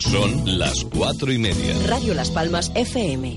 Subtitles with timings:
[0.00, 1.74] Son las cuatro y media.
[1.86, 3.36] Radio Las Palmas FM.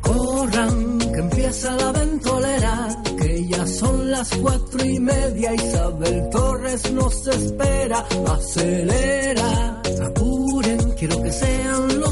[0.00, 5.54] Corran, que empieza la ventolera, que ya son las cuatro y media.
[5.54, 12.11] Isabel Torres nos espera, acelera, apuren, quiero que sean los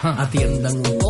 [0.00, 0.62] van a interesar.
[0.62, 1.01] Ja, Atiendan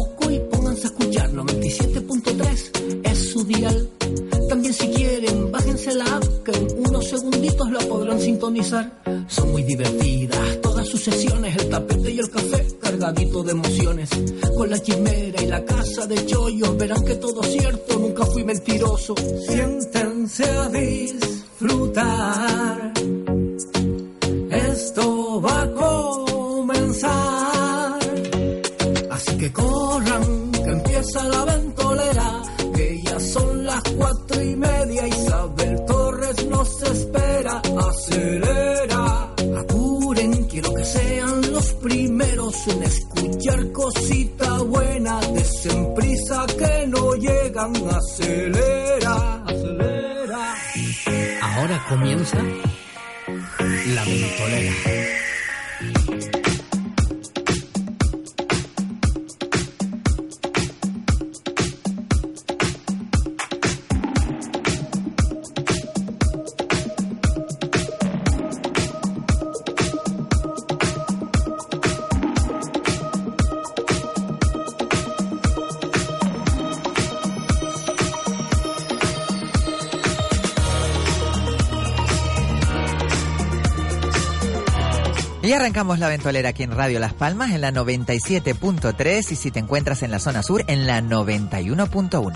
[85.72, 90.02] arrancamos la ventolera aquí en Radio Las Palmas en la 97.3 y si te encuentras
[90.02, 92.34] en la zona sur en la 91.1.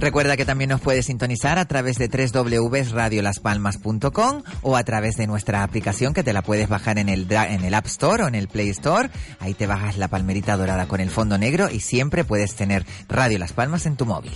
[0.00, 5.62] Recuerda que también nos puedes sintonizar a través de www.radiolaspalmas.com o a través de nuestra
[5.62, 8.48] aplicación que te la puedes bajar en el, en el App Store o en el
[8.48, 9.08] Play Store.
[9.38, 13.38] Ahí te bajas la palmerita dorada con el fondo negro y siempre puedes tener Radio
[13.38, 14.34] Las Palmas en tu móvil.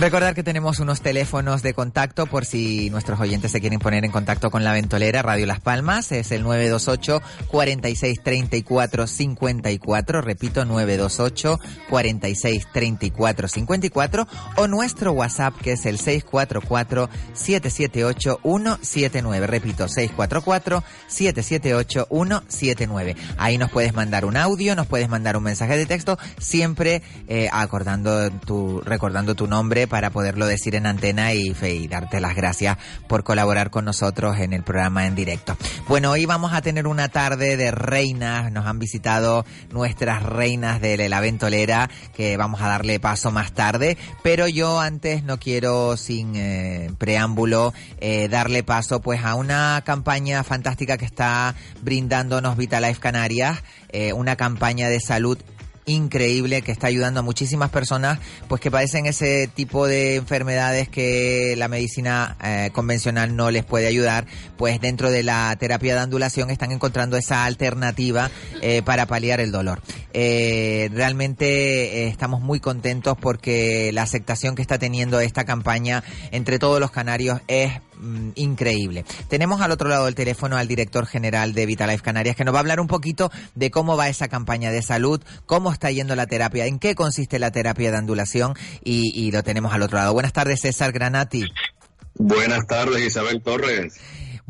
[0.00, 4.10] Recordar que tenemos unos teléfonos de contacto por si nuestros oyentes se quieren poner en
[4.10, 6.10] contacto con la ventolera Radio Las Palmas.
[6.10, 10.22] Es el 928 46 34 54.
[10.22, 14.26] Repito, 928 46 34 54.
[14.56, 19.46] O nuestro WhatsApp que es el 644 778 179.
[19.46, 23.16] Repito, 644 778 179.
[23.36, 27.50] Ahí nos puedes mandar un audio, nos puedes mandar un mensaje de texto, siempre eh,
[27.52, 32.78] acordando tu, recordando tu nombre para poderlo decir en antena y, y darte las gracias
[33.06, 35.56] por colaborar con nosotros en el programa en directo.
[35.86, 41.08] Bueno, hoy vamos a tener una tarde de reinas, nos han visitado nuestras reinas de
[41.08, 46.36] la ventolera, que vamos a darle paso más tarde, pero yo antes no quiero sin
[46.36, 53.62] eh, preámbulo eh, darle paso pues a una campaña fantástica que está brindándonos Vitalife Canarias,
[53.88, 55.38] eh, una campaña de salud
[55.90, 58.18] increíble que está ayudando a muchísimas personas
[58.48, 63.86] pues que padecen ese tipo de enfermedades que la medicina eh, convencional no les puede
[63.86, 68.30] ayudar pues dentro de la terapia de andulación están encontrando esa alternativa
[68.62, 69.82] eh, para paliar el dolor.
[70.12, 76.80] Eh, realmente estamos muy contentos porque la aceptación que está teniendo esta campaña entre todos
[76.80, 79.04] los canarios es mm, increíble.
[79.28, 82.58] Tenemos al otro lado del teléfono al director general de Vitalife Canarias que nos va
[82.58, 86.26] a hablar un poquito de cómo va esa campaña de salud, cómo está yendo la
[86.26, 90.12] terapia, en qué consiste la terapia de andulación y lo tenemos al otro lado.
[90.12, 91.44] Buenas tardes, César Granati.
[92.14, 93.94] Buenas tardes, Isabel Torres.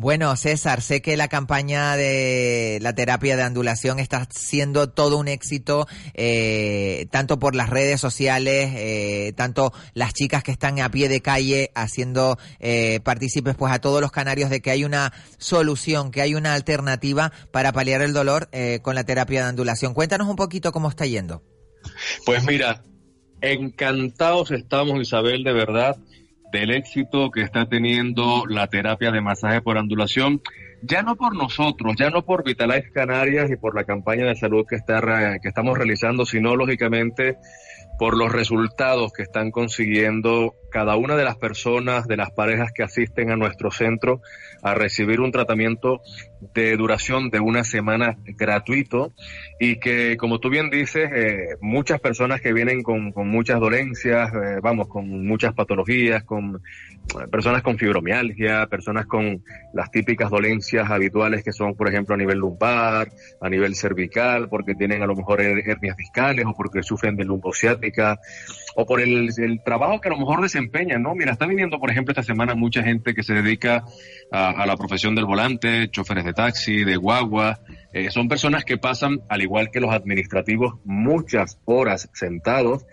[0.00, 5.28] Bueno, César, sé que la campaña de la terapia de andulación está siendo todo un
[5.28, 11.10] éxito, eh, tanto por las redes sociales, eh, tanto las chicas que están a pie
[11.10, 16.12] de calle haciendo eh, partícipes pues a todos los canarios de que hay una solución,
[16.12, 19.92] que hay una alternativa para paliar el dolor eh, con la terapia de andulación.
[19.92, 21.42] Cuéntanos un poquito cómo está yendo.
[22.24, 22.84] Pues mira,
[23.42, 25.98] encantados estamos, Isabel, de verdad,
[26.52, 30.40] del éxito que está teniendo la terapia de masaje por ondulación,
[30.82, 34.64] ya no por nosotros, ya no por Vitalife Canarias y por la campaña de salud
[34.68, 35.00] que, está,
[35.40, 37.36] que estamos realizando, sino lógicamente
[37.98, 42.82] por los resultados que están consiguiendo cada una de las personas, de las parejas que
[42.82, 44.22] asisten a nuestro centro
[44.62, 46.00] a recibir un tratamiento
[46.54, 49.12] de duración de una semana gratuito
[49.58, 54.58] y que, como tú bien dices, eh, muchas personas que vienen con, muchas dolencias, eh,
[54.62, 59.42] vamos, con muchas patologías, con eh, personas con fibromialgia, personas con
[59.74, 63.10] las típicas dolencias habituales que son, por ejemplo, a nivel lumbar,
[63.40, 68.18] a nivel cervical, porque tienen a lo mejor hernias discales o porque sufren de lumbociática
[68.74, 69.30] o por el,
[69.64, 71.14] trabajo que a lo mejor desempeñan, ¿no?
[71.14, 73.84] Mira, está viniendo, por ejemplo, esta semana mucha gente que se dedica
[74.30, 77.60] a, la profesión del volante, choferes de taxi, de guagua.
[77.92, 82.84] Eh, son personas que pasan, al igual que los administrativos, muchas horas sentados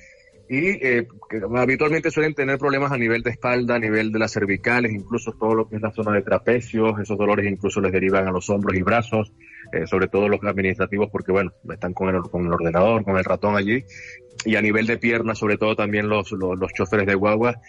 [0.50, 4.32] y eh, que habitualmente suelen tener problemas a nivel de espalda, a nivel de las
[4.32, 8.28] cervicales, incluso todo lo que es la zona de trapecios, esos dolores incluso les derivan
[8.28, 9.34] a los hombros y brazos,
[9.72, 13.24] eh, sobre todo los administrativos porque bueno, están con el, con el ordenador, con el
[13.24, 13.84] ratón allí,
[14.46, 17.60] y a nivel de piernas, sobre todo también los, los, los choferes de guagua.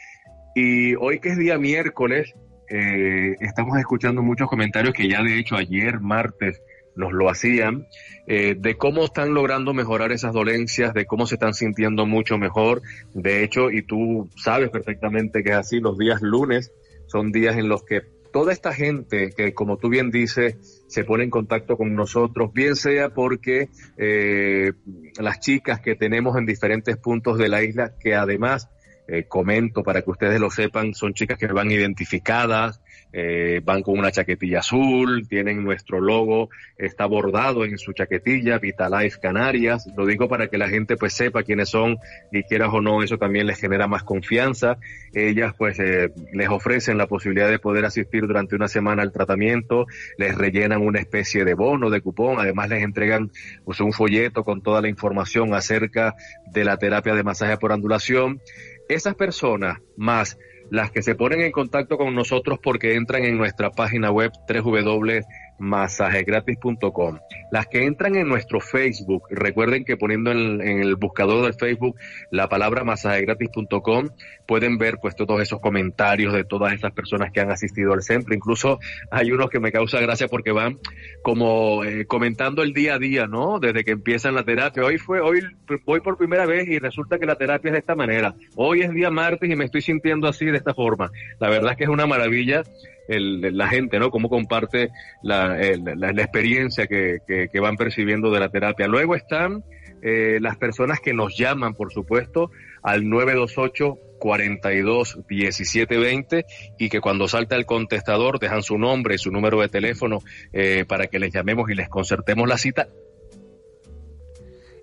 [0.55, 2.35] Y hoy que es día miércoles,
[2.69, 6.61] eh, estamos escuchando muchos comentarios que ya de hecho ayer martes
[6.99, 7.87] nos lo hacían,
[8.27, 12.83] eh, de cómo están logrando mejorar esas dolencias, de cómo se están sintiendo mucho mejor.
[13.15, 16.73] De hecho, y tú sabes perfectamente que es así, los días lunes
[17.07, 18.03] son días en los que
[18.33, 22.75] toda esta gente que, como tú bien dices, se pone en contacto con nosotros, bien
[22.75, 24.73] sea porque eh,
[25.21, 28.69] las chicas que tenemos en diferentes puntos de la isla, que además
[29.07, 32.81] eh, comento para que ustedes lo sepan, son chicas que van identificadas,
[33.13, 39.19] eh, van con una chaquetilla azul, tienen nuestro logo, está bordado en su chaquetilla, Vitalife
[39.21, 41.97] Canarias, lo digo para que la gente pues sepa quiénes son
[42.33, 44.79] y quieras o no, eso también les genera más confianza.
[45.15, 49.87] Ellas pues eh, les ofrecen la posibilidad de poder asistir durante una semana al tratamiento,
[50.19, 53.31] les rellenan una especie de bono, de cupón, además les entregan
[53.65, 56.15] pues un folleto con toda la información acerca
[56.53, 58.41] de la terapia de masaje por ondulación.
[58.89, 60.39] Esas personas más
[60.71, 65.21] las que se ponen en contacto con nosotros porque entran en nuestra página web www
[65.59, 67.19] masajegratis.com.
[67.51, 71.97] Las que entran en nuestro Facebook, recuerden que poniendo en, el buscador del Facebook
[72.31, 74.09] la palabra masajegratis.com
[74.47, 78.35] pueden ver pues todos esos comentarios de todas esas personas que han asistido al centro.
[78.35, 78.79] Incluso
[79.11, 80.79] hay unos que me causa gracia porque van
[81.23, 83.59] como eh, comentando el día a día, ¿no?
[83.59, 84.85] Desde que empiezan la terapia.
[84.85, 85.41] Hoy fue, hoy
[85.85, 88.35] voy por primera vez y resulta que la terapia es de esta manera.
[88.57, 91.11] Hoy es día martes y me estoy sintiendo así de esta forma.
[91.41, 92.63] La verdad es que es una maravilla
[93.09, 94.11] la gente, ¿no?
[94.11, 94.91] Cómo comparte
[95.23, 98.87] la, la, experiencia que, que, van percibiendo de la terapia.
[98.87, 99.65] Luego están
[100.03, 102.51] eh, las personas que nos llaman, por supuesto,
[102.83, 106.47] al 928 42 17 20
[106.79, 110.19] y que cuando salta el contestador dejan su nombre y su número de teléfono
[110.53, 112.89] eh, para que les llamemos y les concertemos la cita.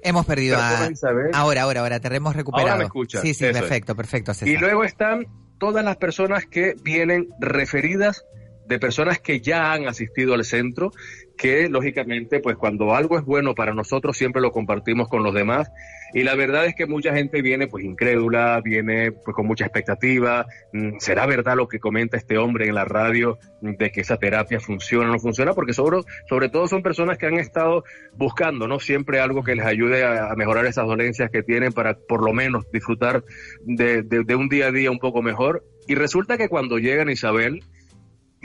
[0.01, 0.89] Hemos perdido a...
[1.33, 2.69] Ahora, ahora, ahora, te hemos recuperado.
[2.69, 3.21] Ahora me escuchas.
[3.21, 4.33] Sí, sí, perfecto, perfecto.
[4.45, 5.25] Y luego están
[5.57, 8.25] todas las personas que vienen referidas
[8.67, 10.91] de personas que ya han asistido al centro,
[11.37, 15.69] que lógicamente, pues cuando algo es bueno para nosotros, siempre lo compartimos con los demás.
[16.13, 20.45] Y la verdad es que mucha gente viene pues incrédula, viene pues con mucha expectativa.
[20.71, 24.59] Mm, ¿Será verdad lo que comenta este hombre en la radio de que esa terapia
[24.59, 25.53] funciona o no funciona?
[25.53, 25.99] Porque sobre,
[26.29, 27.83] sobre todo son personas que han estado
[28.13, 28.79] buscando, ¿no?
[28.79, 32.69] Siempre algo que les ayude a, mejorar esas dolencias que tienen para por lo menos
[32.71, 33.23] disfrutar
[33.65, 35.65] de, de un día a día un poco mejor.
[35.87, 37.61] Y resulta que cuando llegan Isabel,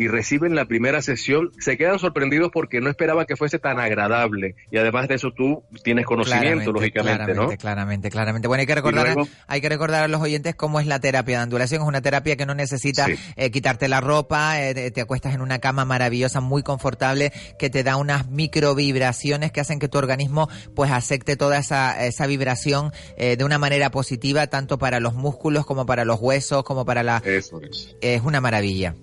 [0.01, 4.55] y reciben la primera sesión, se quedan sorprendidos porque no esperaban que fuese tan agradable.
[4.71, 7.59] Y además de eso tú tienes conocimiento, lógicamente, claramente, ¿no?
[7.59, 8.49] Claramente, claramente.
[8.49, 9.15] Bueno, hay que recordar,
[9.47, 11.83] hay que recordar a los oyentes cómo es la terapia de ondulación.
[11.83, 15.59] Es una terapia que no necesita eh, quitarte la ropa, eh, te, acuestas en una
[15.59, 20.49] cama maravillosa, muy confortable, que te da unas micro vibraciones que hacen que tu organismo
[20.75, 25.67] pues acepte toda esa, esa vibración eh, de una manera positiva, tanto para los músculos
[25.67, 27.19] como para los huesos, como para la...
[27.23, 27.97] Eso es.
[28.01, 28.95] Es una maravilla.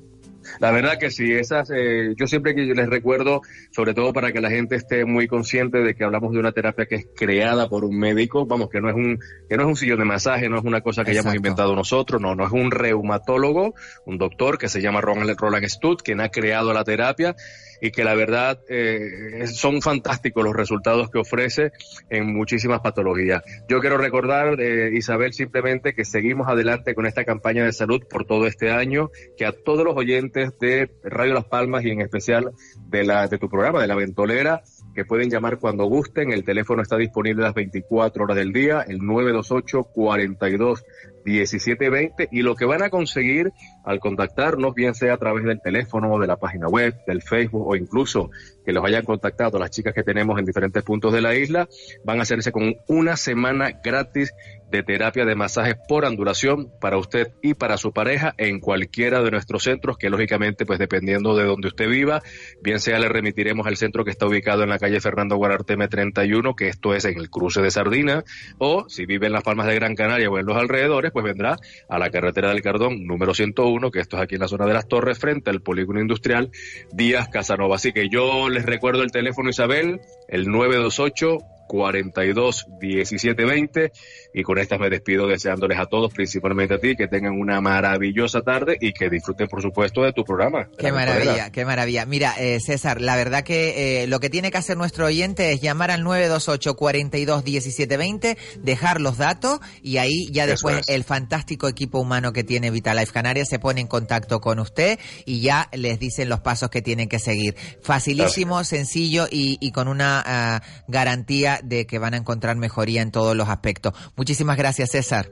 [0.59, 4.41] La verdad que sí, esas, eh, yo siempre que les recuerdo, sobre todo para que
[4.41, 7.85] la gente esté muy consciente de que hablamos de una terapia que es creada por
[7.85, 10.57] un médico, vamos, que no es un, que no es un sillón de masaje, no
[10.57, 13.73] es una cosa que hayamos inventado nosotros, no, no es un reumatólogo,
[14.05, 17.35] un doctor que se llama Roland, Roland Stutt, quien ha creado la terapia
[17.81, 21.71] y que la verdad eh, son fantásticos los resultados que ofrece
[22.09, 23.43] en muchísimas patologías.
[23.69, 28.25] Yo quiero recordar, eh, Isabel, simplemente que seguimos adelante con esta campaña de salud por
[28.25, 32.51] todo este año, que a todos los oyentes de Radio Las Palmas y en especial
[32.89, 36.31] de, la, de tu programa, de la Ventolera, que pueden llamar cuando gusten.
[36.31, 40.83] El teléfono está disponible las 24 horas del día, el 928 42
[41.27, 43.51] 1720 y lo que van a conseguir
[43.83, 47.75] al contactarnos, bien sea a través del teléfono, de la página web, del Facebook o
[47.75, 48.29] incluso
[48.65, 51.67] que los hayan contactado las chicas que tenemos en diferentes puntos de la isla,
[52.03, 54.33] van a hacerse con una semana gratis
[54.69, 59.31] de terapia de masajes por andulación para usted y para su pareja en cualquiera de
[59.31, 62.21] nuestros centros, que lógicamente, pues dependiendo de donde usted viva,
[62.61, 66.55] bien sea le remitiremos al centro que está ubicado en la calle Fernando Guararteme 31,
[66.55, 68.23] que esto es en el cruce de Sardina,
[68.57, 71.57] o si vive en las Palmas de Gran Canaria o en los alrededores, pues vendrá
[71.89, 74.73] a la carretera del Cardón número 101, que esto es aquí en la zona de
[74.73, 76.51] las Torres, frente al polígono industrial
[76.91, 77.75] Díaz Casanova.
[77.75, 83.91] Así que yo les recuerdo el teléfono Isabel, el 928 42 17 20
[84.33, 88.41] y con estas me despido deseándoles a todos, principalmente a ti, que tengan una maravillosa
[88.41, 90.69] tarde y que disfruten por supuesto de tu programa.
[90.77, 92.05] Qué maravilla, qué maravilla.
[92.05, 95.61] Mira, eh, César, la verdad que eh, lo que tiene que hacer nuestro oyente es
[95.61, 101.67] llamar al 928 42 17 20, dejar los datos y ahí ya después el fantástico
[101.67, 105.99] equipo humano que tiene Vitalife Canarias se pone en contacto con usted y ya les
[105.99, 107.55] dicen los pasos que tienen que seguir.
[107.81, 113.11] Facilísimo, sencillo y, y, con una uh, garantía de que van a encontrar mejoría en
[113.11, 113.93] todos los aspectos.
[114.15, 115.29] Muchísimas gracias, César.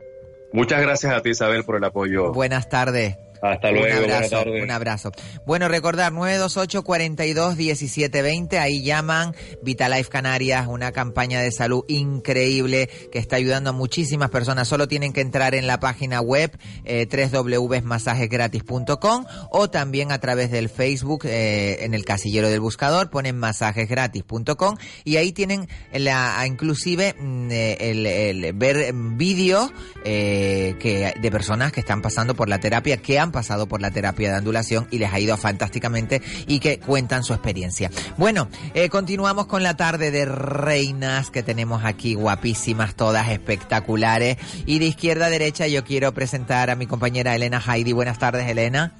[0.53, 2.31] Muchas gracias a ti, Isabel, por el apoyo.
[2.31, 3.17] Buenas tardes.
[3.41, 4.03] Hasta luego.
[4.03, 5.11] Un abrazo, un abrazo.
[5.45, 13.19] Bueno, recordar 928 42 1720 ahí llaman Vitalife Canarias, una campaña de salud increíble que
[13.19, 14.67] está ayudando a muchísimas personas.
[14.67, 20.69] Solo tienen que entrar en la página web eh, www.masajesgratis.com o también a través del
[20.69, 27.51] Facebook eh, en el casillero del buscador ponen masajesgratis.com y ahí tienen la inclusive mm,
[27.51, 29.71] eh, el, el, ver vídeos
[30.03, 33.91] eh, que de personas que están pasando por la terapia que han pasado por la
[33.91, 37.91] terapia de andulación y les ha ido fantásticamente y que cuentan su experiencia.
[38.17, 44.37] Bueno, eh, continuamos con la tarde de reinas que tenemos aquí, guapísimas, todas espectaculares.
[44.65, 47.91] Y de izquierda a derecha yo quiero presentar a mi compañera Elena Heidi.
[47.91, 48.93] Buenas tardes, Elena.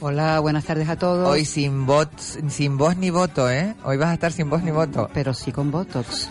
[0.00, 1.28] Hola, buenas tardes a todos.
[1.28, 2.06] Hoy sin voz,
[2.48, 3.74] sin voz ni voto, ¿eh?
[3.82, 5.10] Hoy vas a estar sin voz ni voto.
[5.12, 6.30] Pero sí con Botox.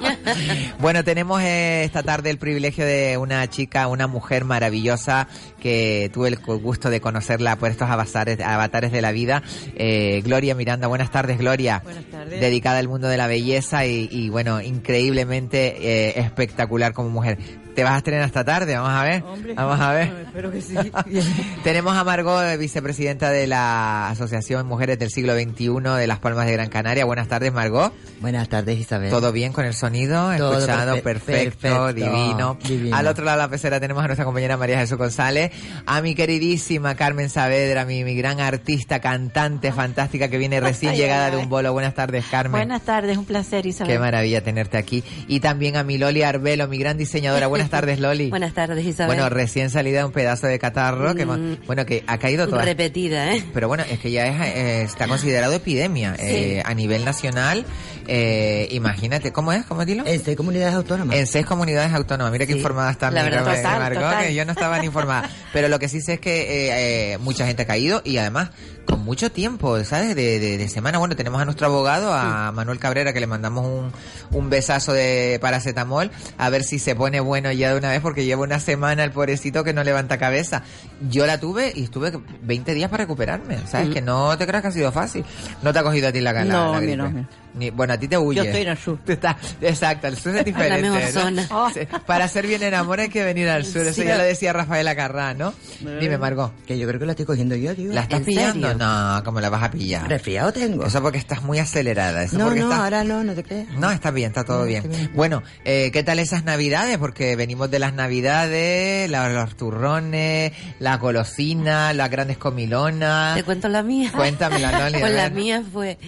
[0.80, 5.28] bueno, tenemos eh, esta tarde el privilegio de una chica, una mujer maravillosa
[5.60, 9.42] que tuve el gusto de conocerla por estos avatares, avatares de la vida.
[9.74, 11.82] Eh, Gloria Miranda, buenas tardes, Gloria.
[11.84, 12.40] Buenas tardes.
[12.40, 17.38] Dedicada al mundo de la belleza y, y bueno, increíblemente eh, espectacular como mujer.
[17.74, 18.74] ¿Te vas a estrenar esta tarde?
[18.76, 19.22] Vamos a ver.
[19.24, 20.12] Hombre, Vamos a ver.
[20.26, 20.74] espero que sí.
[21.64, 26.46] Tenemos a Margot, eh, vicepresidenta de la Asociación Mujeres del Siglo XXI de Las Palmas
[26.46, 27.04] de Gran Canaria.
[27.04, 27.92] Buenas tardes, Margot.
[28.20, 29.10] Buenas tardes, Isabel.
[29.10, 30.34] ¿Todo bien con el sonido?
[30.36, 32.58] Todo Escuchado, perfe- perfecto, perfecto, divino.
[32.62, 32.96] divino.
[32.96, 35.50] Al otro lado de la pecera tenemos a nuestra compañera María Jesús González,
[35.86, 40.98] a mi queridísima Carmen Saavedra, mi, mi gran artista, cantante fantástica que viene recién Ay,
[40.98, 41.72] llegada ay, de un bolo.
[41.72, 42.52] Buenas tardes, Carmen.
[42.52, 43.92] Buenas tardes, un placer, Isabel.
[43.92, 45.02] Qué maravilla tenerte aquí.
[45.26, 47.46] Y también a mi Loli Arbelo, mi gran diseñadora.
[47.48, 48.30] Buenas tardes, Loli.
[48.30, 49.14] Buenas tardes, Isabel.
[49.16, 51.30] Bueno, recién salida de un pedazo de catarro que, Mm.
[51.32, 52.64] hemos- bueno, que ha caído toda.
[52.64, 53.44] Repetida, ¿eh?
[53.52, 57.64] Pero bueno, es que ya es, eh, está considerado epidemia eh, a nivel nacional.
[58.06, 59.64] Eh, imagínate, ¿cómo es?
[59.64, 60.04] ¿Cómo dilo?
[60.06, 61.16] En seis comunidades autónomas.
[61.16, 62.32] En seis comunidades autónomas.
[62.32, 64.26] Mira qué informada está La mi verdad, total, total.
[64.26, 65.30] que yo no estaba ni informada.
[65.52, 68.50] Pero lo que sí sé es que eh, eh, mucha gente ha caído y además
[68.84, 70.14] con mucho tiempo, ¿sabes?
[70.14, 70.98] De, de, de semana.
[70.98, 73.92] Bueno, tenemos a nuestro abogado, a Manuel Cabrera, que le mandamos un,
[74.30, 78.24] un besazo de paracetamol, a ver si se pone bueno ya de una vez, porque
[78.24, 80.62] lleva una semana el pobrecito que no levanta cabeza.
[81.10, 83.88] Yo la tuve y estuve 20 días para recuperarme, ¿sabes?
[83.88, 83.92] Mm.
[83.92, 85.24] Que no te creas que ha sido fácil.
[85.62, 86.96] No te ha cogido a ti la, la, No, la gripe.
[86.96, 87.28] no.
[87.54, 88.38] Ni, bueno, a ti te huye.
[88.38, 88.98] Yo estoy en el sur.
[89.06, 90.90] Está, exacto, el sur es diferente.
[90.90, 91.20] mejor ¿no?
[91.20, 91.70] zona.
[91.74, 93.82] Sí, Para ser bien enamorado hay que venir al sur.
[93.82, 94.08] Eso Sí.
[94.08, 95.52] ya lo decía Rafaela Carrá, ¿no?
[96.00, 96.52] Dime, Margot.
[96.66, 97.92] Que yo creo que la estoy cogiendo yo, tío.
[97.92, 98.68] ¿La estás ¿En pillando?
[98.68, 98.84] serio?
[98.84, 100.08] No, ¿cómo la vas a pillar?
[100.08, 100.86] Resfriado tengo.
[100.86, 102.24] Eso porque estás muy acelerada.
[102.24, 103.68] Eso no, porque no, estás- ahora no, no te creas.
[103.78, 105.10] No, está bien, está todo No, bien.
[105.14, 106.98] Bueno, eh, ¿qué tal esas navidades?
[106.98, 113.34] Porque venimos de las navidades, la- los turrones, la golosina, las grandes comilonas.
[113.34, 114.10] ¿Te cuento la mía?
[114.14, 115.98] Loli, a Pues la mía fue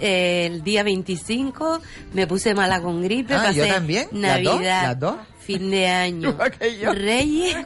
[0.00, 1.80] eh, el día 25,
[2.14, 5.16] me puse mala con gripe, Ah, pasé yo también, las dos, Navidad, las dos.
[5.40, 6.36] fin de año.
[6.94, 7.56] Reyes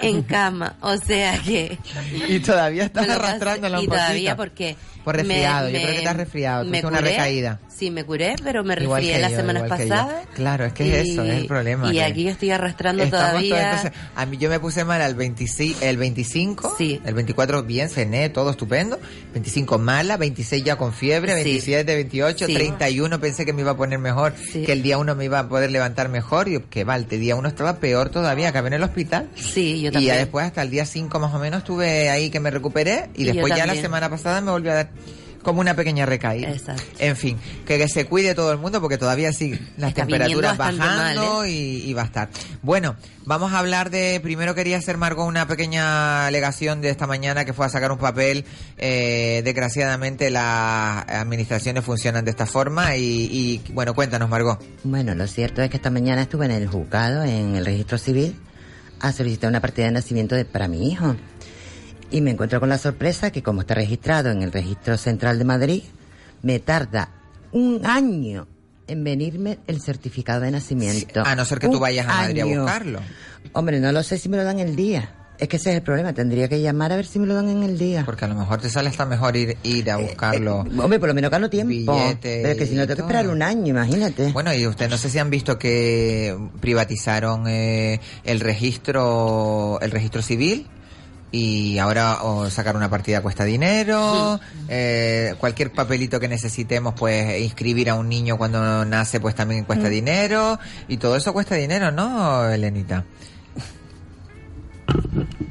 [0.00, 1.78] en cama, o sea que...
[2.28, 4.76] Y todavía estás arrastrándola un Y todavía porque...
[5.06, 7.60] Por resfriado, me- yo creo que te has resfriado, me tuviste una curé, recaída.
[7.68, 10.26] Sí, me curé, pero me resfrié las yo, semanas pasadas.
[10.34, 13.70] Claro, es que es eso, es el problema, Y aquí yo estoy arrastrando todos, todavía...
[13.70, 17.00] entonces, a mí yo me puse mal el 25, el 25, Sí.
[17.04, 18.98] el 24 bien, cené, todo estupendo,
[19.32, 21.44] 25 mala, 26 ya con fiebre, Sí.
[21.44, 22.54] 27, 28, Sí.
[22.54, 24.64] 31 pensé que me iba a poner mejor, Sí.
[24.64, 27.36] que el día 1 me iba a poder levantar mejor, y que va, el día
[27.36, 29.30] 1 estaba peor todavía, acabé en el hospital.
[29.36, 30.14] Sí, yo Y también.
[30.14, 33.22] ya después, hasta el día 5 más o menos, estuve ahí que me recuperé, y,
[33.22, 34.88] Y después ya la semana pasada me volvió a dar
[35.42, 36.50] Como una pequeña recaída.
[36.50, 36.82] Exacto.
[36.98, 40.56] En fin, que, que se cuide todo el mundo porque todavía sí, las Está temperaturas
[40.56, 41.50] bajando mal, ¿eh?
[41.52, 42.28] y, y va a estar.
[42.62, 47.44] Bueno, vamos a hablar de, primero quería hacer Margot una pequeña alegación de esta mañana
[47.44, 48.44] que fue a sacar un papel.
[48.76, 53.04] Eh, desgraciadamente las administraciones funcionan de esta forma y,
[53.64, 54.60] y, bueno, cuéntanos Margot.
[54.82, 58.34] Bueno, lo cierto es que esta mañana estuve en el juzgado, en el registro civil,
[58.98, 61.14] a solicitar una partida de nacimiento de- para mi hijo.
[62.10, 65.44] Y me encuentro con la sorpresa que como está registrado en el registro central de
[65.44, 65.82] Madrid,
[66.42, 67.10] me tarda
[67.52, 68.46] un año
[68.86, 71.22] en venirme el certificado de nacimiento.
[71.24, 73.00] A no ser que tú Un vayas a Madrid a buscarlo.
[73.52, 75.12] Hombre, no lo sé si me lo dan el día.
[75.38, 76.12] Es que ese es el problema.
[76.14, 78.04] Tendría que llamar a ver si me lo dan en el día.
[78.06, 80.64] Porque a lo mejor te sale hasta mejor ir, ir a buscarlo.
[80.64, 81.98] Eh, Hombre, por lo menos gano tiempo.
[82.22, 83.06] Pero es que si no tengo que todo.
[83.08, 84.32] esperar un año, imagínate.
[84.32, 90.22] Bueno, y usted no sé si han visto que privatizaron eh, el registro, el registro
[90.22, 90.68] civil
[91.32, 97.90] y ahora o sacar una partida cuesta dinero, eh, cualquier papelito que necesitemos, pues inscribir
[97.90, 100.58] a un niño cuando nace, pues también cuesta dinero.
[100.88, 103.04] Y todo eso cuesta dinero, ¿no, Elenita?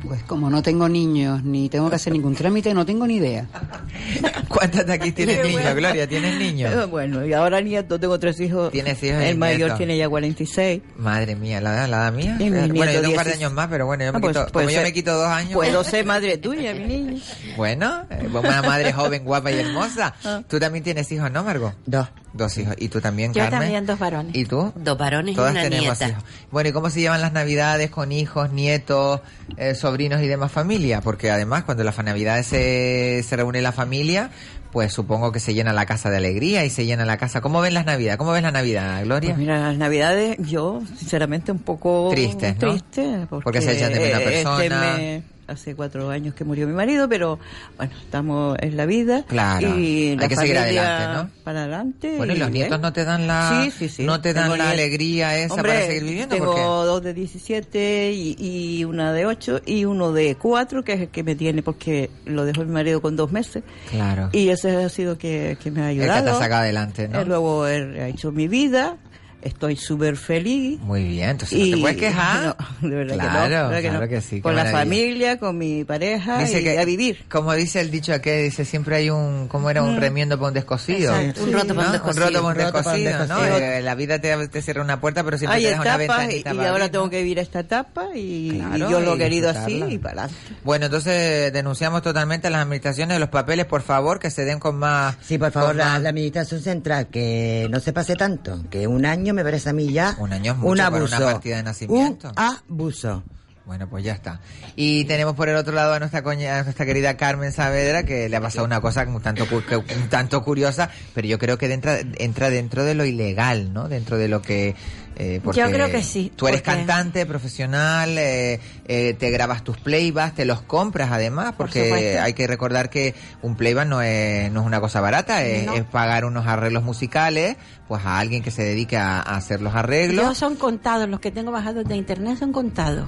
[0.08, 3.48] Pues como no tengo niños ni tengo que hacer ningún trámite, no tengo ni idea.
[4.48, 5.76] ¿Cuántas de aquí tienes niños, bueno.
[5.76, 6.08] Gloria?
[6.08, 6.90] ¿Tienes Eh, niños?
[6.90, 8.72] Bueno, y ahora nieto, tengo tres hijos.
[8.72, 9.78] Tienes hijos y El mayor nietos.
[9.78, 10.82] tiene ya 46.
[10.98, 12.38] Madre mía, la edad, la edad mía.
[12.40, 13.38] Y mi bueno, yo nieto tengo un par de 16.
[13.38, 14.84] años más, pero bueno, yo me Ah, pues, quito, puede como yo ser.
[14.88, 15.54] me quito dos años.
[15.54, 17.22] Puedo ser madre tuya, mi niño.
[17.58, 20.14] Bueno, eh, una madre joven, guapa y hermosa.
[20.26, 20.42] Ah.
[20.48, 21.74] Tú también tienes hijos, ¿no, Margot?
[21.86, 22.08] Dos.
[22.34, 22.76] Dos hijos.
[22.78, 23.60] ¿Y tú también, Yo Carmen?
[23.62, 24.36] también, dos varones.
[24.36, 24.74] ¿Y tú?
[24.76, 26.10] Dos varones y Todas una tenemos nieta.
[26.10, 26.24] hijos.
[26.52, 29.22] Bueno, ¿y cómo se llevan las navidades con hijos, nietos,
[29.56, 31.02] eh, sobrinos y demás familia?
[31.02, 34.30] Porque además, cuando las navidades se, se reúne la familia,
[34.72, 37.40] pues supongo que se llena la casa de alegría y se llena la casa.
[37.40, 38.18] ¿Cómo ven las navidades?
[38.18, 39.30] ¿Cómo ves la Navidad, Gloria?
[39.30, 42.72] Pues mira, las navidades, yo, sinceramente, un poco Tristes, ¿no?
[42.72, 45.02] triste, Porque, Porque se echan de menos eh, persona.
[45.02, 47.40] Este hace cuatro años que murió mi marido, pero
[47.78, 49.24] bueno, estamos en la vida.
[49.28, 51.44] Claro, Y hay que seguir adelante, ¿no?
[51.44, 52.16] Para adelante.
[52.18, 54.04] Bueno, y los nietos no te dan la, Sí, sí, sí.
[54.04, 56.36] no te dan Tengo la alegría esa Hombre, para seguir viviendo.
[56.36, 61.02] Tengo dos de 17 y, y una de 8 y uno de 4, que es
[61.02, 63.64] el que me tiene porque lo dejó mi marido con dos meses.
[63.90, 64.30] Claro.
[64.32, 66.24] Y ese ha sido que, que me ha El que ayudado.
[66.26, 67.22] te ha sacado adelante, ¿no?
[67.22, 68.98] Eh, Luego ha hecho mi vida.
[69.46, 70.80] Estoy súper feliz.
[70.82, 72.58] Muy bien, entonces no te puedes quejar.
[72.82, 73.48] No, de verdad Claro, que no.
[73.50, 74.10] de verdad que claro no.
[74.10, 77.24] que sí, Con la familia, con mi pareja Dice y que, a vivir.
[77.30, 79.84] Como dice el dicho que dice, siempre hay un, ¿cómo era?
[79.84, 80.00] Un Mm.
[80.00, 81.16] remiendo para un descosido.
[81.16, 81.92] Exacto, Un roto para un ¿no?
[81.94, 82.26] descosido.
[82.28, 83.46] Un roto para un Un roto para un descosido, ¿no?
[83.56, 85.98] Eh, la vida te, te cierra una puerta, pero siempre Hay te deja una y,
[86.00, 87.12] ventanita y para ahora abrir, tengo ¿no?
[87.12, 90.36] que vivir esta etapa y, yo lo he querido así y para adelante.
[90.64, 94.58] Bueno, entonces denunciamos totalmente a las administraciones de los papeles, por favor, que se den
[94.60, 95.16] con más...
[95.22, 99.06] Sí, por favor, la, más- la administración central, que no se pase tanto, que un
[99.06, 101.16] año me parece a mí ya Un año es mucho un para abuso.
[101.18, 102.30] una partida de nacimiento.
[102.30, 103.24] Un abuso.
[103.66, 104.42] Bueno, pues ya está.
[104.76, 108.30] Y tenemos por el otro lado a nuestra coña, a nuestra querida Carmen Saavedra, que
[108.30, 111.98] le ha pasado una cosa un tanto, un tanto curiosa, pero yo creo que entra,
[112.20, 113.90] entra dentro de lo ilegal, ¿no?
[113.90, 114.76] Dentro de lo que...
[115.18, 119.64] eh, porque Yo creo que sí, Tú eres porque- cantante, profesional, eh, eh, te grabas
[119.64, 124.02] tus playbacks, te los compras además, Por porque hay que recordar que un playback no
[124.02, 125.74] es, no es una cosa barata, es, No.
[125.74, 127.56] es pagar unos arreglos musicales,
[127.88, 130.26] pues a alguien que se dedique a, a hacer los arreglos.
[130.26, 133.08] Yo son contados, los que tengo bajados de internet son contados.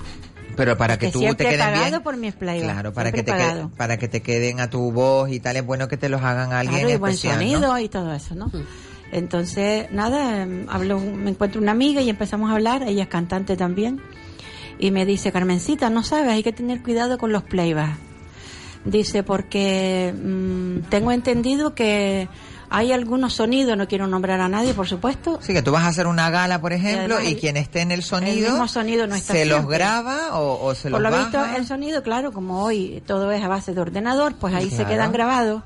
[0.55, 2.01] Pero para Porque que tú te queden bien.
[2.01, 3.69] por mis playbacks, Claro, para que te he quede- pagado.
[3.77, 6.51] para que te queden a tu voz y tal, es bueno que te los hagan
[6.51, 7.51] a alguien Claro, y buen especial, ¿no?
[7.51, 8.49] sonido y todo eso, ¿no?
[9.11, 13.55] Entonces, nada, em, hablo, me encuentro una amiga y empezamos a hablar, ella es cantante
[13.55, 14.01] también,
[14.79, 17.97] y me dice, Carmencita, no sabes, hay que tener cuidado con los playbacks.
[18.85, 22.29] Dice, porque mm, tengo entendido que
[22.69, 25.87] hay algunos sonidos, no quiero nombrar a nadie, por supuesto, Sí, que tú vas a
[25.87, 29.15] hacer una gala, por ejemplo, y el- quien esté en el sonido, mismo sonido no
[29.15, 32.63] está se los graba o, o se Por los lo visto, el sonido, claro, como
[32.63, 35.63] hoy todo es a base de ordenador, pues ahí se quedan grabados.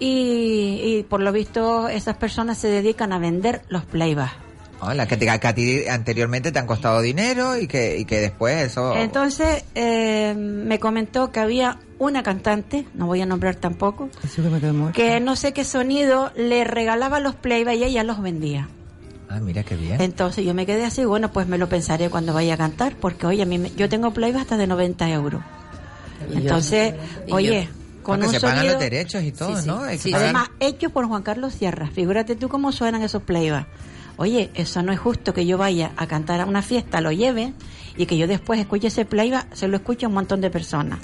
[0.00, 4.32] Y, y por lo visto, esas personas se dedican a vender los playbacks.
[4.80, 8.20] Hola, que, te- que a ti anteriormente te han costado dinero y que, y que
[8.20, 8.94] después eso...
[8.94, 14.48] Entonces, eh, me comentó que había una cantante, no voy a nombrar tampoco, Eso que
[14.50, 14.96] me quedó muerto.
[14.96, 18.68] que no sé qué sonido le regalaba los playbacks y ella los vendía.
[19.28, 20.00] Ah, mira qué bien.
[20.00, 23.26] Entonces yo me quedé así, bueno, pues me lo pensaré cuando vaya a cantar, porque
[23.26, 25.42] oye, a mí me- yo tengo playbacks hasta de 90 euros.
[26.34, 26.94] Entonces,
[27.32, 27.70] oye, yo.
[28.08, 28.74] Con No, que un se pagan sonido...
[28.74, 29.68] los derechos y todo, Sí, sí.
[29.68, 29.80] ¿no?
[29.82, 31.88] Hay Sí, Además, hecho por Juan Carlos Sierra.
[31.88, 33.66] Figúrate tú cómo suenan esos playbacks.
[34.16, 37.52] Oye, eso no es justo que yo vaya a cantar a una fiesta, lo lleve
[37.96, 40.98] y que yo después escuche ese playback, se lo escuche a un montón de personas.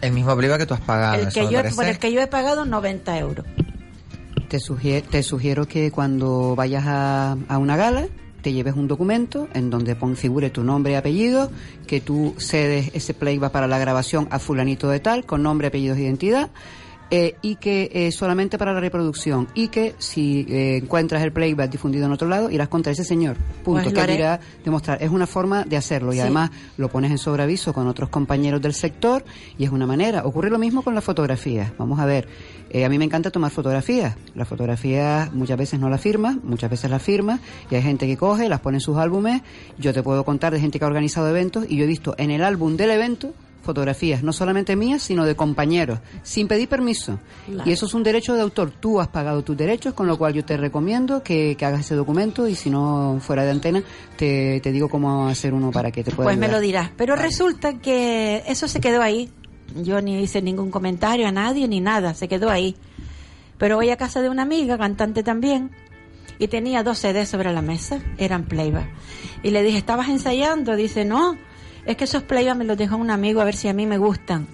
[0.00, 1.20] El mismo playback que tú has pagado.
[1.22, 3.44] el que yo, por el que yo he pagado 90 euros.
[4.48, 8.06] Te, sugiero, te sugiero que cuando vayas a, a una gala
[8.40, 11.50] te lleves un documento en donde pon, figure tu nombre y apellido,
[11.86, 15.98] que tú cedes ese playback para la grabación a fulanito de tal, con nombre, apellidos
[15.98, 16.50] e identidad,
[17.10, 21.70] eh, y que eh, solamente para la reproducción y que si eh, encuentras el playback
[21.70, 23.36] difundido en otro lado irás contra ese señor.
[23.64, 23.90] Punto.
[23.90, 25.02] Pues que dirá demostrar.
[25.02, 28.74] Es una forma de hacerlo y además lo pones en sobreaviso con otros compañeros del
[28.74, 29.24] sector
[29.56, 30.24] y es una manera.
[30.24, 31.72] Ocurre lo mismo con las fotografías.
[31.78, 32.28] Vamos a ver
[32.70, 34.16] eh, a mí me encanta tomar fotografías.
[34.34, 37.40] Las fotografías muchas veces no las firmas muchas veces las firmas
[37.70, 39.42] y hay gente que coge las pone en sus álbumes.
[39.78, 42.30] Yo te puedo contar de gente que ha organizado eventos y yo he visto en
[42.30, 47.18] el álbum del evento fotografías, no solamente mías, sino de compañeros, sin pedir permiso.
[47.46, 47.68] Claro.
[47.68, 48.70] Y eso es un derecho de autor.
[48.70, 51.94] Tú has pagado tus derechos, con lo cual yo te recomiendo que, que hagas ese
[51.94, 53.82] documento y si no fuera de antena,
[54.16, 56.90] te, te digo cómo hacer uno para que te pueda Pues me lo dirás.
[56.96, 59.30] Pero resulta que eso se quedó ahí.
[59.82, 62.76] Yo ni hice ningún comentario a nadie ni nada, se quedó ahí.
[63.58, 65.70] Pero voy a casa de una amiga, cantante también,
[66.38, 68.88] y tenía dos CDs sobre la mesa, eran playback.
[69.42, 70.76] Y le dije, ¿estabas ensayando?
[70.76, 71.36] Dice, no,
[71.88, 73.98] es que esos playback me los dejó un amigo a ver si a mí me
[73.98, 74.46] gustan.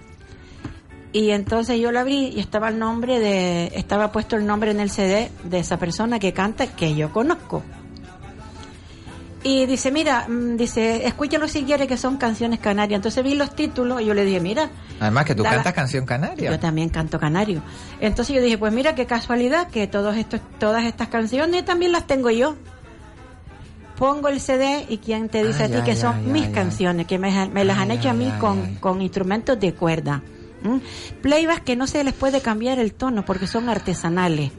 [1.13, 4.81] Y entonces yo lo abrí y estaba el nombre de, estaba puesto el nombre en
[4.81, 7.63] el CD de esa persona que canta que yo conozco.
[9.43, 12.97] Y dice, mira, mm, dice, escúchalo si quiere que son canciones canarias.
[12.99, 14.71] Entonces vi los títulos y yo le dije, mira.
[15.01, 16.51] Además que tú la- cantas canción canaria.
[16.51, 17.63] Yo también canto canario.
[18.01, 22.07] Entonces yo dije, pues mira qué casualidad que todos estos, todas estas canciones también las
[22.07, 22.57] tengo yo.
[23.97, 27.19] Pongo el CD y quién te dice Ay, a ti que son mis canciones, que
[27.19, 28.31] me, me las han Ay, hecho a mí
[28.81, 30.23] con, instrumentos de cuerda.
[30.65, 30.81] ¿m?
[31.23, 34.51] Playbacks que no se les puede cambiar el tono porque son artesanales.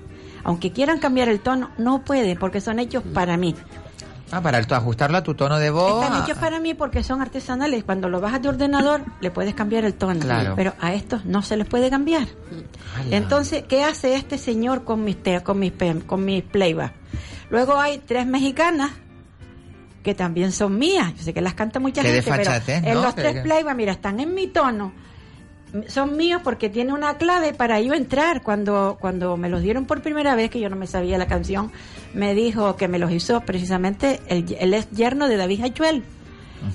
[0.43, 3.55] Aunque quieran cambiar el tono, no pueden porque son hechos para mí.
[4.31, 6.01] Ah, para el- ajustarlo a tu tono de voz.
[6.03, 7.83] Están ah, hechos para mí porque son artesanales.
[7.83, 10.19] Cuando lo bajas de ordenador, le puedes cambiar el tono.
[10.19, 10.53] Claro.
[10.55, 12.27] Pero a estos no se les puede cambiar.
[13.11, 15.73] Entonces, ¿qué hace este señor con mis, te- con mis,
[16.05, 16.93] con mis playback?
[17.49, 18.91] Luego hay tres mexicanas
[20.05, 21.13] que también son mías.
[21.17, 24.19] Yo sé que las canta mucha Qué gente, pero en los tres playback, mira, están
[24.19, 24.93] en mi tono.
[25.87, 28.43] Son míos porque tiene una clave para yo entrar.
[28.43, 31.71] Cuando, cuando me los dieron por primera vez, que yo no me sabía la canción,
[32.13, 36.03] me dijo que me los hizo precisamente el, el ex yerno de David Hachuel.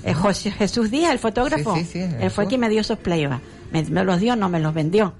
[0.03, 1.73] Eh, José Jesús Díaz, el fotógrafo.
[1.75, 3.41] Sí, sí, sí, Él fue quien me dio esos playback.
[3.71, 5.13] Me, me los dio, no me los vendió.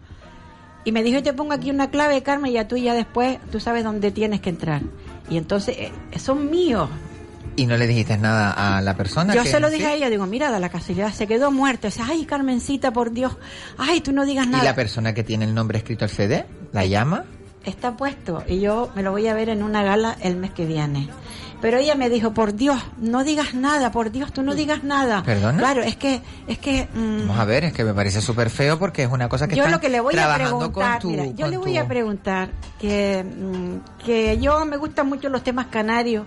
[0.83, 3.39] Y me dijo, yo te pongo aquí una clave, Carmen, y ya tú ya después,
[3.51, 4.81] tú sabes dónde tienes que entrar.
[5.29, 6.89] Y entonces, eh, son míos.
[7.55, 9.33] Y no le dijiste nada a la persona.
[9.35, 9.75] Yo que- se lo ¿sí?
[9.75, 11.87] dije a ella, digo, mira, da la casualidad, se quedó muerta.
[11.89, 13.37] Dice, ay, Carmencita, por Dios.
[13.77, 14.63] Ay, tú no digas ¿Y nada.
[14.63, 16.45] la persona que tiene el nombre escrito el CD?
[16.71, 17.25] ¿La llama?
[17.65, 20.65] Está puesto y yo me lo voy a ver en una gala el mes que
[20.65, 21.09] viene.
[21.61, 25.21] Pero ella me dijo, por Dios, no digas nada, por Dios, tú no digas nada.
[25.21, 25.59] ¿Perdona?
[25.59, 26.87] Claro, es que, es que...
[26.91, 29.55] mm, Vamos a ver, es que me parece súper feo porque es una cosa que
[29.55, 31.79] yo están lo que le voy a preguntar, con tu, mira, yo le voy tu-
[31.81, 36.25] a preguntar que, mm, que yo me gustan mucho los temas canarios,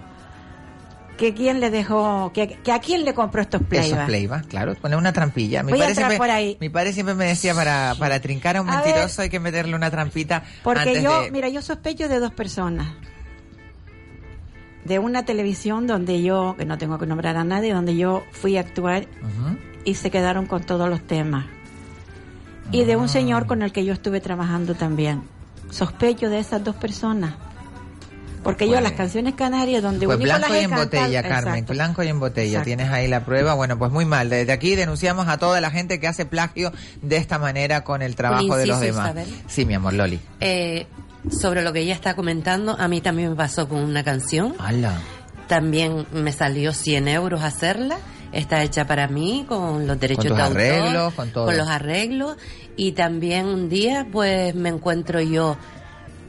[1.16, 4.07] que quién le dejó, que, que a quién le compró estos Esos playback.
[4.07, 5.62] playbacks, claro, poner una trampilla.
[5.62, 6.57] Mi Voy padre, siempre, por ahí.
[6.61, 8.87] mi padre siempre me decía para, para trincar a un A ver.
[8.87, 11.31] mentiroso hay que meterle una trampita Porque antes yo, de...
[11.31, 12.88] mira, yo sospecho de dos personas.
[14.85, 18.57] De una televisión donde yo, que no tengo que nombrar a nadie, donde yo fui
[18.59, 19.07] a actuar
[19.85, 21.46] y se quedaron con todos los temas.
[22.70, 25.22] Y de un señor con el que yo estuve trabajando también.
[25.70, 27.35] Sospecho de esas dos personas.
[28.44, 31.72] Porque yo Pues- las canciones canarias donde Pues blanco y en botella, Carmen, Exacto.
[31.72, 32.48] blanco y en botella.
[32.59, 32.64] Exacto.
[32.66, 33.54] Tienes ahí la prueba.
[33.54, 34.28] Bueno, pues muy mal.
[34.30, 38.14] Desde aquí denunciamos a toda la gente que hace plagio de esta manera con el
[38.14, 39.07] trabajo de los demás.
[39.07, 39.28] Isabel.
[39.48, 40.20] Sí, mi amor, Loli.
[40.40, 40.87] Eh,
[41.30, 44.54] sobre lo que ella está comentando, a mí también me pasó con una canción.
[44.59, 44.98] ¡Hala!
[45.48, 47.98] También me salió 100 euros hacerla.
[48.33, 50.61] Está hecha para mí, con los derechos tus de autor.
[50.61, 51.52] arreglos, con todo.
[51.52, 52.37] los arreglos.
[52.76, 55.57] Y también un día, pues, me encuentro yo,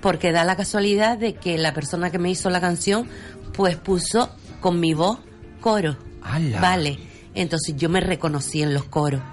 [0.06, 3.10] porque da la casualidad de que la persona que me hizo la canción,
[3.56, 4.30] pues puso
[4.62, 5.18] con mi voz
[5.62, 5.98] coro.
[6.22, 6.62] ¡Hala!
[6.62, 7.00] Vale.
[7.34, 9.24] Entonces yo me reconocí en los coros.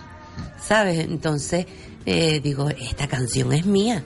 [0.58, 1.00] ¿Sabes?
[1.00, 1.66] Entonces,
[2.06, 4.02] eh, digo, esta canción es mía.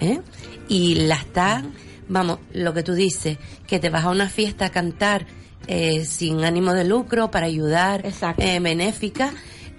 [0.00, 0.22] ¿eh?
[0.66, 1.74] Y la están,
[2.08, 5.26] vamos, lo que tú dices, que te vas a una fiesta a cantar
[5.66, 8.06] eh, sin ánimo de lucro para ayudar,
[8.38, 9.34] eh, benéfica.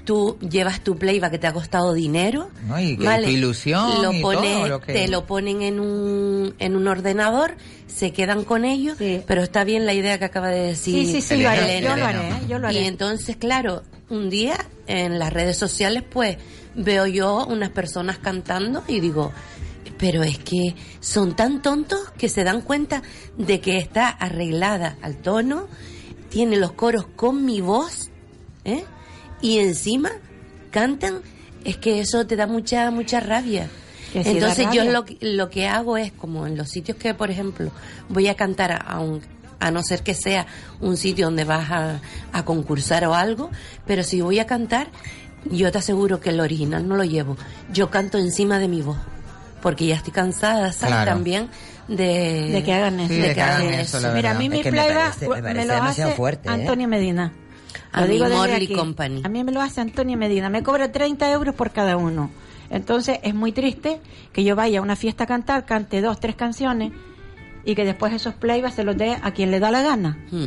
[0.10, 2.50] Tú llevas tu playback que te ha costado dinero.
[2.68, 2.80] ¿no?
[2.80, 4.94] Y que tu ilusión lo y pones- todo lo que...
[4.94, 7.54] Te lo ponen en un, en un ordenador,
[7.86, 11.06] se quedan con ellos, pero está bien la idea que acaba de decir.
[11.06, 11.90] Sí, sí, sí, lo haré, Elena.
[11.92, 12.34] yo lo haré, ¿eh?
[12.50, 12.82] yo lo haré.
[12.82, 16.38] Y entonces, claro, un día en las redes sociales, pues
[16.74, 19.32] veo yo unas personas cantando y digo,
[20.00, 23.04] pero es que son tan tontos que se dan cuenta
[23.38, 25.68] de que está arreglada al tono,
[26.30, 28.10] tiene los coros con mi voz,
[28.66, 28.86] ¿eh?
[29.42, 30.12] Y encima
[30.72, 31.22] cantan,
[31.66, 33.68] es que eso te da mucha, mucha rabia.
[34.12, 37.30] Sí Entonces yo lo, que- lo que hago es, como en los sitios que, por
[37.30, 37.72] ejemplo,
[38.10, 39.22] voy a cantar a, a un
[39.62, 40.48] a no ser que sea
[40.80, 42.00] un sitio donde vas a,
[42.32, 43.50] a concursar o algo,
[43.86, 44.88] pero si voy a cantar,
[45.52, 47.36] yo te aseguro que el original no lo llevo.
[47.74, 48.96] Yo canto encima de mi voz,
[49.62, 50.96] porque ya estoy cansada, ¿sabes?
[50.96, 51.12] Claro.
[51.12, 51.50] También
[51.90, 53.14] de, De que hagan eso.
[53.14, 55.28] Sí, de que hagan hagan eso, la Mira, a mí Es mi me playback parece-
[55.28, 56.52] me me, parece lo demasiado hace fuerte, ¿eh?
[56.54, 57.34] Antonio Medina.
[57.94, 58.74] Lo digo desde Morley aquí.
[58.74, 59.22] Company.
[59.24, 60.50] A mí me lo hace Antonio Medina.
[60.50, 62.30] Me cobra 30 euros por cada uno.
[62.70, 64.00] Entonces es muy triste
[64.32, 66.92] que yo vaya a una fiesta a cantar, cante dos, tres canciones
[67.66, 70.18] y que después esos playbacks se los dé a quien le da la gana.
[70.32, 70.46] Mm.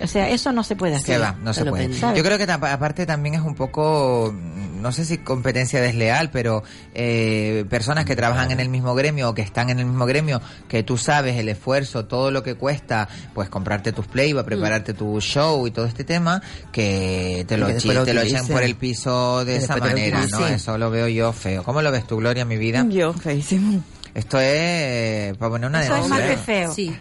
[0.00, 1.20] O sea, eso no se puede hacer.
[1.20, 1.88] va, no se puede.
[1.92, 6.64] Yo creo que aparte también es un poco, mm, no sé si competencia desleal, pero
[6.94, 10.40] eh, personas que trabajan en el mismo gremio o que están en el mismo gremio,
[10.68, 15.20] que tú sabes el esfuerzo, todo lo que cuesta, pues comprarte tus playback, prepararte tu
[15.20, 19.44] show y todo este tema, que te lo, lo te lo echen por el piso
[19.44, 20.46] de esa manera, ¿no?
[20.46, 21.62] Eso lo veo yo feo.
[21.62, 22.84] ¿Cómo lo ves tú, Gloria, mi vida?
[22.88, 23.82] Yo, feísimo.
[24.14, 26.24] Esto es para poner una Eso es denuncia.
[26.26, 26.72] más que feo.
[26.72, 26.96] Sí.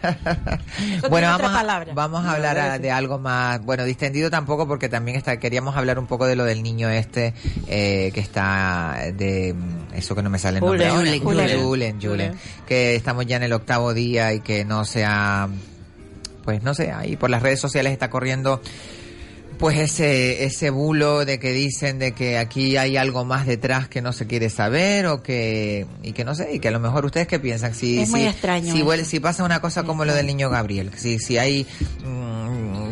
[1.09, 5.15] Bueno, vamos, a- vamos a hablar a- de algo más, bueno, distendido tampoco porque también
[5.17, 7.35] está, queríamos hablar un poco de lo del niño este
[7.67, 11.19] eh, que está de mm, eso que no me sale el nombre Julen.
[11.21, 11.61] Julen.
[11.61, 12.33] Julen, Julen,
[12.67, 15.47] que estamos ya en el octavo día y que no se ha,
[16.43, 18.59] pues no sé, ahí por las redes sociales está corriendo
[19.57, 24.01] pues ese ese bulo de que dicen de que aquí hay algo más detrás que
[24.01, 27.05] no se quiere saber o que y que no sé y que a lo mejor
[27.05, 28.87] ustedes qué piensan si Es muy si, extraño si, eso.
[28.87, 31.65] vuel- si pasa una cosa como lo del niño Gabriel si si hay
[32.03, 32.82] mm,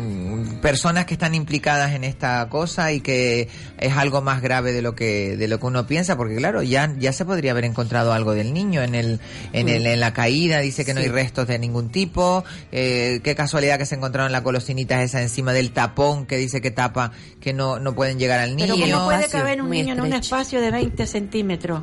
[0.62, 3.48] personas que están implicadas en esta cosa y que
[3.78, 6.94] es algo más grave de lo que de lo que uno piensa porque claro ya
[6.98, 9.20] ya se podría haber encontrado algo del niño en el
[9.52, 13.34] en el en la caída dice que no hay restos de ningún tipo eh, qué
[13.34, 17.52] casualidad que se encontraron la colosinita esa encima del tapón que dice que tapa que
[17.52, 18.74] no no pueden llegar al niño.
[18.78, 21.82] Pero ¿cómo puede espacio caber un muy niño en un espacio de 20 centímetros?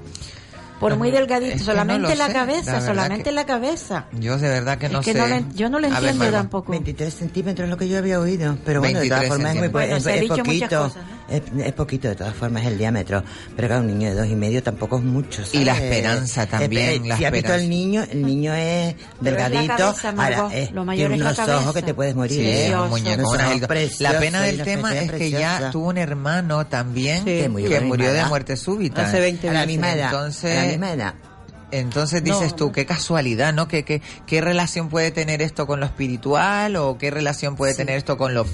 [0.80, 3.46] Por No, muy delgadito, es que solamente no la sé, cabeza, la solamente que- la
[3.46, 4.06] cabeza.
[4.14, 5.98] yo de verdad que Es no que sé no lo en- yo no lo ver,
[5.98, 6.40] entiendo Margot.
[6.40, 6.72] tampoco.
[6.72, 8.58] 23 centímetros es lo que yo había oído.
[8.66, 10.80] Pero bueno, de 23 todas formas es muy Bueno, es, es poquito.
[10.84, 13.24] cosas, es, es poquito, de todas formas, el diámetro.
[13.58, 15.42] Pero claro, un niño de dos y medio tampoco es mucho.
[15.52, 15.90] Y la ¿sabes?
[15.92, 19.32] esperanza Eh, también, eh, la si has visto al niño, el niño es es la
[19.32, 19.76] delgadito.
[19.76, 20.40] cabeza, Margot.
[20.44, 21.58] ahora, eh, Lo mayor tiene es la unos cabeza.
[21.60, 22.40] ojos que te puedes morir.
[22.40, 22.68] Sí, ¿eh?
[22.68, 24.14] es Precioso.
[24.14, 27.70] La pena del tema es que ya tuvo un hermano también que, murió
[28.08, 29.06] la de muerte súbita.
[29.06, 30.06] Hace 20 A la misma edad.
[30.14, 31.16] Entonces- edad.
[31.72, 33.68] Entonces dices tú, qué casualidad, ¿no?
[33.68, 37.96] ¿Qué, qué, qué relación puede tener esto con lo espiritual o qué relación puede tener
[37.96, 38.48] esto con lo,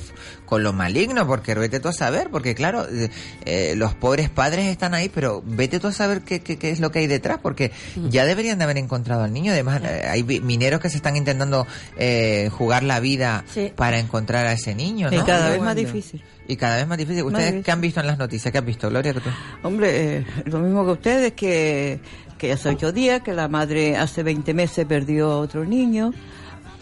[0.45, 1.25] con lo maligno?
[1.25, 3.09] Porque vete tú a saber, porque claro, eh,
[3.45, 6.81] eh, los pobres padres están ahí, pero vete tú a saber qué, qué, qué es
[6.81, 7.71] lo que hay detrás, porque
[8.09, 9.53] ya deberían de haber encontrado al niño.
[9.53, 11.65] Además, eh, hay mineros que se están intentando
[11.97, 13.71] eh, jugar la vida Sí.
[13.73, 15.25] para encontrar a ese niño, Y ¿no?
[15.25, 16.21] cada vez más difícil.
[16.47, 17.23] Y cada vez más difícil.
[17.23, 17.63] ¿Ustedes difícil.
[17.65, 18.51] qué han visto en las noticias?
[18.51, 19.13] ¿Qué has visto, Gloria?
[19.13, 19.29] que tú?
[19.63, 21.99] Hombre, eh, lo mismo que ustedes, que,
[22.37, 26.11] que hace ocho días, que la madre hace 20 meses perdió a otro niño.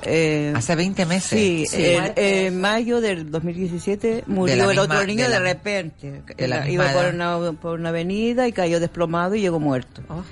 [0.05, 1.29] Eh, Hace 20 meses.
[1.39, 1.85] Sí, Sí.
[1.85, 6.21] en, en mayo del 2017 murió el misma- otro niño de repente.
[6.35, 10.01] de la Iba- misma por una, por una avenida y cayó desplomado y llegó muerto.
[10.09, 10.23] Oh.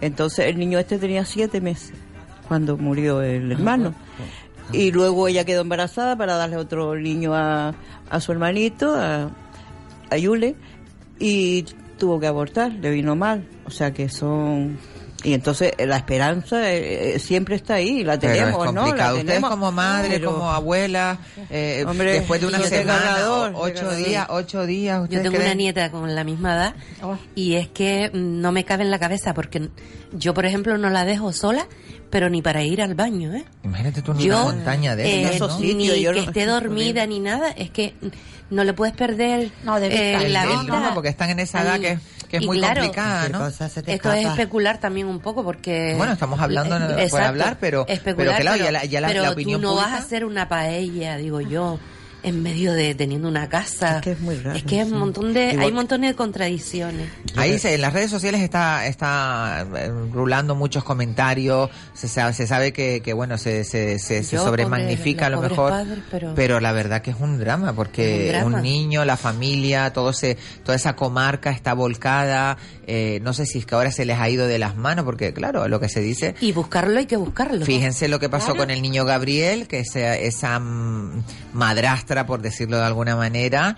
[0.00, 1.94] Entonces el niño este tenía siete meses
[2.46, 3.92] cuando murió Ah, el hermano.
[4.72, 7.74] Y luego ella quedó embarazada para darle otro niño a,
[8.10, 9.30] a su hermanito, a,
[10.10, 10.56] a Yule,
[11.18, 11.64] y
[11.98, 13.46] tuvo que abortar, le vino mal.
[13.64, 14.78] O sea que son...
[15.24, 18.86] Y entonces eh, la esperanza eh, eh, siempre está ahí, la Pero tenemos, es ¿no?
[18.94, 19.50] La Ustedes tenemos.
[19.50, 21.18] como madre, Pero- como abuela,
[21.50, 25.36] eh, Hombre, después de una semana, cargador, o- ocho días, ocho días, Yo ¿ustedes tengo
[25.38, 27.16] una nieta con la misma edad Oh.
[27.34, 29.70] y es que no me cabe en la cabeza porque
[30.12, 31.66] yo, por ejemplo, no la dejo sola,
[32.10, 33.44] pero ni para ir al baño, ¿eh?
[33.64, 35.58] Imagínate tú en Yo, una montaña de eh, esos ¿no?
[35.58, 37.94] sitios, ni yo que no- esté dormida ni nada, es que
[38.50, 40.28] no le puedes perder No, de eh, vista.
[40.28, 40.90] la El vista.
[40.94, 42.00] porque están en esa edad que, es-
[42.30, 43.46] que es y muy claro, complicada, ¿no?
[43.46, 43.64] Esto
[44.12, 45.94] es especular también un poco porque...
[45.96, 49.00] Bueno, estamos hablando Eh, no, por exacto, hablar, pero, especular, pero claro, ya la, ya
[49.00, 49.90] la- pero la opinión tú no pública...
[49.92, 51.78] vas a hacer una paella, digo yo,
[52.22, 53.96] en medio de teniendo una casa.
[53.96, 56.16] Es que es muy raro, Es que es un montón de, Igual- hay montones de
[56.16, 57.08] contradicciones.
[57.36, 62.46] Ahí se- en las redes sociales está está eh, rulando muchos comentarios, se sabe, se
[62.46, 65.98] sabe que, que bueno, se, se, se, se sobremagnifica a lo mejor, padres,
[66.34, 68.60] pero- la verdad que es un drama, porque un drama.
[68.62, 73.66] niño, la familia, todo ese, toda esa comarca está volcada, eh, no sé si es
[73.66, 76.34] que ahora se les ha ido de las manos, porque claro, lo que se dice,
[76.40, 77.64] Y buscarlo hay que buscarlo.
[77.64, 78.60] Fíjense lo que pasó Claro.
[78.60, 81.22] con el niño Gabriel, que esa, esa mm,
[82.08, 83.76] madrastra, por decirlo de alguna manera,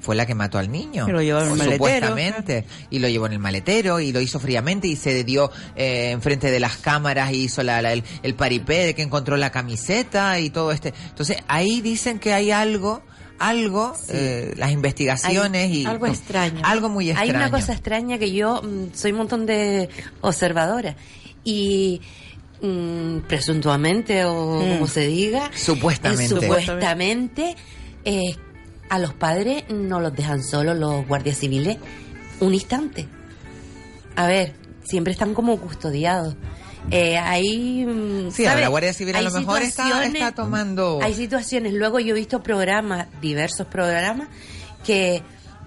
[0.00, 1.06] fue la que mató al niño.
[1.08, 1.76] Y lo llevó en el maletero.
[1.76, 2.64] Supuestamente.
[2.90, 6.50] Y lo llevó en el maletero y lo hizo fríamente y se dio eh, enfrente
[6.50, 10.38] de las cámaras y hizo la, la- el, el paripé de que encontró la camiseta
[10.40, 10.94] y todo este.
[11.10, 13.02] Entonces ahí dicen que hay algo,
[13.38, 15.86] algo, eh, las investigaciones Hay y.
[15.86, 16.60] algo extraño.
[16.64, 17.30] Algo muy extraño.
[17.32, 19.88] Hay una cosa extraña que yo mm, soy un montón de
[20.22, 20.96] observadora
[21.44, 22.00] y
[22.62, 24.68] mm, presuntuamente o Mm.
[24.74, 26.24] como se diga, Supuestamente.
[26.24, 27.56] eh, supuestamente
[28.04, 28.36] eh,
[28.88, 31.76] a los padres no los dejan solos los guardias civiles
[32.40, 33.06] un instante.
[34.16, 36.34] A ver, siempre están como custodiados.
[36.90, 38.62] Eh, hay, mm, Sí, ¿sabe?
[38.62, 40.98] la Guardia Civil a lo mejor está tomando...
[41.02, 44.28] Hay situaciones, luego yo he visto programas, diversos programas,
[44.84, 45.22] que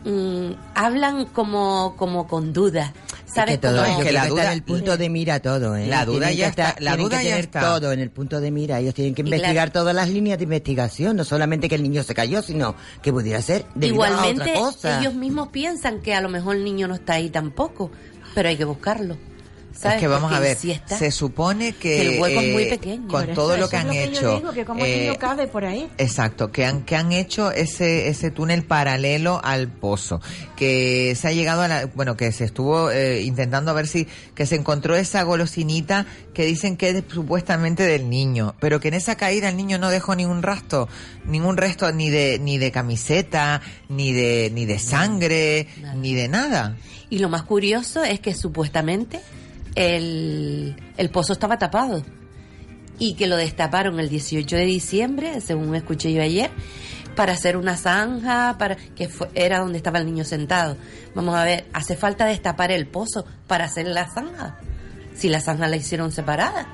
[0.06, 2.92] mm, hablan como, como con dudas.
[3.26, 3.56] ¿Sabes?
[3.56, 5.88] Es que todo, que la duda- está en el punto de mira todo, ¿eh?
[5.88, 7.62] La duda Tienen ya está, la duda que ya está.
[7.62, 8.80] todo en el punto de mira.
[8.80, 9.72] Ellos tienen que investigar claro.
[9.72, 13.42] todas las líneas de investigación, no solamente que el niño se cayó, sino que pudiera
[13.42, 15.00] ser a Igualmente, otra cosa.
[15.02, 17.90] ellos mismos piensan que a lo mejor el niño no está ahí tampoco,
[18.36, 19.18] pero hay que buscarlo.
[19.74, 23.08] Es que vamos a ver, se supone que, Que el hueco es muy eh, pequeño.
[23.08, 25.66] con todo eso, lo que han lo que hecho, digo, que como eh, cabe por
[25.66, 25.90] ahí.
[25.98, 30.22] Exacto, que han, que han hecho ese, ese túnel paralelo al pozo,
[30.56, 34.08] que se ha llegado a la, bueno, que se estuvo eh, intentando a ver si,
[34.36, 38.94] que se encontró esa golosinita que dicen que es supuestamente del niño, pero que en
[38.94, 40.88] esa caída el niño no dejó ningún rastro,
[41.26, 46.78] ningún resto ni de, ni de camiseta, ni de, ni de sangre, ni de nada.
[47.10, 49.20] Y lo más curioso es que supuestamente
[49.76, 52.04] el, el pozo estaba tapado
[53.00, 56.52] y que lo destaparon el 18 de diciembre, según escuché yo ayer,
[57.16, 60.78] para hacer una zanja, para que fue- era donde estaba el niño sentado.
[61.16, 64.58] Vamos a ver, hace falta destapar el pozo para hacer la zanja.
[65.16, 66.68] Si la zanja la hicieron separada.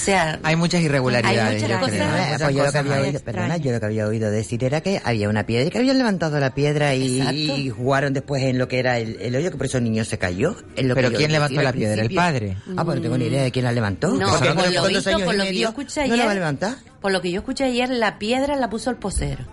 [0.00, 2.08] Sea, Hay muchas irregularidades, Hay muchas yo cosas- creo.
[2.08, 4.80] Eh, pues yo lo que había oído, perdona, yo lo que había oído decir era
[4.80, 8.66] que había una piedra y que habían levantado la piedra y, jugaron después en lo
[8.66, 10.56] que era el, el hoyo, que por eso el niño se cayó.
[10.74, 12.00] Es lo que Pero ¿quién levantó la piedra?
[12.02, 12.56] ¿El padre?
[12.76, 14.08] Ah, pues no tengo ni idea de quién la levantó.
[14.08, 16.22] No, Porque por con lo tantos visto, años por lo que yo escuché ¿No la
[16.24, 16.74] va a ayer, levantar?
[17.02, 19.44] por lo que yo escuché ayer, la piedra la puso el posero.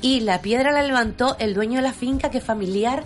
[0.00, 3.04] Y la piedra la levantó el dueño de la finca, que es familiar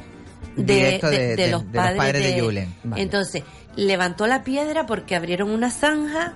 [0.56, 2.74] de, Directo de- de- de de- los, de los padres padres de Julen.
[2.84, 3.02] Vale.
[3.02, 3.42] Entonces,
[3.76, 6.34] levantó la piedra porque abrieron una zanja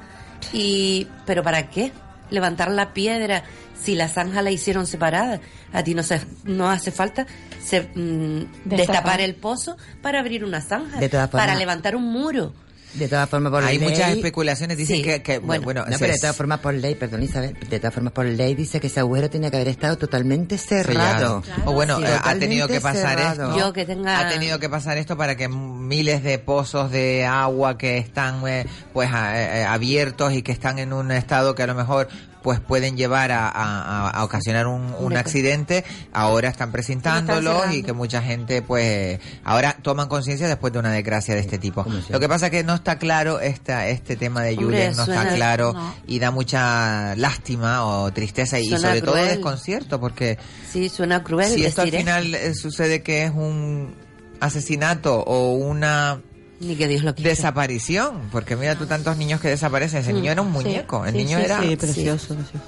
[0.52, 1.06] y...
[1.26, 1.92] ¿Pero para qué?
[2.30, 3.44] Levantar la piedra
[3.80, 5.40] si la zanja la hicieron separada.
[5.72, 7.26] A ti no, se, no hace falta
[7.62, 12.04] se- mm, destapar el pozo para abrir una zanja, De todas para formas- levantar un
[12.10, 12.54] muro.
[12.94, 13.88] De todas formas, por Hay ley...
[13.88, 16.94] muchas especulaciones, dicen Sí, que, que, bueno, bueno, No, pero de todas formas por ley,
[16.94, 19.96] perdón Isabel, de todas formas por ley dice que ese agujero tenía que haber estado
[19.98, 21.42] totalmente cerrado.
[21.64, 23.48] O bueno, Sí, eh, ha tenido que pasar cerrado.
[23.54, 23.58] esto.
[23.58, 27.76] Yo que tenga- Ha tenido que pasar esto para que miles de pozos de agua
[27.78, 31.66] que están eh, pues a- eh, abiertos y que están en un estado que a
[31.66, 32.08] lo mejor
[32.44, 38.20] pues pueden llevar a, a- a ocasionar un, accidente, ahora están presentándolos y que mucha
[38.20, 41.86] gente pues ahora toman conciencia después de una desgracia de este tipo.
[42.10, 45.72] Lo que pasa que no está claro esta, este tema de Julen, no está claro
[45.72, 45.94] no.
[46.06, 50.36] y da mucha lástima o tristeza y sobre todo desconcierto porque
[50.70, 53.94] Sí, suena cruel si esto al final eh, sucede que es un
[54.40, 56.20] asesinato o una.
[56.60, 57.30] Ni que Dios lo quiera.
[57.30, 61.04] desaparición, porque mira tú tantos niños que desaparecen, ese Mm, niño era un sí, muñeco,
[61.04, 62.64] el sí, niño sí, era Sí, precioso, precioso.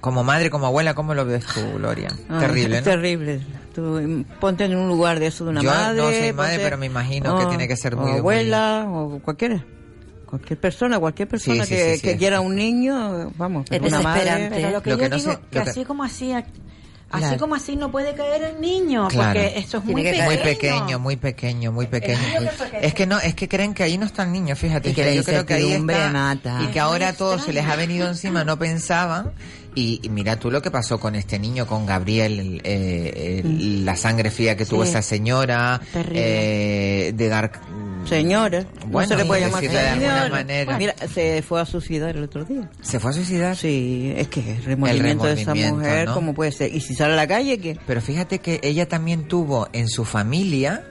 [0.00, 2.08] como madre, como abuela, ¿cómo lo ves tú, Gloria?
[2.28, 2.90] Ah, Terrible, es ¿no?
[2.90, 3.40] Terrible.
[3.74, 6.00] Tú, mm, ponte en un lugar de eso de una Yo no madre.
[6.20, 9.18] soy madre, ponte- pero me imagino que o- tiene que ser muy- o abuela o
[9.20, 9.64] cualquiera.
[10.26, 12.02] Cualquier persona, cualquier persona Sí, sí, que, sí, sí.
[12.08, 14.48] que quiera un niño, vamos, Es una madre.
[14.50, 16.02] Pero lo que Lo yo que no digo, sé- que que- así como
[17.10, 19.38] así, como así no puede caer el niño, Claro.
[19.40, 20.24] porque eso es muy que pequeño.
[20.26, 22.18] Muy pequeño, muy pequeño, muy pequeño.
[22.70, 24.90] que Es que no, es que creen que ahí no está el niño, fíjate.
[24.90, 26.60] Y que la yo creo que ahí está, mata.
[26.62, 29.32] y que ahora todo se les ha venido encima, no pensaban.
[29.78, 33.84] Y, y mira tú lo que pasó con este niño, con Gabriel, el- eh, el-
[33.84, 35.80] la sangre fría que tuvo esa señora,
[36.12, 37.52] eh, de dar
[38.08, 40.78] Señora, Bueno, no se le puede llamar de alguna manera.
[40.78, 42.70] Mira, se fue a suicidar el otro día.
[42.80, 43.56] ¿Se fue a suicidar?
[43.56, 46.14] Sí, es que el remordimiento, de esa mujer, ¿no?
[46.14, 46.72] ¿cómo puede ser?
[46.74, 47.76] Y si sale a la calle, ¿qué?
[47.86, 50.84] Pero fíjate que ella también tuvo en su familia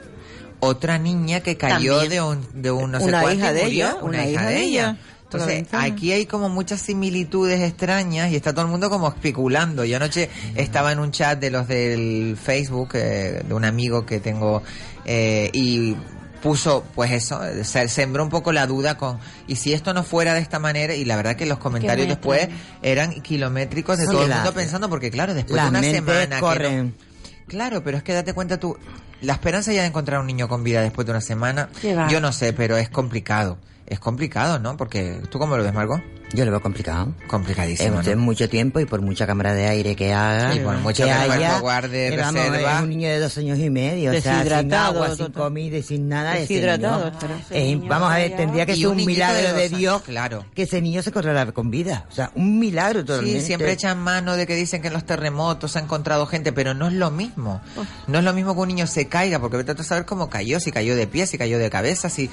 [0.59, 2.09] otra niña que cayó También.
[2.09, 4.45] de un, de un no sé Una cuánto y hija de murió, ella, una, hija
[4.47, 4.97] de ella.
[5.25, 9.83] Entonces, aquí hay como muchas similitudes extrañas y está todo el mundo como especulando.
[9.83, 14.19] Yo anoche estaba en un chat de los del Facebook, eh, de un amigo que
[14.19, 14.61] tengo,
[15.03, 15.95] eh, y
[16.41, 20.35] puso, pues eso, se sembró un poco la duda con, y si esto no fuera
[20.35, 22.47] de esta manera, y la verdad que los comentarios después
[22.83, 26.35] eran kilométricos de Sí, todo el mundo pensando, porque claro, después de una semana que
[26.35, 26.93] no- corren.
[27.47, 28.77] Claro, pero es que date cuenta tú,
[29.21, 31.69] la esperanza ya de encontrar un niño con vida después de una semana,
[32.09, 33.57] yo no sé, pero es complicado.
[33.87, 34.77] Es complicado, ¿no?
[34.77, 36.01] Porque tú cómo lo ves, Margot?
[36.33, 37.13] Yo lo veo complicado.
[37.27, 40.55] Complicadísimo, Es, mucho tiempo y por mucha cámara de aire que haga.
[40.55, 42.77] Y por mucho que que haya, cuerpo guarde vamos, reserva.
[42.77, 44.09] Es un niño de dos años y medio.
[44.09, 46.33] O sea, sin Deshidratado, agua, sin comida y sin nada.
[46.33, 50.01] ese Deshidratado niño, Ese niño vamos a ver, tendría que ser un milagro de Dios
[50.01, 50.45] claro.
[50.53, 52.05] que ese niño se corriera con vida.
[52.09, 53.39] O sea, un milagro totalmente.
[53.39, 56.51] Sí, siempre echan mano de que dicen que en los terremotos se ha encontrado gente,
[56.51, 57.61] pero no es lo mismo.
[58.07, 60.59] No es lo mismo que un niño se caiga, porque vete a saber cómo cayó,
[60.59, 62.29] si cayó de pie, si cayó de cabeza, si...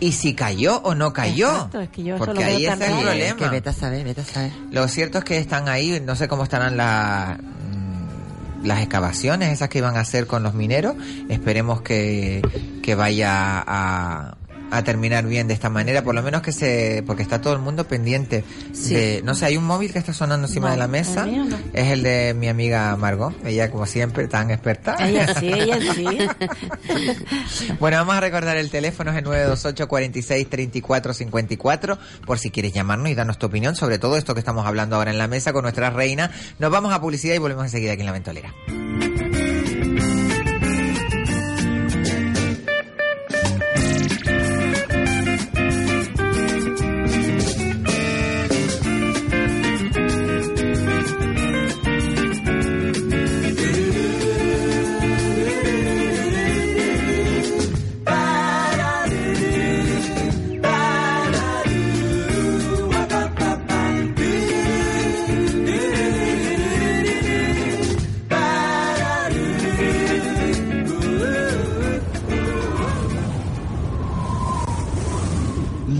[0.00, 1.48] Y si cayó o no cayó.
[1.48, 3.36] Exacto, es que yo porque ahí está el problema.
[3.36, 4.52] Que vete a saber, vete a saber.
[4.70, 9.68] Lo cierto es que están ahí, no sé cómo estarán las mm, las excavaciones esas
[9.68, 10.96] que iban a hacer con los mineros.
[11.28, 12.42] Esperemos que,
[12.82, 14.36] que vaya a,
[14.76, 17.58] a terminar bien de esta manera, por lo menos que se, porque está todo el
[17.60, 18.44] mundo pendiente
[18.88, 21.30] de, no sé, hay un móvil que está sonando encima No, de la mesa, el
[21.30, 21.58] mío no.
[21.72, 24.96] es el de mi amiga Margot, ella como siempre tan experta.
[25.00, 26.06] Ella sí, ella sí.
[27.80, 32.72] Bueno, vamos a recordar el teléfono es el 928 46 34 54 por si quieres
[32.72, 35.52] llamarnos y darnos tu opinión sobre todo esto que estamos hablando ahora en la mesa
[35.52, 36.30] con nuestra reina.
[36.58, 38.54] Nos vamos a publicidad y volvemos enseguida aquí en la ventolera.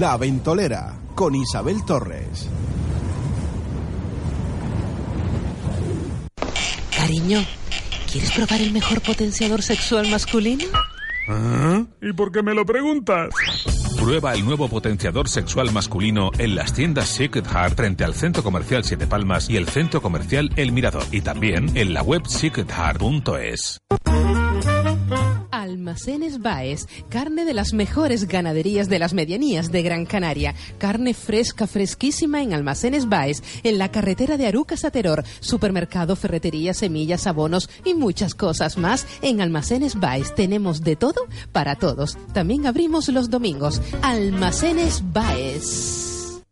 [0.05, 2.46] La Ventolera con Isabel Torres.
[6.94, 7.42] Cariño,
[8.12, 10.66] ¿quieres probar el mejor potenciador sexual masculino?
[12.02, 13.30] ¿Y por qué me lo preguntas?
[13.96, 18.84] Prueba el nuevo potenciador sexual masculino en las tiendas Secret Heart frente al Centro Comercial
[18.84, 21.05] Siete Palmas y el Centro Comercial El Mirador.
[21.12, 23.78] Y también en la web secretheart.es.
[25.62, 30.55] Almacenes Baez, carne de las mejores ganaderías de las medianías de Gran Canaria.
[30.78, 35.24] Carne fresca, fresquísima en Almacenes Baez, en la carretera de Arucas a Teror.
[35.40, 39.07] Supermercado, ferretería, semillas, abonos y muchas cosas más.
[39.22, 42.18] En Almacenes Baez tenemos de todo para todos.
[42.32, 43.80] También abrimos los domingos.
[44.02, 46.42] Almacenes Baez.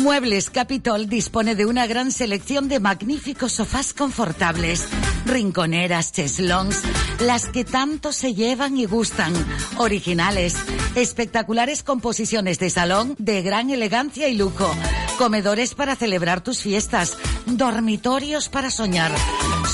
[0.00, 4.88] Muebles Capitol dispone de una gran selección de magníficos sofás confortables,
[5.26, 6.80] rinconeras, cheslons,
[7.20, 9.34] las que tanto se llevan y gustan,
[9.76, 10.56] originales,
[10.94, 14.74] espectaculares composiciones de salón de gran elegancia y lujo,
[15.18, 19.12] comedores para celebrar tus fiestas, dormitorios para soñar,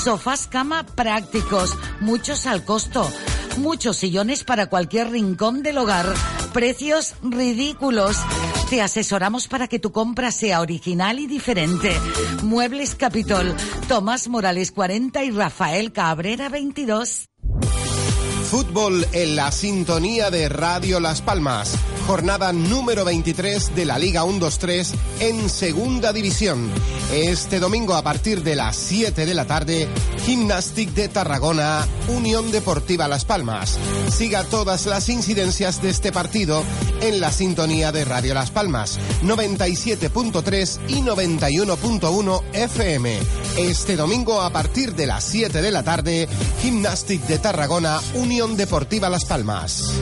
[0.03, 3.09] sofás cama prácticos, muchos al costo,
[3.59, 6.13] muchos sillones para cualquier rincón del hogar,
[6.51, 8.17] precios ridículos.
[8.69, 11.95] Te asesoramos para que tu compra sea original y diferente.
[12.43, 13.55] Muebles Capitol,
[13.87, 17.29] Tomás Morales 40 y Rafael Cabrera 22.
[18.49, 21.75] Fútbol en la sintonía de Radio Las Palmas.
[22.07, 26.69] Jornada número 23 de la Liga 1-2-3 en Segunda División.
[27.11, 29.89] Este domingo a partir de las 7 de la tarde,
[30.25, 33.77] Gimnastic de Tarragona, Unión Deportiva Las Palmas.
[34.09, 36.63] Siga todas las incidencias de este partido
[37.01, 43.19] en la sintonía de Radio Las Palmas, 97.3 y 91.1 FM.
[43.57, 46.29] Este domingo a partir de las 7 de la tarde,
[46.61, 49.99] Gimnastic de Tarragona, Unión Deportiva Las Palmas.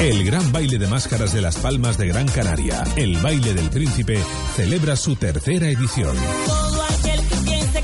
[0.00, 4.20] El Gran Baile de Máscaras de Las Palmas de Gran Canaria, el Baile del Príncipe,
[4.56, 6.16] celebra su tercera edición.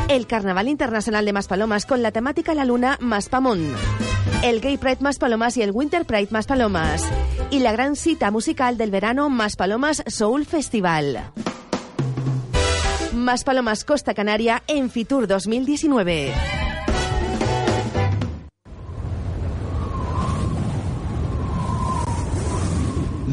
[0.09, 3.73] El Carnaval Internacional de Maspalomas con la temática La Luna Maspamón.
[4.43, 7.05] El Gay Pride Maspalomas y el Winter Pride Maspalomas.
[7.51, 11.31] Y la gran cita musical del verano Maspalomas Soul Festival.
[13.15, 16.33] Más Palomas Costa Canaria en Fitur 2019.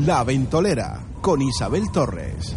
[0.06, 2.54] La Ventolera con Isabel Torres.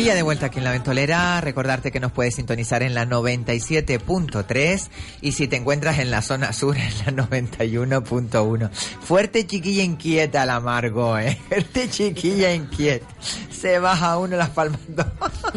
[0.00, 4.88] Y de vuelta aquí en la ventolera, recordarte que nos puedes sintonizar en la 97.3
[5.20, 8.70] y si te encuentras en la zona sur en la 91.1.
[8.70, 11.38] Fuerte chiquilla inquieta la Margo, ¿eh?
[11.48, 13.06] Fuerte chiquilla inquieta.
[13.50, 15.04] Se baja uno las palmas dos.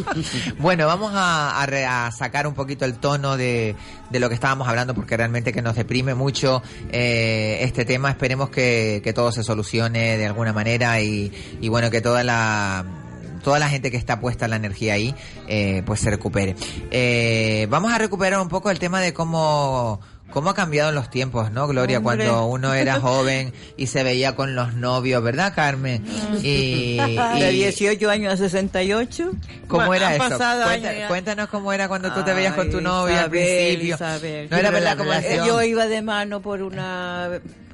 [0.59, 3.77] bueno, vamos a, a a sacar un poquito el tono de,
[4.09, 8.09] de lo que estábamos hablando porque realmente que nos deprime mucho eh, este tema.
[8.09, 11.31] Esperemos que, todo se solucione de alguna manera y
[11.69, 13.02] bueno, que toda la
[13.43, 15.13] toda la gente que está puesta la energía ahí,
[15.47, 16.55] eh, pues se recupere.
[16.91, 19.99] Eh, vamos a recuperar un poco el tema de cómo,
[20.31, 21.97] cómo ha cambiado en los tiempos, ¿no, Gloria?
[21.99, 22.25] Hombre.
[22.25, 26.03] Cuando uno era joven y se veía con los novios, ¿verdad, Carmen?
[26.41, 26.97] Y,
[27.39, 29.31] de y- 18 años a 68.
[29.67, 31.07] ¿Cómo Bueno, era eso?
[31.07, 33.95] cuéntanos cómo era cuando tú te veías con tu novia al principio.
[33.95, 34.47] Isabel.
[34.49, 35.11] No era verdad como.
[35.45, 37.29] Yo iba de mano por una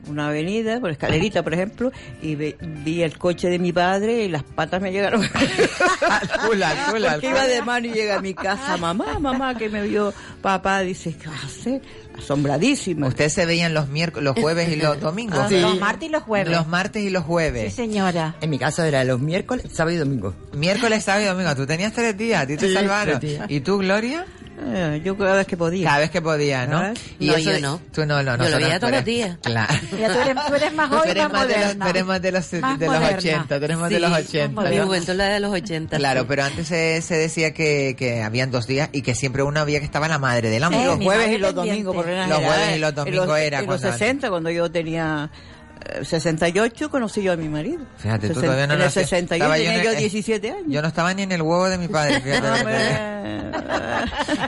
[0.10, 1.92] una avenida, por escalerita, por ejemplo,
[2.22, 5.22] y ve- vi el coche de mi padre y las patas me llegaron.
[6.48, 7.38] culo, al culo, al Porque culo.
[7.38, 11.14] iba de mano y llega a mi casa, mamá, mamá, que me vio papá, dice,
[11.16, 11.82] ¿qué vas a hacer?
[12.18, 13.08] Asombradísima.
[13.08, 15.40] Ustedes se veían los miércoles, los jueves y los domingos.
[15.40, 16.56] Ah, Los martes y los jueves.
[16.56, 17.72] Los martes y los jueves.
[17.74, 18.36] Sí, señora.
[18.42, 20.34] En mi caso era los miércoles, sábado y domingo.
[20.54, 21.56] Miércoles, sábado y domingo.
[21.56, 23.20] Tú tenías tres días, a ti te Sí, salvaron.
[23.20, 23.46] tres días.
[23.50, 24.26] ¿Y tú, Gloria?
[24.62, 25.88] Eh, yo cada vez que podía.
[25.88, 26.78] Cada vez que podía, ¿no?
[26.80, 27.82] Ah, no, eso yo de- no.
[27.94, 29.38] Tú no, no, Yo lo veía todos los días.
[29.42, 29.74] Claro.
[30.00, 31.86] Ya tú eres, tú eres más joven, más más de los, moderna.
[31.86, 33.18] tú eres más de los, Más de los moderna.
[33.18, 34.62] 80, tú eres más de Sí, los más 80.
[34.70, 34.86] Mi ¿no?
[34.86, 35.98] juventud la de los 80.
[35.98, 36.26] Claro, sí.
[36.30, 39.80] pero antes se, se decía que, que habían dos días y que siempre uno había
[39.80, 40.86] que estaba la madre del Y amor.
[40.86, 43.80] los jueves y los domingos, por Los jueves y los domingos los- era En los
[43.82, 45.59] cuando- 60, cuando yo tenía eh,
[46.04, 47.86] 68, conocí yo a mi marido.
[47.98, 49.10] Fíjate, tú Sesen- todavía no En el nacías.
[49.10, 50.66] 61 Estaba tenía en yo el- 17 años.
[50.68, 52.72] Yo no estaba ni en el huevo de mi padre, fíjate.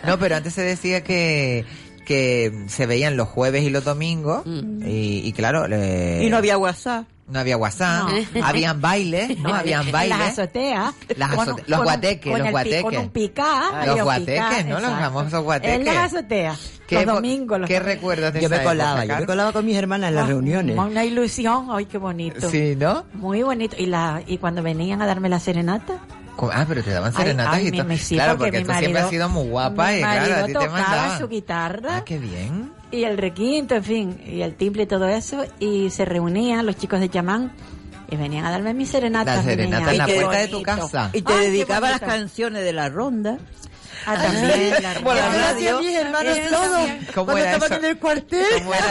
[0.07, 1.65] No, pero antes se decía que
[2.05, 6.57] que se veían los jueves y los domingos y, y claro le- Y no había
[6.57, 7.05] WhatsApp.
[7.31, 8.45] No había WhatsApp No.
[8.45, 10.93] habían bailes no habían bailes las azoteas.
[11.17, 12.81] Las con- los con guateques, los guateques.
[12.83, 13.69] Con un picá.
[13.69, 14.79] Había los guateques, ¿no?
[14.79, 15.75] Los famosos guateques.
[15.79, 16.59] En las azoteas.
[16.87, 17.59] ¿Qué Los domingos.
[17.59, 20.09] Los ¿Qué recuerdas de Yo esa me colaba, época, yo me colaba con mis hermanas
[20.09, 20.77] en las Ah, reuniones.
[20.77, 21.67] Una ilusión.
[21.71, 22.49] Ay, qué bonito.
[22.49, 23.05] Sí, ¿no?
[23.13, 23.75] Muy bonito.
[23.79, 25.99] Y la y cuando venían a darme la serenata.
[26.53, 27.83] Ah, pero te daban serenatas ay, y todo.
[27.85, 30.33] mi- sí, claro, porque porque tú siempre marido- has sido muy guapa mi y claro,
[30.35, 31.19] a ti te tocaba mandaban.
[31.19, 31.97] su guitarra.
[31.97, 32.71] Ah, qué bien.
[32.91, 36.77] Y el requinto, en fin, y el timbre y todo eso, y se reunían los
[36.77, 37.51] chicos de chamán
[38.09, 39.37] y venían a darme mi serenata.
[39.37, 41.09] La serenata en la puerta de tu casa.
[41.13, 43.37] Y te Ay, dedicaba las canciones de la ronda.
[44.05, 45.29] Ah, también, la ronda.
[45.29, 45.79] radio.
[45.79, 46.89] mis hermanos Eso todos.
[47.13, 47.79] ¿Cómo cuando era estaban eso?
[47.85, 48.45] en el cuartel.
[48.57, 48.85] ¿Cómo era,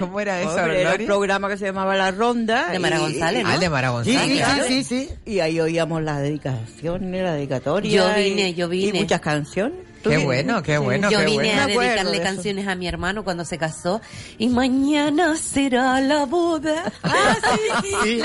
[0.00, 2.68] cómo era eso, Hombre, era un programa que se llamaba La Ronda.
[2.72, 4.20] De Mara y- González, Ah, el de Mara González.
[4.28, 4.64] sí, claro.
[4.66, 5.10] sí, sí, sí.
[5.24, 7.90] Y ahí oíamos las dedicaciones, la dedicatoria.
[7.92, 8.98] Yo vine, y- yo vine.
[8.98, 9.78] Y muchas canciones.
[10.02, 11.62] ¿Tú Qué bueno, qué bueno, Yo qué vine bueno.
[11.62, 14.00] a dedicarle canciones a mi hermano cuando se casó
[14.38, 16.84] y mañana será la boda.
[17.02, 17.36] Ah,
[17.82, 18.22] sí, Sí.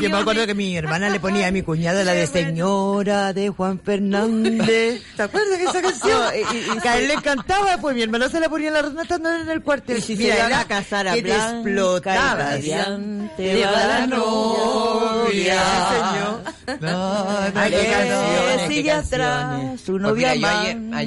[0.00, 3.50] Yo me acuerdo que mi hermana le ponía a mi cuñada la de Señora de
[3.50, 5.02] Juan Fernández.
[5.16, 6.22] ¿Te acuerdas de esa canción?
[6.52, 9.02] y, y- a él le encantaba, pues mi hermana se la ponía en la ronda
[9.02, 9.98] estando en el cuartel.
[9.98, 12.56] Y si Mira, se era a casar a que te explotaba.
[12.56, 15.62] Le va la la novia.
[15.90, 16.80] Señor.
[16.80, 18.90] No, no, Ay, qué qué canciones, canciones, sigue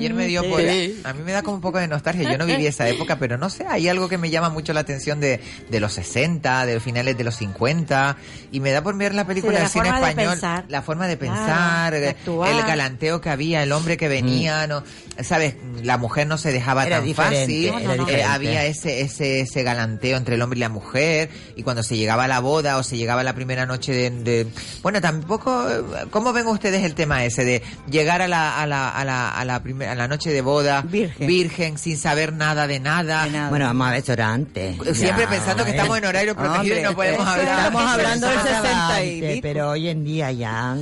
[0.06, 0.60] ayer, me dio por...
[0.62, 2.32] A mí me da como un poco de nostalgia.
[2.32, 4.82] Yo no viví esa época, pero no sé, hay algo que me llama mucho la
[4.82, 5.40] atención de,
[5.70, 8.18] de los 60, de los finales de los 50,
[8.52, 10.32] y me da por ver la película Sí, de del la cine forma de español,
[10.34, 10.66] pensar.
[10.68, 12.16] la forma de pensar, de eh,
[12.48, 14.84] el galanteo que había, el hombre que venía, no,
[15.22, 19.42] sabes, la mujer no se dejaba Era tan diferente, fácil, era eh, había ese, ese,
[19.42, 22.78] ese galanteo entre el hombre y la mujer, y cuando se llegaba a la boda
[22.78, 24.48] o se llegaba a la primera noche de, de-
[24.82, 25.66] bueno, tampoco,
[26.12, 29.46] ¿cómo ven ustedes el tema ese de llegar a la, a la, a la, a
[29.46, 31.78] la, primer- a la noche de boda Virgen.
[31.78, 33.28] sin saber nada de nada?
[33.50, 34.76] Bueno, vamos a ver, eso era antes.
[34.96, 37.58] Siempre Ya, pensando que estamos en horario protegido y no podemos hablar.
[37.60, 39.40] Estamos hablando del Eso era 60 y antes.
[39.42, 40.76] Pero hoy en día ya...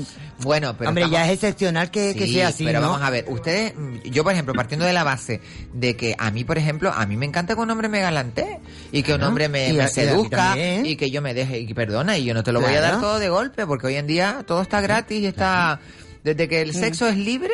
[0.43, 2.89] Bueno, pero Hombre, estamos- ya es excepcional que, sea así, pero ¿no?
[2.89, 5.39] vamos a ver, ustedes, mm, yo por ejemplo, partiendo de la base
[5.73, 8.59] de que a mí, por ejemplo, a mí me encanta que un hombre me galantee
[8.91, 12.33] y que un hombre me, seduzca y que yo me deje, y perdona, y yo
[12.33, 14.81] no te lo voy a dar todo de golpe, porque hoy en día todo está
[14.81, 15.79] gratis y está,
[16.23, 17.53] desde que el sexo es libre,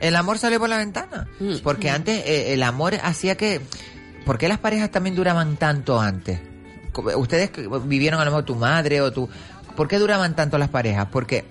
[0.00, 1.26] el amor sale por la ventana.
[1.62, 3.60] Porque antes eh, el amor hacía que,
[4.24, 6.40] ¿por qué las parejas también duraban tanto antes?
[7.16, 9.28] Ustedes que vivieron a lo mejor tu madre o tu,
[9.74, 11.08] ¿por qué duraban tanto las parejas?
[11.10, 11.44] Porque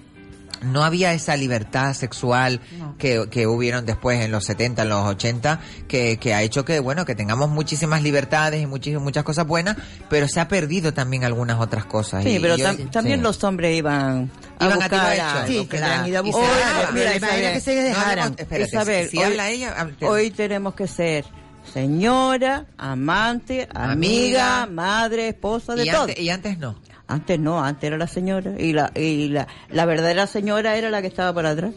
[0.61, 2.61] no había esa libertad sexual
[2.97, 6.79] que, que hubieron después en los 70, en los 80, que, que ha hecho que,
[6.79, 9.77] bueno, que tengamos muchísimas libertades y muchísimas, muchas cosas buenas,
[10.09, 12.23] pero se ha perdido también algunas otras cosas.
[12.23, 13.23] Sí, Y- pero y yo- tam- también sí.
[13.23, 15.23] los hombres iban a Iban a buscar hecho.
[15.25, 16.07] algo, Sí, que claro.
[16.07, 16.93] ido a Hoy, buscar.
[16.93, 18.29] mira, Isabel, era que se dejaran.
[18.31, 21.25] no Espérate, Isabel, si hoy, habla ella, hab- hoy tenemos que ser
[21.73, 24.65] señora, amante, amiga, Amiga.
[24.67, 26.01] madre, esposa, de Y todo.
[26.01, 26.75] antes, y antes no.
[27.07, 31.01] Antes no, antes era la señora y la y la, la verdadera señora era la
[31.01, 31.71] que estaba por atrás.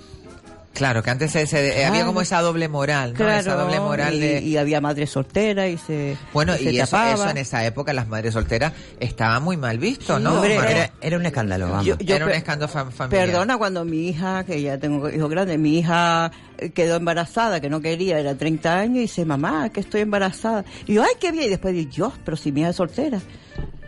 [0.74, 3.16] Claro, que antes se, se- eh, había como esa doble moral, ¿no?
[3.16, 4.40] Claro, esa doble moral y, de...
[4.42, 7.14] y había madres solteras y se Bueno, se y eso, tapaba.
[7.14, 10.44] eso en esa época, las madres solteras, estaba muy mal visto, Sí, ¿no?
[10.44, 11.84] era- Era un escándalo, vamos.
[11.84, 13.26] Yo- yo era un escándalo fam- familiar.
[13.26, 16.30] Perdona, cuando mi hija, que ya tengo hijos grandes, mi hija
[16.74, 20.64] quedó embarazada, que no quería, era 30 años, y dice, mamá, que estoy embarazada.
[20.86, 21.46] Y yo, ay, qué bien.
[21.46, 23.20] Y después digo, yo, pero si mi hija es soltera.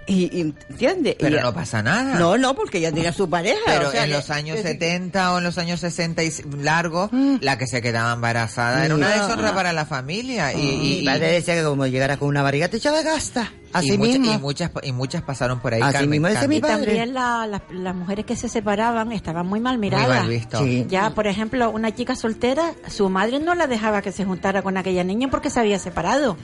[0.06, 1.16] Y, y ¿entiendes?
[1.20, 2.18] Pero Y- no pasa nada.
[2.18, 3.60] No, no, porque ella tenía su pareja.
[3.66, 7.10] Pero o sea, en los años que- 70 o en los años 60 y largos,
[7.40, 9.22] la que se quedaba embarazada era una No.
[9.22, 10.52] deshonra para la familia.
[10.52, 13.52] Y, y- Mi padre decía que como llegara con una barriga te echaba gasta.
[13.72, 14.34] Así y, mucha- mismo.
[14.34, 15.80] y muchas y muchas pasaron por ahí.
[15.80, 16.56] Así Carmen, mismo decía Carmen.
[16.56, 16.82] mi padre.
[16.82, 20.08] Y también la- la- las mujeres que se separaban estaban muy mal miradas.
[20.08, 20.58] mal visto.
[20.64, 20.86] Sí.
[20.88, 24.76] Ya, por ejemplo, una chica soltera, su madre no la dejaba que se juntara con
[24.76, 26.36] aquella niña porque se había separado.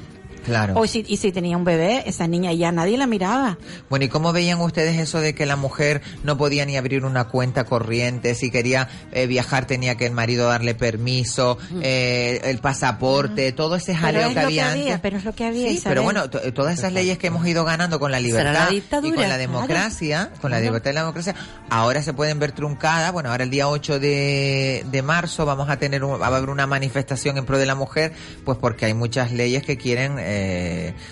[0.47, 0.75] Claro.
[0.77, 3.59] O si, y si tenía un bebé, esa niña ya nadie la miraba.
[3.91, 7.25] Bueno, ¿y cómo veían ustedes eso de que la mujer no podía ni abrir una
[7.25, 8.35] cuenta corriente?
[8.35, 13.93] Si quería eh, viajar tenía que el marido darle permiso, eh, el pasaporte, todo ese
[13.93, 15.01] Pero jaleo es que lo que había había, antes.
[15.01, 15.69] pero es lo que había.
[15.69, 15.91] Sí, Isabel.
[15.97, 18.81] pero bueno, to- todas esas leyes que hemos ido ganando con la libertad la y
[18.83, 19.39] con la claro.
[19.39, 21.35] democracia, con la libertad y la democracia,
[21.71, 23.13] ahora se pueden ver truncadas.
[23.13, 26.51] Bueno, ahora el día 8 de, de marzo vamos a tener un- va a haber
[26.51, 28.13] una manifestación en pro de la mujer,
[28.45, 30.36] pues porque hay muchas leyes que quieren eh,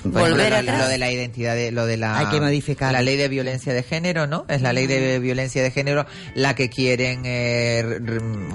[0.03, 0.79] por Volver ejemplo, lo, atrás.
[0.81, 2.93] lo de la identidad, de, lo de la Hay que modificar.
[2.93, 4.45] la ley de violencia de género, ¿no?
[4.49, 7.99] Es la ley de violencia de género la que quieren eh,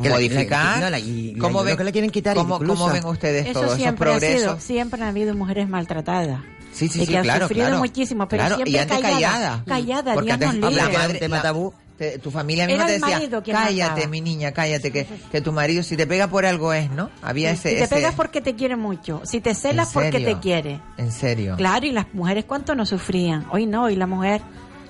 [0.02, 0.80] Que la- modificar.
[0.82, 3.44] la- la- y- la- ¿Cómo lo ven, que le quieren quitar ¿cómo, cómo ven ustedes
[3.46, 4.64] Eso todos esos siempre ha sido, progresos?
[4.64, 6.42] siempre han habido mujeres maltratadas.
[6.72, 7.80] Sí, sí, y sí, que han claro, sufrido claro.
[7.80, 9.20] muchísimo, pero Claro, siempre y antes callada.
[9.20, 9.64] callada.
[9.68, 11.54] Callada, Porque antes la madre, la-
[12.00, 14.08] te- tu familia misma te decía, cállate, mandaba".
[14.08, 17.12] mi niña, cállate, que, que tu marido si te pega por algo es, ¿no?
[17.22, 17.70] Había ese...
[17.70, 20.80] si te ese- pegas porque te quiere mucho, si te celas ¿En porque te quiere.
[20.98, 21.56] En serio.
[21.58, 23.46] Claro, y las mujeres cuánto no sufrían.
[23.52, 24.42] Hoy no, hoy la mujer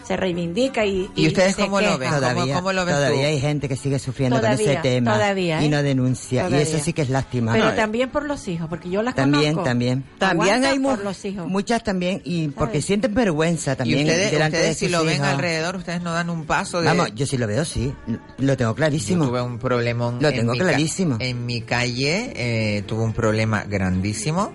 [0.09, 2.09] se reivindica y, ¿Y ustedes se cómo lo ven?
[2.09, 3.27] ¿Cómo- Todavía, cómo lo ves todavía tú?
[3.27, 5.69] hay gente que sigue sufriendo con Todavía, ese tema todavía, y ¿eh?
[5.69, 6.45] no denuncia.
[6.45, 6.59] Todavía.
[6.65, 7.51] Y eso sí que es lástima.
[7.53, 9.63] Pero No, también por los hijos, porque yo las también, conozco.
[9.69, 10.03] también.
[10.17, 11.47] También Aguantan hay mu- por los hijos.
[11.47, 12.85] muchas también y porque ¿Sabes?
[12.85, 15.27] sienten vergüenza también y ustedes, delante ustedes de si lo ven hijos.
[15.27, 16.87] alrededor, ustedes no dan un paso de...
[16.87, 17.93] Vamos, yo sí lo veo, sí.
[18.39, 19.25] Lo tengo clarísimo.
[19.25, 20.17] Yo tuve un problemón.
[20.19, 21.17] Lo en tengo mi ca- clarísimo.
[21.19, 24.53] En mi calle eh, tuve un problema grandísimo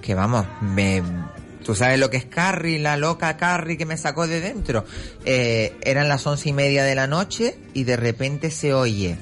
[0.00, 1.02] que vamos, me...
[1.64, 4.84] Tú sabes lo que es Carrie, la loca Carrie que me sacó de dentro.
[5.24, 9.16] Eh, eran las once y media de la noche y de repente se oye.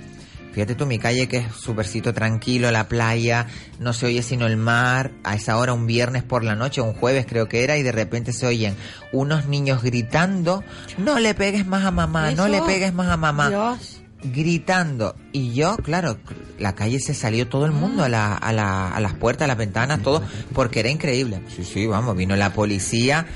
[0.53, 3.47] Fíjate tú, mi calle que es supercito tranquilo, la playa,
[3.79, 6.93] no se oye sino el mar, a esa hora un viernes por la noche, un
[6.93, 8.77] jueves creo que era, y de repente se oyen
[9.13, 10.63] unos niños gritando,
[10.99, 14.02] no le pegues más a mamá, no le pegues más a mamá Dios.
[14.23, 15.15] Gritando.
[15.33, 16.19] Y yo claro
[16.59, 19.49] la calle se salió todo el mundo a, la, a, la, a las puertas a
[19.49, 20.23] las ventanas todo
[20.55, 21.43] porque era increíble.
[21.55, 23.27] Sí sí vamos vino la policía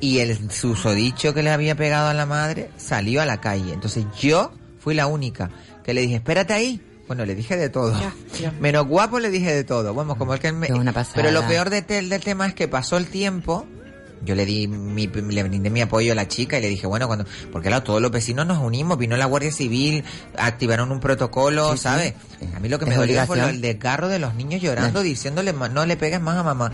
[0.00, 3.72] y el susodicho que le había pegado a la madre salió a la calle.
[3.72, 5.50] Entonces yo fui la única
[5.84, 7.94] que le dije espérate ahí bueno, le dije de todo.
[8.60, 9.94] Menos guapo le dije de todo.
[9.94, 10.66] Bueno, como el que me...
[11.14, 13.64] Pero lo peor de tel- del tema es que pasó el tiempo
[14.24, 17.06] yo le di mi, le brindé mi apoyo a la chica y le dije, bueno,
[17.06, 20.04] cuando, porque claro, todos los vecinos nos unimos, vino la Guardia Civil,
[20.36, 21.82] activaron un protocolo, Sí, sí.
[21.82, 22.14] ¿sabes?
[22.54, 25.52] A mí lo que Es me dolió fue el desgarro de los niños llorando, diciéndole,
[25.52, 26.72] "Ma- no le pegues más a mamá.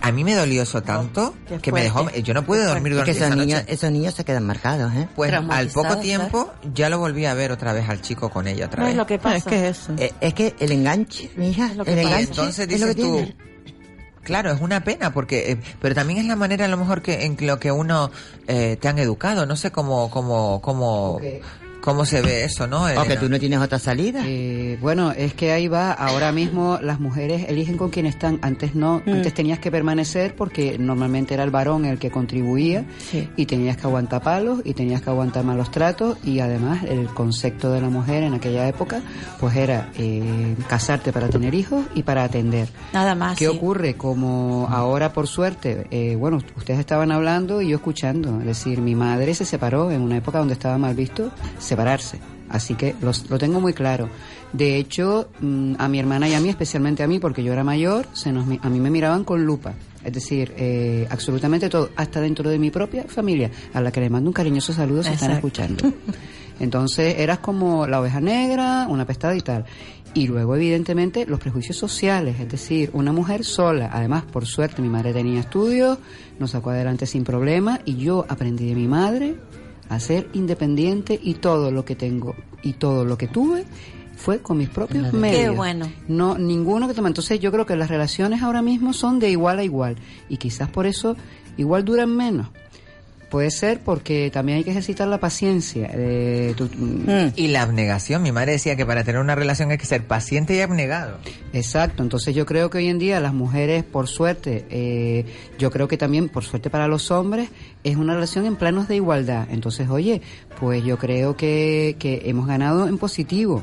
[0.00, 3.00] A mí me dolió eso tanto que me dejó, yo no pude dormir Es que
[3.00, 3.74] durante esos esa niños, noche.
[3.74, 5.08] esos niños se quedan marcados, ¿eh?
[5.16, 8.66] Pues al poco tiempo ya lo volví a ver otra vez al chico con ella
[8.66, 8.92] otra No vez.
[8.92, 9.36] es lo que pasa.
[9.38, 9.92] Es que es eso.
[9.98, 12.00] Eh, es que el enganche, mi hija, lo el que pasa.
[12.02, 12.28] enganche.
[12.30, 13.36] Entonces es lo que dices tú, tiene.
[14.28, 17.24] Claro, es una pena porque, eh, pero también es la manera a lo mejor que
[17.24, 18.10] en lo que uno
[18.46, 19.46] eh, te han educado.
[19.46, 21.18] No sé cómo, cómo, cómo,
[21.88, 22.84] cómo se ve eso, ¿no?
[22.84, 23.20] O que Elena?
[23.20, 24.22] tú no tienes otra salida.
[24.26, 28.74] Eh, bueno, es que ahí va, ahora mismo las mujeres eligen con quién están, antes
[28.74, 29.10] no, Mm.
[29.12, 32.84] antes tenías que permanecer porque normalmente era el varón el que contribuía
[33.36, 37.72] y tenías que aguantar palos y tenías que aguantar malos tratos y además el concepto
[37.72, 39.00] de la mujer en aquella época
[39.40, 42.68] pues era eh, casarte para tener hijos y para atender.
[42.92, 43.38] Nada más.
[43.38, 43.56] ¿Qué sí.
[43.56, 43.94] ocurre?
[43.94, 48.40] Como ahora, por suerte, eh, bueno, ustedes estaban hablando y yo escuchando.
[48.40, 51.30] Es decir, mi madre se separó en una época donde estaba mal visto
[51.78, 52.18] separarse.
[52.48, 54.08] Así que los- lo tengo muy claro.
[54.52, 57.62] De hecho, mm, a mi hermana y a mí, especialmente a mí, porque yo era
[57.62, 59.74] mayor, se nos, a mí me miraban con lupa.
[60.02, 64.08] Es decir, eh, absolutamente todo, hasta dentro de mi propia familia, a la que le
[64.10, 65.92] mando un cariñoso saludo si están escuchando.
[66.60, 69.64] Entonces eras como la oveja negra, una pestada y tal.
[70.14, 73.90] Y luego, evidentemente, los prejuicios sociales, es decir, una mujer sola.
[73.92, 75.98] Además, por suerte, mi madre tenía estudios,
[76.40, 79.36] nos sacó adelante sin problema y yo aprendí de mi madre
[79.88, 83.64] a ser independiente y todo lo que tengo y todo lo que tuve
[84.16, 85.56] fue con mis propios Qué medios.
[85.56, 85.90] bueno.
[86.08, 87.08] No, ninguno que toma.
[87.08, 89.96] Entonces yo creo que las relaciones ahora mismo son de igual a igual
[90.28, 91.16] y quizás por eso
[91.56, 92.48] igual duran menos.
[93.30, 95.90] Puede ser porque también hay que ejercitar la paciencia.
[95.92, 97.32] eh, tú- Mm.
[97.36, 98.22] Y la abnegación.
[98.22, 101.18] Mi madre decía que para tener una relación hay que ser paciente y abnegado.
[101.52, 105.26] Exacto, entonces yo creo que hoy en día las mujeres, por suerte, eh,
[105.58, 107.50] yo creo que también, por suerte para los hombres,
[107.84, 109.46] es una relación en planos de igualdad.
[109.50, 110.22] Entonces, oye,
[110.58, 113.62] pues yo creo que, que hemos ganado en positivo.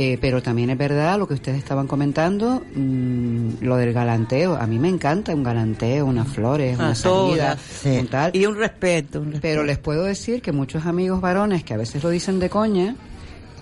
[0.00, 4.54] Eh, pero también es verdad lo que ustedes estaban comentando, mm, lo del galanteo.
[4.54, 8.00] A mí me encanta un galanteo, unas flores, A una salida, todas.
[8.00, 8.30] un tal.
[8.36, 9.42] Y un respeto, un respeto.
[9.42, 12.94] Pero les puedo decir que muchos amigos varones que a veces lo dicen de coña,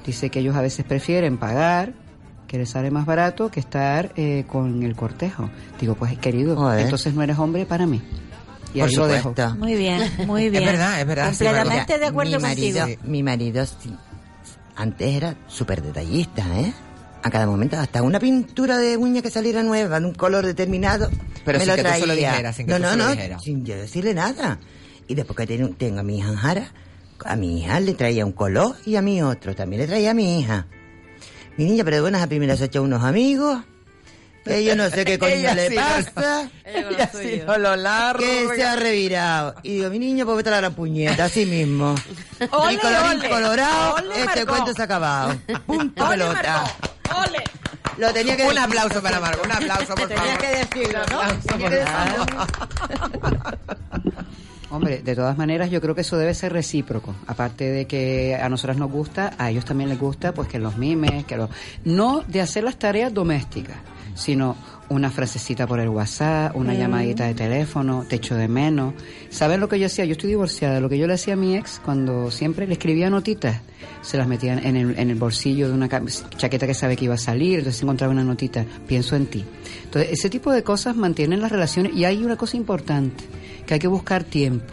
[0.05, 1.95] dice que ellos a veces prefieren pagar,
[2.47, 5.49] que les sale más barato que estar eh, con el cortejo.
[5.81, 6.81] Digo, pues querido, Joder.
[6.81, 8.03] entonces no eres hombre para mí.
[8.75, 9.35] Y Por ahí lo dejo.
[9.59, 10.65] Muy bien, muy Es bien.
[10.67, 11.27] verdad, es verdad.
[11.29, 13.03] Completamente de acuerdo mi marido, contigo.
[13.05, 13.91] Mi marido sí,
[14.77, 16.73] antes era súper detallista, ¿eh?
[17.23, 21.11] A cada momento, hasta una pintura de uña que saliera nueva, de un color determinado,
[21.45, 22.01] Pero me sin lo que tú traía.
[22.01, 23.43] se lo dijeras, sin que no, tú no, se lo no, dijeras.
[23.43, 24.61] sin yo decirle nada.
[25.09, 26.73] Y después que tengo, tengo a mi hija Jara,
[27.25, 30.15] a mi hija le traía un color y a mi otro también le traía a
[30.15, 30.67] mi hija.
[31.57, 33.63] Mi niña, pero de buenas a primeras hecho unos amigos.
[34.47, 36.49] Que yo no sé qué coño Ella le sí pasa.
[36.65, 38.19] Ella sí no lo larga.
[38.21, 39.55] Que se ha revirado.
[39.63, 41.95] Y digo, mi niño, pues vete a la gran puñeta, así mismo.
[42.51, 43.29] Ole, y colorín ole.
[43.29, 45.37] colorado, Ole, este cuento se ha acabado.
[45.67, 46.65] Punto pelota.
[47.27, 47.43] ¡Ole!
[47.99, 48.63] Lo tenía que Un decir.
[48.65, 50.39] aplauso para Margot, un aplauso, por Tenía favor.
[50.39, 51.21] que decirlo, ¿no?
[51.49, 52.47] Tenía que decirlo.
[54.71, 57.15] Hombre, de todas maneras yo creo que eso debe ser recíproco.
[57.27, 60.77] Aparte de que a nosotras nos gusta, a ellos también les gusta pues que los
[60.77, 61.49] mimes, que los...
[61.85, 63.77] No de hacer las tareas domésticas,
[64.15, 64.57] sino
[64.89, 66.79] una frasecita por el WhatsApp, una Mm.
[66.79, 68.95] llamadita de teléfono, te echo de menos.
[69.31, 70.05] ¿Saben lo que yo hacía?
[70.05, 70.81] Yo estoy divorciada.
[70.81, 73.61] Lo que yo le hacía a mi ex cuando siempre le escribía notitas,
[74.03, 75.89] se las metía en el, en el bolsillo de una
[76.37, 79.45] chaqueta que sabe que iba a salir, entonces encontraba una notita, pienso en ti.
[79.85, 83.25] Entonces, ese tipo de cosas mantienen las relaciones y hay una cosa importante,
[83.67, 84.73] que hay que buscar tiempo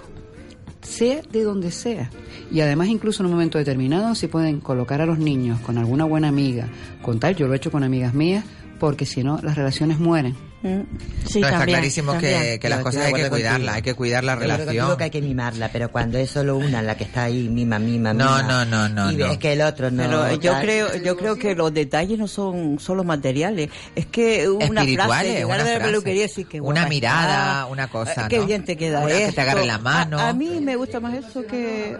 [0.81, 2.09] sea de donde sea.
[2.51, 6.03] Y además incluso en un momento determinado si pueden colocar a los niños con alguna
[6.03, 6.67] buena amiga,
[7.01, 8.43] con tal, yo lo he hecho con amigas mías,
[8.83, 10.35] porque si no las relaciones mueren.
[10.61, 12.59] Sí, no, está también, clarísimo que, también.
[12.59, 13.71] que las cosas hay que cuidarla, contigo.
[13.75, 14.75] hay que cuidar la Yo creo relación.
[14.77, 17.79] contigo que hay que mimarla, pero cuando es solo una la que está ahí, mima,
[17.79, 18.43] mima, No, mima.
[18.43, 19.29] no, no, no, Y no.
[19.29, 20.03] ves que el otro no.
[20.03, 20.61] Pero yo tal.
[20.63, 23.69] creo, yo creo que los detalles no son solo materiales.
[23.95, 25.79] Es que una Espirituales, frase, una frase.
[25.79, 28.45] peluquería decir que Una mirada, está, una cosa, Qué ¿no?
[28.47, 30.19] bien te queda Una que te agarre la mano.
[30.19, 31.95] A, a mí me gusta más eso que...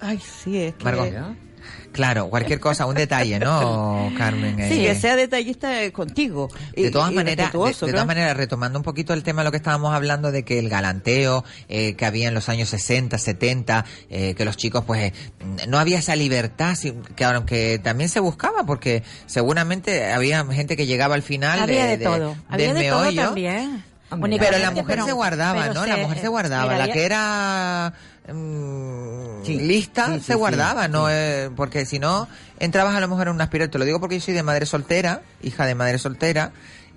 [0.00, 0.84] Ay, sí, es que...
[0.84, 1.08] Margot.
[1.92, 4.56] Claro, cualquier cosa, un detalle, ¿no, Carmen?
[4.68, 6.48] Sí, Eh, que sea detallista eh, contigo.
[6.74, 7.92] y- de todas maneras, de, de claro.
[7.92, 10.68] todas maneras, retomando un poquito el tema de lo que estábamos hablando de que el
[10.70, 15.66] galanteo eh, que había en los años 60, 70, eh, que los chicos pues eh,
[15.68, 16.76] no había esa libertad,
[17.14, 21.96] que aunque también se buscaba porque seguramente había gente que llegaba al final Había de,
[21.98, 22.36] de, todo.
[22.48, 23.22] Había del de todo meollo.
[23.22, 23.84] también.
[24.38, 25.82] Pero la mujer pero- se guardaba, ¿no?
[25.84, 26.72] se- la mujer se guardaba.
[26.72, 27.94] mira, la que era
[28.30, 29.58] mm, Sí.
[29.58, 30.88] lista Sí, se sí, guardaba.
[30.88, 31.08] ¿no?
[31.10, 33.70] Eh, porque si no, entrabas a lo mejor en una espiral.
[33.70, 36.52] Te lo digo porque yo soy de madre soltera, hija de madre soltera.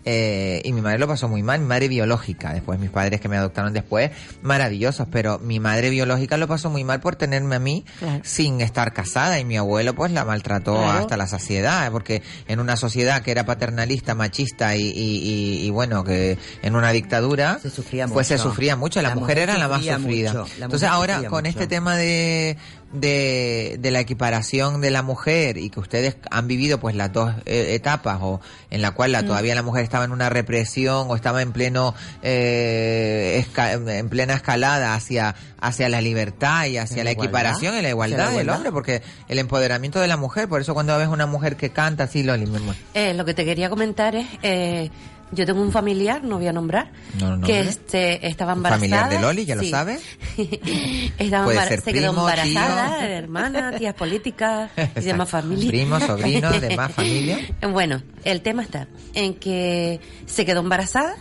[0.06, 3.28] Eh, y mi madre lo pasó muy mal, mi madre biológica, después mis padres que
[3.28, 7.60] me adoptaron después, maravillosos, pero mi madre biológica lo pasó muy mal por tenerme a
[7.60, 8.22] mí Claro.
[8.24, 11.00] sin estar casada y mi abuelo pues la maltrató Claro.
[11.00, 15.70] hasta la saciedad, porque en una sociedad que era paternalista, machista y, y, y- y,
[15.72, 19.50] bueno, que en una dictadura, Se sufría pues se sufría mucho, la, La mujer, mujer
[19.50, 20.46] era la más sufrida.
[20.62, 21.50] Entonces ahora con mucho.
[21.50, 22.58] este tema de,
[23.00, 27.34] de, de la equiparación de la mujer y que ustedes han vivido pues las dos
[27.46, 29.28] eh, etapas o en la cual la, Mm.
[29.28, 31.94] todavía la mujer estaba en una represión o estaba en pleno
[32.24, 37.90] eh, esca- en plena escalada hacia hacia la libertad y hacia La equiparación y la
[37.90, 41.56] igualdad del hombre porque el empoderamiento de la mujer por eso cuando ves una mujer
[41.56, 42.76] que canta así Loli mi amor.
[42.94, 44.92] Eh, lo que te quería comentar es, eh,
[45.36, 48.80] yo tengo un familiar, no voy a nombrar, No, no, que este, estaba embarazada.
[48.80, 49.62] familiar de Loli, ya lo.
[51.18, 53.08] Estaba Puede ser se quedó embarazada, tío.
[53.08, 55.68] hermana, tías políticas y demás familia.
[55.70, 57.40] Primo, sobrino, demás familia.
[57.72, 61.16] Bueno, el tema está en que se quedó embarazada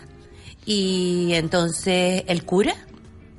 [0.66, 2.74] y entonces el cura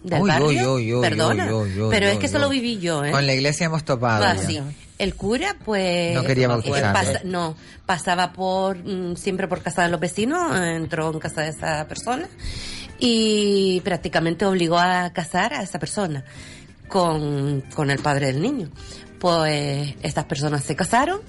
[0.04, 1.50] del Uy, barrio, uy, uy, perdona,
[1.90, 2.42] pero es que eso uy.
[2.44, 3.12] lo viví yo, ¿eh?
[3.12, 4.24] Con la iglesia hemos topado.
[4.24, 4.60] Ah, sí.
[4.98, 6.16] El cura, pues.
[6.16, 6.94] No quería bautizarlo.
[6.94, 8.78] pasa- no, pasaba por.
[8.78, 12.28] mm, siempre por casa de los vecinos, entró en casa de esa persona
[12.98, 16.24] y prácticamente obligó a casar a esa persona
[16.88, 18.70] con, con el padre del niño.
[19.20, 21.20] Pues estas personas se casaron.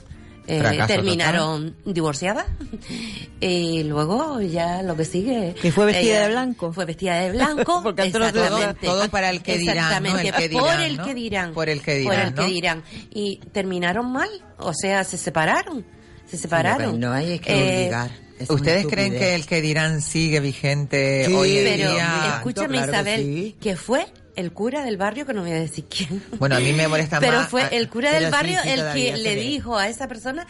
[0.48, 2.46] Eh, terminaron divorciadas
[3.40, 6.72] y luego ya lo que sigue Que fue vestida ella de blanco.
[6.72, 10.18] fue vestida de blanco Porque exactamente Todo para el que dirán, ¿no?
[10.18, 11.04] El Exactamente, que por el ¿no?
[11.04, 12.42] que dirán Por el que por dirán, el ¿no?
[12.42, 12.82] que dirán.
[13.10, 14.28] Y terminaron mal,
[14.58, 15.84] o sea, se separaron.
[16.26, 16.98] Se separaron.
[16.98, 18.10] no hay que Eh, obligar.
[18.38, 22.34] Es una ¿Ustedes creen que el que dirán sigue vigente Sí, hoy en Pero día?
[22.36, 23.56] escúchame, claro que Isabel, sí.
[23.60, 24.06] que fue
[24.36, 26.22] el cura del barrio, que no voy a decir quién.
[26.38, 27.48] Bueno, a mí me molesta Pero más.
[27.48, 30.46] fue ah, el cura pero del barrio sí, el que le dijo a esa persona,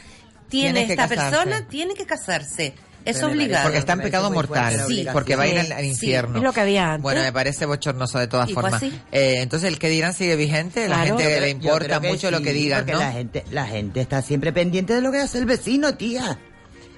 [0.49, 1.31] tiene esta casarse.
[1.31, 2.75] persona, tiene que casarse.
[3.05, 3.63] Es Pero obligado.
[3.65, 5.91] Porque está en pecado mortal, Sí, porque va a ir al, al sí.
[5.91, 6.39] infierno.
[6.39, 7.03] Es lo que había antes.
[7.03, 8.83] Bueno, me parece bochornoso de todas ¿Y fue formas.
[8.83, 11.17] Eh, entonces, el que dirán sigue vigente, la Claro.
[11.19, 12.99] gente le importa mucho lo que digan, porque ¿no?
[12.99, 16.37] La gente, la gente está siempre pendiente de lo que hace el vecino, tía.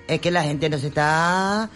[0.07, 1.69] Es que la gente no se está...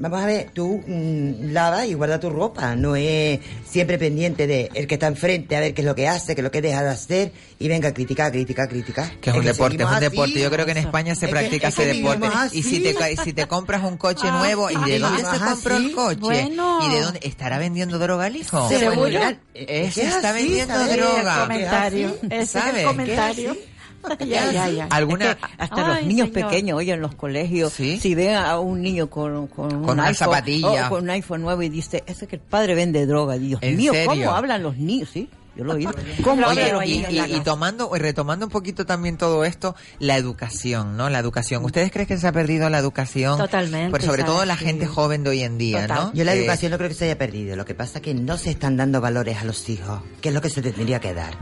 [0.00, 4.70] Vamos a ver, tú mm, lava y guarda tu ropa, no es siempre pendiente de
[4.74, 6.62] el que está enfrente a ver qué es lo que hace, qué es lo que
[6.62, 9.10] deja de hacer y venga a criticar, criticar, criticar.
[9.20, 10.04] Que es un deporte, es un así.
[10.04, 10.40] deporte.
[10.40, 12.28] Yo creo que en España se Es que- practica es que ese deporte.
[12.52, 12.94] Y si te,
[13.24, 16.20] si te compras un coche Ah, nuevo, ¿y de dónde se compró el coche?
[16.20, 16.78] Bueno.
[16.88, 18.68] ¿Y de dónde estará vendiendo droga el hijo?
[18.68, 19.08] Seguro.
[19.54, 20.96] está así, vendiendo ¿sabes?
[20.96, 21.34] droga.
[21.34, 22.16] El comentario.
[22.30, 22.80] Ese es ¿Sabe?
[22.82, 23.56] el comentario.
[24.20, 24.86] ya, ya, ya.
[24.90, 26.50] ¿Alguna- Es que hasta los niños señor.
[26.50, 30.14] pequeños, oye, en los colegios, si ven a un niño con, con, un una iPhone,
[30.14, 30.86] zapatilla.
[30.86, 33.36] o con un iPhone nuevo y dice, ese que el padre vende droga.
[33.38, 34.08] Dios ¿En mío, serio?
[34.08, 35.08] ¿cómo hablan los niños?
[35.12, 35.28] Sí,
[35.58, 35.92] yo lo he oído.
[36.24, 40.96] ¿Cómo Oye, y, y- y tomando y retomando un poquito también todo esto, la educación,
[40.96, 41.10] ¿no?
[41.10, 41.64] La educación.
[41.64, 43.36] ¿Ustedes creen que se ha perdido la educación?
[43.38, 44.34] Totalmente, Pero sobre ¿sabes?
[44.34, 44.64] todo la Sí.
[44.64, 46.12] gente joven de hoy en día, ¿no?
[46.14, 47.56] Yo la Eh, educación no creo que se haya perdido.
[47.56, 50.34] Lo que pasa es que no se están dando valores a los hijos, que es
[50.34, 51.36] lo que se tendría que dar.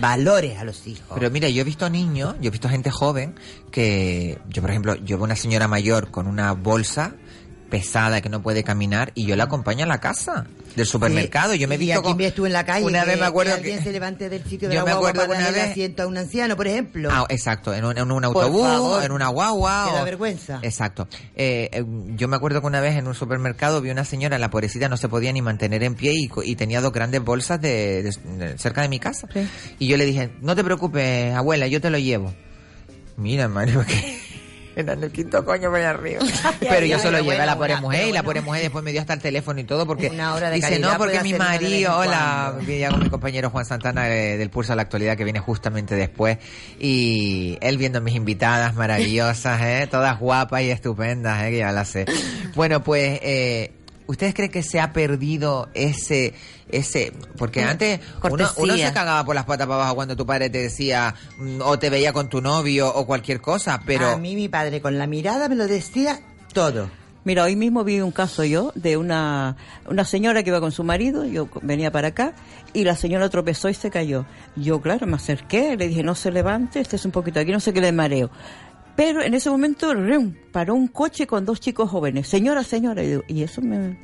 [0.00, 1.06] Valores a los hijos.
[1.14, 3.34] Pero mira, yo he visto niños, yo he visto gente joven
[3.70, 7.14] que, yo por ejemplo, yo veo una señora mayor con una bolsa
[7.70, 11.54] pesada que no puede caminar y yo la acompaño a la casa del supermercado.
[11.54, 13.52] Yo me he y visto ves tú en la calle una que, vez me acuerdo
[13.52, 15.70] que alguien que- se levante del sitio de Yo la me acuerdo para una vez-
[15.70, 17.08] asiento a un anciano, por ejemplo.
[17.12, 19.04] Ah, exacto, en un, en un autobús, favor.
[19.04, 19.86] en una guagua.
[19.88, 20.60] Que da o- vergüenza.
[20.62, 21.08] Exacto.
[21.36, 21.84] Eh, eh,
[22.16, 24.96] yo me acuerdo que una vez en un supermercado vi una señora, la pobrecita no
[24.96, 26.12] se podía ni mantener en pie
[26.44, 29.28] y, tenía dos grandes bolsas de, de- de- cerca de mi casa.
[29.78, 32.32] Y yo le dije, no te preocupes, abuela, yo te lo llevo.
[33.16, 34.18] Mira, Mario, que
[34.80, 36.20] en el quinto coño para allá arriba.
[36.60, 38.62] Pero yo ay, se lo pero llevé a la pobre mujer y la pobre mujer
[38.62, 41.20] después me dio hasta el teléfono y todo porque Una hora de dice, no, porque
[41.22, 42.66] mi marido, hola, cuando".
[42.66, 45.40] vi ya con mi compañero Juan Santana eh, del Pulso a la Actualidad que viene
[45.40, 46.38] justamente después
[46.78, 49.88] y él viendo mis invitadas maravillosas, ¿eh?
[49.90, 51.50] todas guapas y estupendas, ¿eh?
[51.50, 52.06] que ya las sé.
[52.54, 53.72] Bueno, pues, eh,
[54.08, 56.34] ¿ustedes creen que se ha perdido ese,
[56.68, 58.00] ese, porque Mm, antes
[58.56, 61.78] uno, se cagaba por las patas para abajo cuando tu padre te decía mm, o
[61.78, 64.08] te veía con tu novio o cualquier cosa, pero...
[64.08, 66.20] A mí mi padre con la mirada me lo decía
[66.52, 66.90] todo.
[67.24, 69.56] Mira, hoy mismo vi un caso yo de una,
[69.86, 72.32] una señora que iba con su marido, yo venía para acá,
[72.72, 74.24] y la señora tropezó y se cayó.
[74.56, 77.60] Yo, claro, me acerqué, le dije, no se levante, este es un poquito aquí, no
[77.60, 78.30] sé qué le mareo.
[78.98, 80.34] Pero en ese momento, ¡rum!
[80.50, 82.26] paró un coche con dos chicos jóvenes.
[82.26, 83.96] Señora, señora, y, digo, y eso me,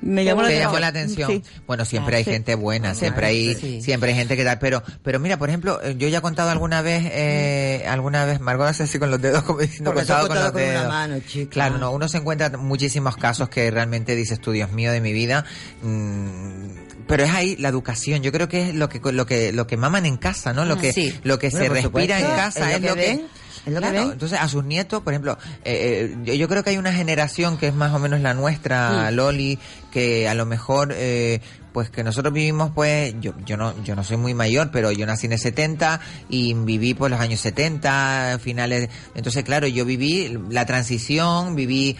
[0.00, 1.28] me llamó la llamó la atención.
[1.28, 1.42] Sí.
[1.66, 2.30] Bueno, siempre Ah, hay sí.
[2.30, 3.82] gente buena, Ah, siempre hay, sí.
[3.82, 4.60] siempre hay gente que tal.
[4.60, 8.38] Pero, pero mira, por ejemplo, eh, yo ya he contado alguna vez, eh, alguna vez,
[8.40, 10.88] Margot hace así con los dedos, como diciendo, Porque contado con los con una dedos.
[10.88, 11.50] mano, chica.
[11.50, 15.12] Claro, no, uno se encuentra muchísimos casos que realmente dices tú, Dios mío de mi
[15.12, 15.44] vida.
[15.82, 18.22] mm, pero es ahí la educación.
[18.22, 20.64] Yo creo que es lo que lo que lo que maman en casa, ¿no?
[20.64, 21.12] Lo Ah, que sí.
[21.24, 23.26] lo que Bueno, se respira en supuesto, casa es es lo lo que que, ven,
[23.66, 24.12] es lo que Claro, ven.
[24.12, 27.58] entonces a sus nietos, por ejemplo, eh, eh, yo, yo creo que hay una generación
[27.58, 29.10] que es más o menos la nuestra.
[29.10, 29.58] Loli,
[29.96, 31.40] que a lo mejor eh,
[31.72, 35.06] pues que nosotros vivimos pues yo yo no yo no soy muy mayor, pero yo
[35.06, 40.38] nací en el 70 y viví por los años 70, finales, entonces claro, yo viví
[40.50, 41.96] la transición, viví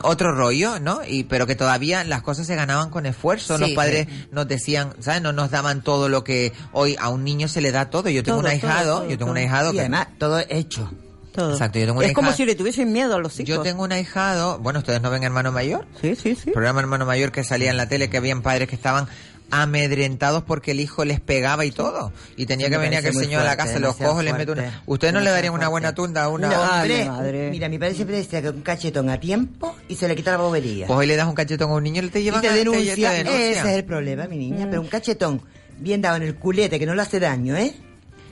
[0.00, 1.00] otro rollo, ¿no?
[1.06, 3.60] Y pero que todavía las cosas se ganaban con esfuerzo, Sí.
[3.60, 5.20] los padres nos decían, ¿sabes?
[5.20, 8.08] No nos daban todo lo que hoy a un niño se le da todo.
[8.08, 10.40] Yo tengo Todo, un ahijado, todo, todo, yo tengo un ahijado Y que además, todo
[10.48, 10.90] hecho.
[11.36, 11.52] Todo.
[11.52, 13.48] Exacto, yo tengo un es como si le tuviesen miedo a los hijos.
[13.48, 16.50] yo tengo un ahijado, bueno, ustedes no ven Hermano Mayor, Sí, sí, sí.
[16.50, 19.06] programa Hermano Mayor que salía en la tele, que habían padres que estaban
[19.48, 22.12] amedrentados porque el hijo les pegaba y todo.
[22.36, 24.52] Y tenía Sí, que venir aquel señor a la fuerte, casa, los cojo, les meto
[24.52, 24.62] una...
[24.62, 24.80] fuerte.
[24.86, 26.02] ¿Ustedes no le darían una buena fuerte.
[26.02, 26.48] tunda a una...
[26.48, 27.50] No, Hombre, madre.
[27.50, 30.38] mira, mi padre siempre decía que un cachetón a tiempo y se le quita la
[30.38, 30.88] bobería.
[30.88, 32.54] Pues hoy le das un cachetón a un niño y te y llevan te a-
[32.54, 32.94] denuncia.
[32.96, 33.26] te denuncian.
[33.52, 34.66] Ese es el problema, mi niña.
[34.68, 35.40] Pero un cachetón
[35.78, 37.72] bien dado en el culete que no le hace daño, ¿eh?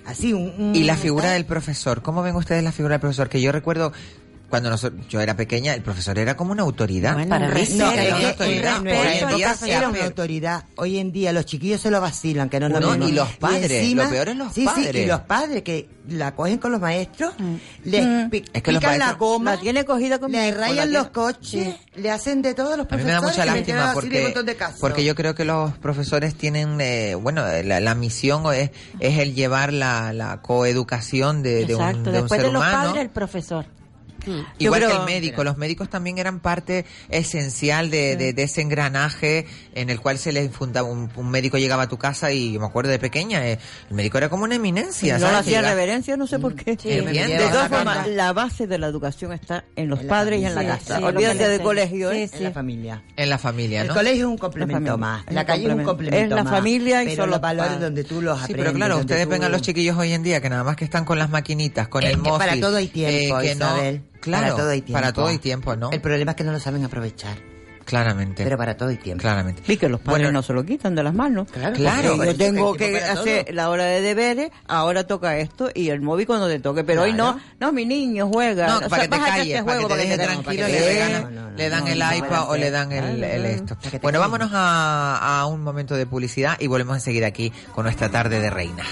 [0.07, 0.53] Así, un...
[0.59, 3.29] un- Y la figura del profesor, ¿cómo ven ustedes la figura del profesor?
[3.29, 3.93] Que yo recuerdo
[4.55, 7.15] cuando nosotros, yo era pequeña, el profesor era como una autoridad.
[7.15, 8.81] Bueno, Para un No, era una autoridad.
[8.81, 10.65] Hoy en día época se era ha una per- autoridad.
[10.77, 13.09] Hoy en día los chiquillos se lo vacilan, que no es lo No, mismo.
[13.09, 14.93] y los padres, lo peor es los sí, padres.
[14.93, 17.55] Sí, y los padres que la cogen con los maestros, Mm.
[17.85, 18.31] les Mm.
[18.31, 21.75] pi- Es que los pican la goma, La tiene cogida con le rayan los coches,
[21.97, 23.07] le hacen de todos los A mí profesores.
[23.07, 27.81] me da mucha lástima porque, de yo creo que los profesores tienen, eh, bueno, la,
[27.81, 32.03] la misión es, es el llevar la, la coeducación de, de un, Exacto.
[32.03, 32.85] de un Después ser de los humano.
[32.89, 33.67] padres, el profesor.
[34.59, 38.61] Igual Yo que el médico, los médicos también eran parte esencial de, de- de ese
[38.61, 42.53] engranaje en el cual se les fundaba, un, un médico llegaba a tu casa y
[42.55, 43.59] yo me acuerdo de pequeña, eh,
[43.91, 45.19] el médico era como una eminencia.
[45.19, 46.77] no hacía reverencia, no sé por qué.
[46.81, 50.41] Sí, me de todas formas, la base de la educación está en los En padres
[50.41, 50.99] y en la Sí, casa.
[50.99, 52.29] sí, Olvídate de colegio, ¿eh?
[52.33, 53.03] En la familia.
[53.17, 53.95] En la familia, El ¿no?
[53.95, 55.25] colegio es un complemento más.
[55.31, 55.91] La calle es un complemento.
[55.91, 56.53] complemento Es la más.
[56.53, 58.65] familia y son los valores donde tú los Sí, aprendes.
[58.67, 60.85] pero claro, ustedes tú- ven a los chiquillos hoy en día que nada más que
[60.85, 62.39] están con las maquinitas, con el móvil.
[62.39, 64.03] para todo hay tiempo, eh, que no- Isabel.
[64.25, 65.01] Claro, para todo hay tiempo.
[65.01, 65.91] para todo hay tiempo, ¿no?
[65.91, 67.37] El problema es que no lo saben aprovechar.
[67.85, 68.43] Claramente.
[68.43, 69.21] Pero para todo hay tiempo.
[69.21, 69.63] Claramente.
[69.71, 71.49] Y que los padres no se lo quitan de las manos.
[71.53, 72.25] Claro, Claro.
[72.25, 73.55] Yo tengo que hacer todo.
[73.55, 76.83] la hora de deberes, ahora toca esto y el móvil cuando te toque.
[76.83, 78.69] Pero hoy no, no, mi niño juega.
[78.69, 80.69] No, O sea, para que te calles, este para que te dejes te- tranquilo, para
[80.69, 83.45] le que te- regalan- le dan no, el no, iPad o le dan el, el
[83.45, 83.77] esto.
[84.01, 88.41] Bueno, vámonos a, a un momento de publicidad y volvemos enseguida aquí con nuestra tarde
[88.41, 88.83] de reina.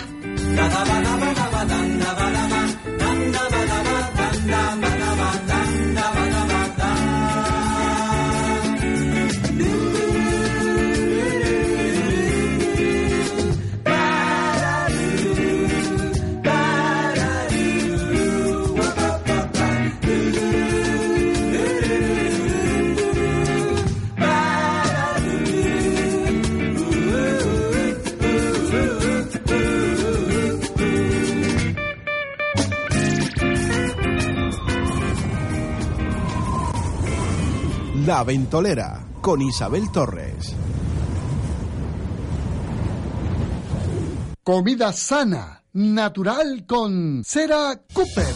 [38.06, 40.56] La Ventolera con Isabel Torres.
[44.42, 48.34] Comida sana, natural con Cera Cooper.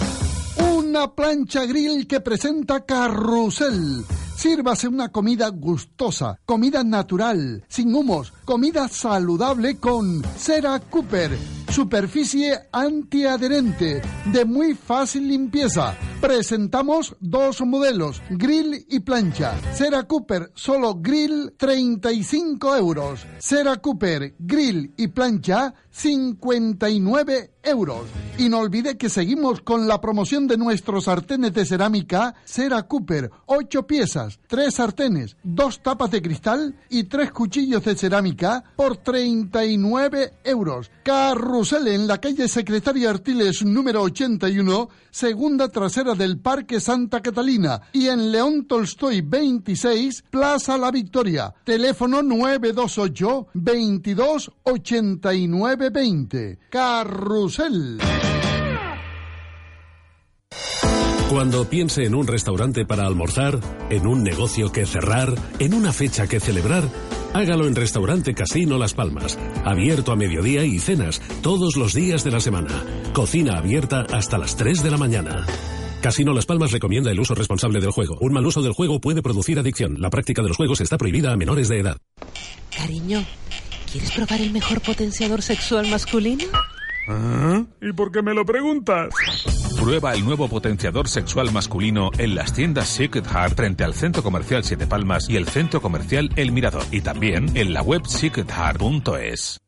[0.77, 4.05] Una plancha grill que presenta carrusel.
[4.37, 11.37] Sírvase una comida gustosa, comida natural, sin humos, comida saludable con Cera Cooper.
[11.69, 14.01] Superficie antiadherente,
[14.33, 15.97] de muy fácil limpieza.
[16.21, 19.53] Presentamos dos modelos, grill y plancha.
[19.75, 23.27] Cera Cooper, solo grill 35 euros.
[23.39, 28.05] Cera Cooper, grill y plancha 59 euros.
[28.39, 33.31] Y no olvide que seguimos con la promoción de nuestros sartenes de cerámica Cera Cooper,
[33.47, 38.36] 8 piezas, 3 sartenes, 2 tapas de cristal y 3 cuchillos de cerámica
[38.77, 40.91] por 39 euros.
[41.03, 48.09] Carrusel en la calle Secretaria Artiles número 81, segunda trasera del Parque Santa Catalina y
[48.09, 51.55] en León Tolstoy 26, Plaza La Victoria.
[51.65, 56.59] Teléfono 928 22 89 20.
[56.71, 57.99] Carrusel.
[61.29, 63.59] Cuando piense en un restaurante para almorzar,
[63.91, 66.89] en un negocio que cerrar, en una fecha que celebrar,
[67.35, 69.37] hágalo en Restaurante Casino Las Palmas.
[69.65, 72.85] Abierto a mediodía y cenas todos los días de la semana.
[73.13, 75.45] Cocina abierta hasta las 3 de la mañana.
[76.01, 78.17] Casino Las Palmas recomienda el uso responsable del juego.
[78.21, 80.01] Un mal uso del juego puede producir adicción.
[80.01, 81.97] La práctica de los juegos está prohibida a menores de edad.
[82.75, 83.25] Cariño,
[83.91, 86.45] ¿quieres probar el mejor potenciador sexual masculino?
[87.81, 89.09] ¿Y por qué me lo preguntas?
[89.81, 94.65] Prueba el nuevo potenciador sexual masculino en las tiendas Secret Heart frente al Centro Comercial
[94.65, 96.83] Siete Palmas y el Centro Comercial El Mirador.
[96.91, 99.61] Y también en la web secretheart.es.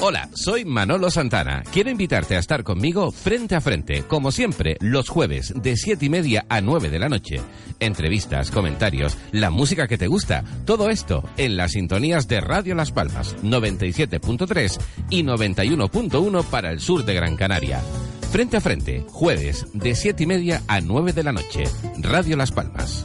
[0.00, 1.64] Hola, soy Manolo Santana.
[1.72, 6.08] Quiero invitarte a estar conmigo frente a frente, como siempre, los jueves de siete y
[6.08, 7.40] media a 9 de la noche.
[7.80, 12.92] Entrevistas, comentarios, la música que te gusta, todo esto en las sintonías de Radio Las
[12.92, 14.78] Palmas 97.3
[15.10, 17.80] y 91.1 para el sur de Gran Canaria.
[18.30, 21.64] Frente a frente, jueves de siete y media a 9 de la noche.
[21.98, 23.04] Radio Las Palmas.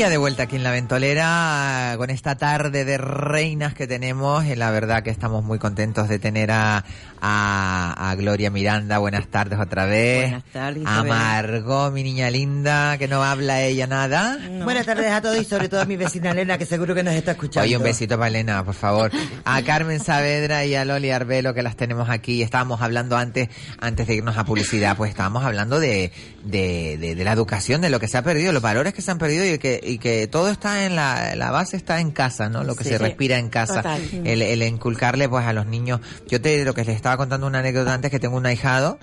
[0.00, 4.46] Ya de vuelta aquí en la ventolera con esta tarde de reinas que tenemos.
[4.46, 6.84] Y la verdad que estamos muy contentos de tener a,
[7.20, 8.96] a, a Gloria Miranda.
[8.96, 10.30] Buenas tardes otra vez.
[10.30, 11.04] Buenas tardes, A.
[11.04, 14.38] Margot, mi niña linda, que no habla ella nada.
[14.64, 17.12] Buenas tardes a todos y sobre todo a mi vecina Elena, que seguro que nos
[17.12, 17.66] está escuchando.
[17.66, 19.10] Oye, un besito para Elena, por favor.
[19.44, 22.42] A Carmen Saavedra y a Loli Arbelo, que las tenemos aquí.
[22.42, 26.10] Estábamos hablando antes, antes de irnos a publicidad, pues estábamos hablando de,
[26.42, 29.10] de, de- de la educación, de lo que se ha perdido, los valores que se
[29.10, 32.48] han perdido y que, y que todo está en la, la base está en casa,
[32.48, 32.64] ¿no?
[32.64, 32.90] Lo que Sí.
[32.90, 33.76] se respira en casa.
[33.76, 34.02] Total.
[34.24, 36.00] El, el inculcarle, pues, a los niños.
[36.28, 38.98] Yo te, lo que les estaba contando una anécdota antes, que tengo un ahijado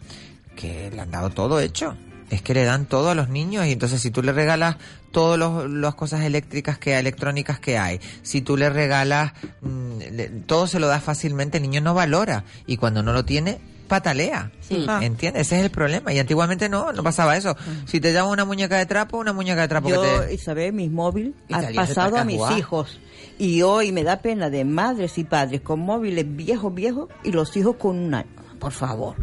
[0.56, 1.96] que le han dado todo hecho.
[2.30, 4.76] Es que le dan todo a los niños y entonces si tú le regalas
[5.12, 9.32] todas los- las cosas eléctricas que electrónicas que hay, si tú le regalas
[9.62, 13.24] mm, le- todo se lo das fácilmente, el niño no valora y cuando no lo
[13.24, 14.52] tiene patalea.
[14.60, 14.86] Sí.
[14.88, 15.00] Ah.
[15.02, 15.48] ¿Entiendes?
[15.48, 16.14] Ese es el problema.
[16.14, 17.56] Y antiguamente no, no pasaba eso.
[17.86, 20.34] Si te llaman una muñeca de trapo, una muñeca de trapo Yo, que te...
[20.34, 23.00] Isabel, mis móviles han pasado a mis hijos.
[23.40, 27.56] Y hoy me da pena de madres y padres con móviles viejos, viejos, y los
[27.56, 28.30] hijos con un año.
[28.60, 29.16] Por favor.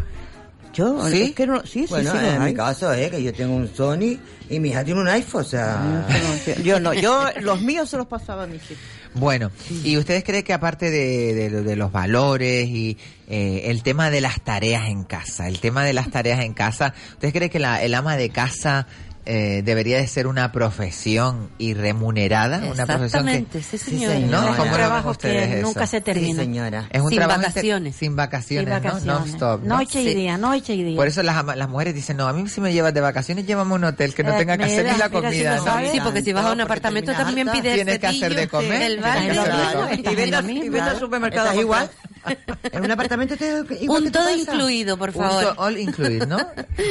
[0.72, 1.22] Yo, ¿Sí?
[1.22, 2.54] es que no, sí, sí, Bueno, sí, los en mi hay.
[2.54, 4.18] caso es que yo tengo un Sony
[4.50, 6.04] y mi hija tiene un iPhone, o sea...
[6.64, 8.82] Yo no, yo los míos se los pasaba a mis hijos.
[9.14, 9.50] Bueno,
[9.84, 12.98] ¿y ustedes creen que aparte de, de- de los valores y
[13.28, 16.94] eh, el tema de las tareas en casa, el tema de las tareas en casa,
[17.12, 18.86] ¿ustedes creen que la, el ama de casa
[19.27, 22.59] eh, debería de ser una profesión y remunerada?
[22.70, 24.12] Una profesión que, sí, Sí, señor.
[24.12, 24.31] señor.
[24.31, 24.43] ¿No?
[24.43, 25.66] Es un ¿Cómo lo ven trabajo ustedes que eso?
[25.66, 26.29] nunca se termina.
[26.41, 26.89] Sí, señora.
[26.91, 27.97] Es un Sin trabajo inter- vacaciones.
[27.97, 29.05] sin vacaciones, Sin vacaciones.
[29.07, 29.18] ¿no?
[29.20, 29.62] Non-stop.
[29.64, 29.79] ¿no?
[29.79, 30.14] Noche y Sí.
[30.14, 30.97] día, noche y día.
[30.97, 33.72] Por eso las, las mujeres dicen, no, a mí si me llevas de vacaciones, llévame
[33.72, 35.57] a un hotel que no Eh, tenga que hacer ni la si comida.
[35.57, 35.91] lo ¿no?
[35.93, 38.91] Sí, porque si vas a un apartamento también pides Tienes que hacer de comer.
[38.93, 41.61] Y vete, al- supermercado.
[41.61, 41.91] igual.
[42.72, 45.43] En un apartamento te igual Un todo incluido, por Un favor.
[45.43, 46.39] so- all incluido, ¿no?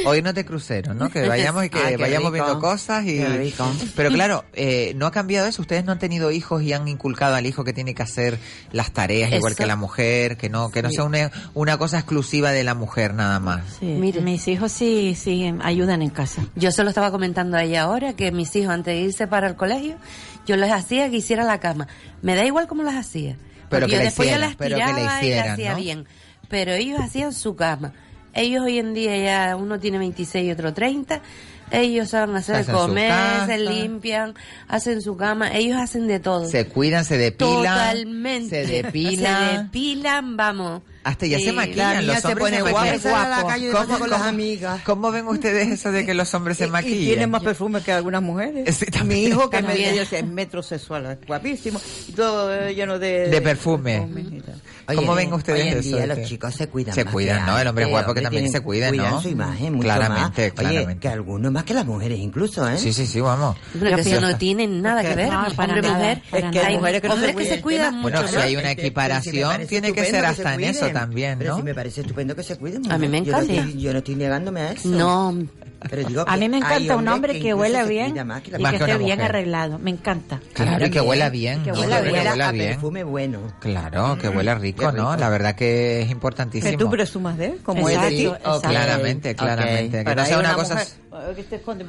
[0.06, 1.10] O irnos de crucero, ¿no?
[1.10, 2.46] Que vayamos y que qué vayamos rico.
[2.46, 3.18] viendo cosas y...
[3.18, 3.70] Qué rico.
[3.96, 5.62] Pero claro, eh, no ha cambiado eso.
[5.62, 8.38] Ustedes no han tenido hijos y han inculcado al hijo que tiene que hacer
[8.72, 12.52] las tareas igual que la mujer, que no que no sea una, una cosa exclusiva
[12.52, 13.62] de la mujer nada más.
[13.80, 14.22] Sí, Mire.
[14.22, 16.46] mis hijos sí, sí ayudan en casa.
[16.56, 19.48] Yo se lo estaba comentando a ella ahora, que mis hijos antes de irse para
[19.48, 19.96] el colegio,
[20.46, 21.88] yo les hacía que hiciera la cama.
[22.22, 23.36] Me da igual cómo las hacía.
[23.74, 25.72] Pero que yo la después yo hicieran, las pero que la tiraba y hicieran, hacía
[25.72, 25.78] ¿no?
[25.78, 26.06] bien.
[26.50, 27.94] Pero ellos hacían su cama.
[28.34, 31.22] Ellos hoy en día ya, uno tiene 26 y otro 30.
[31.72, 34.36] Ellos saben hacer Hacen comer, se limpian,
[34.68, 35.52] hacen su cama.
[35.54, 36.48] Ellos hacen de todo.
[36.48, 38.66] Se cuidan, se depilan, Totalmente.
[38.68, 39.50] se depilan.
[39.58, 40.82] Se depilan, vamos.
[41.04, 43.00] Hasta ya Sí, se la maquillan, los se hombres pone se maquillan.
[43.02, 44.82] sale a la ¿Cómo- con las amigas.
[44.86, 47.06] ¿Cómo ven ustedes eso de que los hombres se Y maquillan?
[47.06, 48.74] tienen más perfume que algunas mujeres.
[48.76, 49.28] Sí, Mi también.
[49.32, 53.28] hijo, que me es metrosexual, es guapísimo, y todo eh, lleno de...
[53.30, 54.08] De perfume.
[54.96, 57.58] ¿Cómo ven ustedes hoy en día los chicos se cuidan Se más cuidan, ¿no?
[57.60, 59.22] El hombre es guapo que también se cuida, cuidan ¿no?
[59.22, 60.38] su imagen mucho Claramente, más.
[60.38, 61.00] Oye, claramente.
[61.00, 62.78] que algunos más que las mujeres incluso, ¿eh?
[62.78, 63.56] Sí, sí, sí, vamos.
[63.80, 65.30] Pero que no tienen nada que ver.
[65.34, 66.22] hombre, mujer.
[66.32, 67.56] Es que hay mujeres que se hombres que cuidan.
[67.56, 70.93] se cuidan Bueno, mucho si hay una equiparación, tiene que ser se hasta en eso
[70.94, 71.58] también, Pero ¿no?
[71.58, 72.92] sí me parece estupendo que se cuiden.
[72.92, 73.54] A mí me Yo no encanta.
[73.62, 74.88] estoy- Yo no estoy negándome a eso.
[74.90, 75.36] No,
[75.90, 78.52] Pero digo A que mí me encanta un hombre que, huela se bien más que
[78.52, 79.80] la y que que esté bien arreglado.
[79.80, 80.40] Me encanta.
[80.54, 81.62] Claro, y que huela bien.
[81.64, 82.28] Que huela que bien.
[82.28, 82.68] huela a bien.
[82.70, 83.40] perfume bueno.
[83.60, 85.16] Claro, que huela rico, ¿no?
[85.18, 86.78] La verdad que es Que importantísimo.
[86.78, 88.32] tú presumas de él, como él de
[88.62, 90.04] claramente, claramente.
[90.06, 90.76] Que no sea una una cosa...
[90.76, 91.44] mujer, que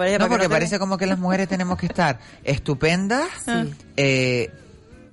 [0.08, 3.28] allá, No, que porque parece como que las mujeres tenemos que estar estupendas,
[3.96, 4.50] eh,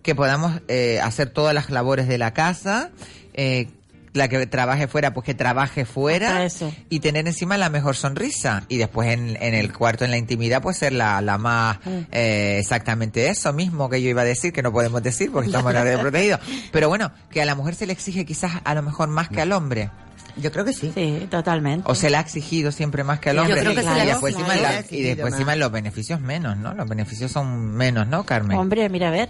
[0.02, 2.90] que podamos eh, hacer todas las labores de la casa,
[3.34, 3.68] eh,
[4.14, 6.74] la que trabaje fuera, pues que trabaje fuera eso.
[6.90, 8.64] y tener encima la mejor sonrisa.
[8.68, 11.78] Y después en, en el cuarto, en la intimidad, pues ser la, la más
[12.12, 15.72] eh, exactamente eso mismo que yo iba a decir, que no podemos decir porque estamos
[15.72, 16.40] en área de protegido.
[16.72, 19.42] Pero bueno, que a la mujer se le exige quizás a lo mejor más que
[19.42, 19.90] al hombre.
[20.38, 20.92] Yo creo que sí.
[20.96, 21.84] Sí, totalmente.
[21.90, 23.60] O se le ha exigido siempre más que al Yo hombre.
[23.62, 24.52] creo que y, después claro.
[24.54, 25.34] encima, la- y después más.
[25.40, 26.74] encima los beneficios menos, ¿no?
[26.74, 28.58] Los beneficios son menos, ¿no, Carmen?
[28.58, 29.30] Hombre, mira, a ver.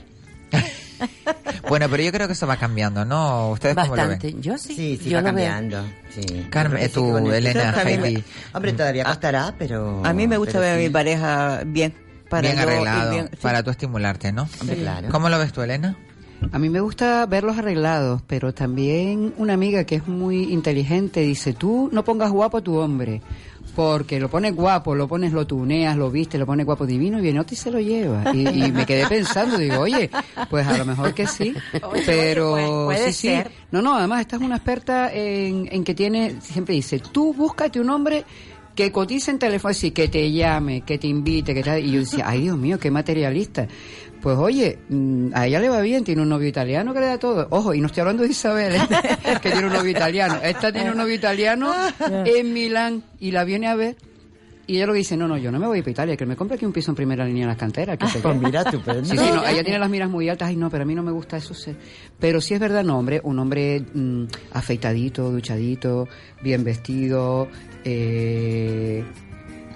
[1.68, 3.50] Bueno, pero yo creo que eso va cambiando, ¿no?
[3.52, 4.34] ¿Ustedes cómo lo bastante.
[4.34, 4.42] ven?
[4.42, 4.76] Yo sí.
[4.76, 5.48] Sí, sí, yo va lo veo.
[5.48, 5.84] cambiando.
[6.10, 6.48] Sí.
[6.50, 8.24] Carmen, que tú, sí, Elena, Heidi.
[8.54, 10.06] Hombre, todavía costará, pero...
[10.06, 11.94] A mí me gusta ver a mi pareja bien.
[12.30, 13.38] Para bien arreglado, bien- sí.
[13.42, 14.48] para tú estimularte, ¿no?
[14.60, 15.08] Hombre, claro.
[15.12, 15.96] ¿Cómo lo ves tú, Elena?
[16.52, 21.54] A mí me gusta verlos arreglados, pero también una amiga que es muy inteligente dice,
[21.54, 23.22] tú no pongas guapo a tu hombre,
[23.76, 27.22] porque lo pones guapo, lo pones, lo tuneas, lo viste, lo pones guapo divino y
[27.22, 28.24] viene otro y se lo lleva.
[28.34, 30.10] Y, y me quedé pensando, digo, oye,
[30.50, 31.54] pues a lo mejor que sí,
[32.06, 33.52] pero puede- puede sí, sí.
[33.72, 37.80] No, no, además esta es una experta en, en que tiene, siempre dice, tú búscate
[37.80, 38.26] un hombre
[38.76, 41.84] que cotice en teléfono, así, que te llame, que te invite, que tal.
[41.84, 43.68] Y yo decía, ay Dios mío, qué materialista.
[44.22, 47.18] Pues oye, mm, a ella le va bien, tiene un novio italiano que le da
[47.18, 47.48] todo.
[47.50, 48.80] Ojo, y no estoy hablando de Isabel, ¿eh?
[49.42, 50.40] que tiene un novio italiano.
[50.44, 51.74] Esta tiene un novio italiano
[52.26, 53.96] en Milán y la viene a ver.
[54.68, 56.16] Y ella lo que dice, no, no, yo no me voy a ir para Italia,
[56.16, 57.98] que me compre aquí un piso en primera línea en las canteras.
[57.98, 58.46] Que se pues quede".
[58.46, 59.04] mira, estupendo.
[59.04, 61.04] Sí, sí, no, ella tiene las miras muy altas, ay no, pero a mí no
[61.04, 61.54] me gusta eso.
[61.54, 61.76] sé.
[62.20, 66.08] Pero sí es verdad, no, hombre, un hombre mm, afeitadito, duchadito,
[66.42, 67.50] bien vestido,
[67.84, 69.04] eh,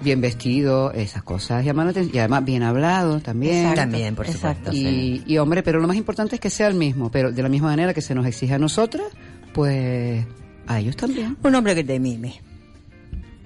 [0.00, 2.14] bien vestido, esas cosas llaman la atención.
[2.16, 3.56] Y además bien hablado también.
[3.68, 3.80] Exacto.
[3.80, 5.22] También, por supuesto, Y, sí.
[5.26, 7.68] y hombre, pero lo más importante es que sea el mismo, pero de la misma
[7.68, 9.06] manera que se nos exige a nosotras,
[9.52, 10.24] pues
[10.66, 11.36] a ellos también.
[11.42, 12.40] Un hombre que te mime.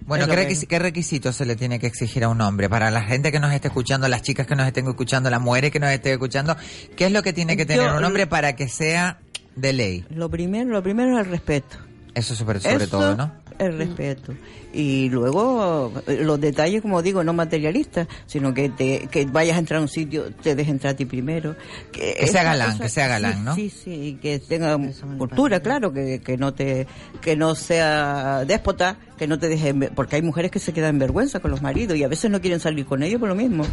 [0.07, 2.69] Bueno, ¿qué, que- qué requisitos se le tiene que exigir a un hombre?
[2.69, 5.71] Para la gente que nos esté escuchando, las chicas que nos estén escuchando, las mujeres
[5.71, 6.57] que nos estén escuchando,
[6.97, 9.21] ¿qué es lo que tiene que tener Yo- un hombre para que sea
[9.55, 10.05] de ley?
[10.11, 11.77] Lo primero, lo primero es el respeto.
[12.13, 13.31] Eso sobre, sobre Eso, todo, ¿no?
[13.61, 14.35] El respeto.
[14.73, 19.61] Y luego eh, los detalles, como digo, no materialistas, sino que te, que vayas a
[19.61, 21.57] entrar a un sitio, te dejes entrar a ti primero.
[21.93, 23.55] Que, Que sea galán, cosa- que sea galán, sí, ¿no?
[23.57, 24.79] Sí, sí, que tenga
[25.19, 26.87] cultura, claro, que, que no te,
[27.21, 30.73] que no sea déspota, que no te deje, en ver- porque hay mujeres que se
[30.73, 33.29] quedan en vergüenza con los maridos y a veces no quieren salir con ellos por
[33.29, 33.67] lo mismo.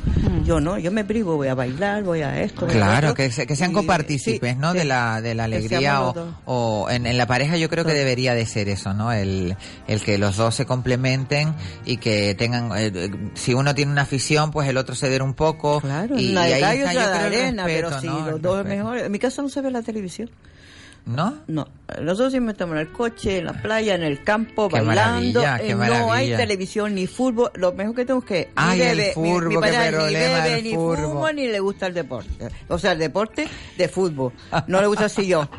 [0.44, 2.66] Yo no, yo me privo, voy a bailar, voy a esto.
[2.66, 4.74] voy Claro, que, se- que sean Y, copartícipes, sí, ¿no?
[4.74, 7.94] sí, De la, de la alegría o, o en, en la pareja yo creo que
[7.94, 9.14] debería de ser eso, ¿no?
[9.14, 9.56] El,
[9.88, 11.54] el que los dos se complementen
[11.86, 15.82] y que tengan, eh, si uno tiene una afición, pues el otro ceder un poco.
[16.18, 18.32] y, una y ahí está, otra yo el arena, pero ¿no?
[18.32, 18.84] los dos es respeto.
[18.84, 18.98] mejor.
[18.98, 20.30] En mi casa no se ve la televisión.
[21.06, 21.38] ¿No?
[21.48, 21.70] No,
[22.02, 25.40] nosotros siempre estamos en el coche, en la playa, en el campo, Qué bailando.
[25.42, 27.50] maravilla, qué eh, no hay televisión ni fútbol.
[27.56, 29.92] Lo mejor que tengo es que Ay, ni el bebe, mi- furbo, mi, qué pareja
[30.08, 32.30] ni bebe ni fútbol ni le gusta el deporte.
[32.68, 33.48] O sea, el deporte
[33.78, 34.34] de fútbol.
[34.68, 35.50] No le gusta el sillón,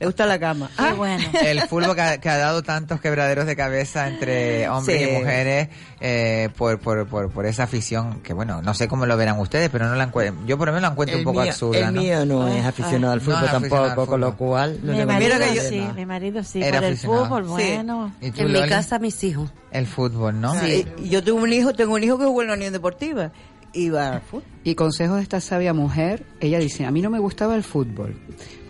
[0.00, 0.70] le gusta la cama.
[0.76, 1.24] Ah, bueno.
[1.42, 5.08] El fútbol que ha, que ha dado tantos quebraderos de cabeza entre hombres Sí.
[5.08, 5.68] y mujeres
[6.00, 9.70] eh, por, por, por, por esa afición que, bueno, no sé cómo lo verán ustedes,
[9.70, 11.78] pero no la encuentro, yo por lo menos la encuentro El un poco mío- absurda,
[11.88, 12.00] el ¿no?
[12.02, 14.78] mío no es aficionado al No fútbol es aficionado al tampoco, con lo cual...
[14.82, 15.46] no Mi le marido gusta.
[15.80, 15.94] Sí, No.
[15.94, 17.48] mi marido sí, Era por el fútbol, Sí.
[17.50, 18.12] bueno.
[18.20, 19.50] ¿Y tú, En mi casa, mis hijos.
[19.70, 20.54] El fútbol, ¿no?
[20.60, 23.32] Sí, yo tengo un hijo, tengo un hijo que jugó en la Unión Deportiva.
[23.72, 24.44] Iba al fútbol.
[24.64, 28.16] Y consejos de esta sabia mujer, ella dice, a mí no me gustaba el fútbol,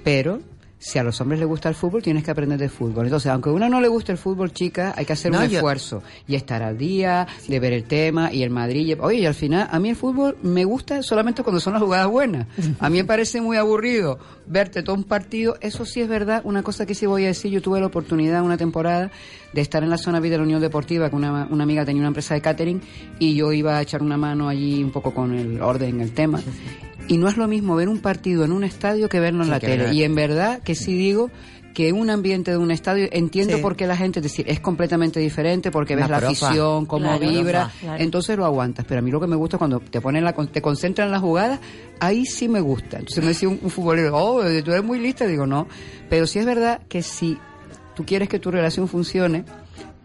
[0.03, 0.41] pero
[0.89, 3.07] si a los hombres les gusta el fútbol, tienes que aprender de fútbol.
[3.07, 5.49] Entonces, aunque a uno no le guste el fútbol, chica, hay que hacer No, un
[5.49, 8.87] yo- esfuerzo y estar al día, de ver el tema y el Madrid.
[8.87, 11.83] y- Oye, y al final, a mí el fútbol me gusta solamente cuando son las
[11.83, 12.47] jugadas buenas.
[12.79, 15.57] A mí me parece muy aburrido verte todo un partido.
[15.61, 16.41] Eso sí es verdad.
[16.45, 19.11] Una cosa que sí voy a decir, yo tuve la oportunidad una temporada
[19.53, 22.01] de estar en la zona VIP de la Unión Deportiva, que una, una amiga tenía
[22.01, 22.81] una empresa de catering
[23.19, 26.41] y yo iba a echar una mano allí un poco con el orden, el tema.
[27.09, 29.51] Y no es lo mismo ver un partido en un estadio que verlo en Sí,
[29.51, 29.95] la tele.
[29.95, 31.31] Y en verdad que sí digo
[31.73, 33.63] que un ambiente de un estadio, entiendo Sí.
[33.63, 36.47] por qué la gente, es decir, es completamente diferente, porque ves la profa.
[36.49, 38.03] afición, cómo Claro, vibra, profa, claro.
[38.03, 38.87] entonces lo aguantas.
[38.89, 41.09] Pero a mí lo que me gusta es cuando te ponen la, con- te concentran
[41.09, 41.61] en la jugada,
[42.01, 42.97] ahí sí me gusta.
[42.99, 45.69] Entonces me decía un, un futbolero, oh, tú eres muy lista, digo, no.
[46.09, 47.37] Pero sí es verdad que si
[47.95, 49.45] tú quieres que tu relación funcione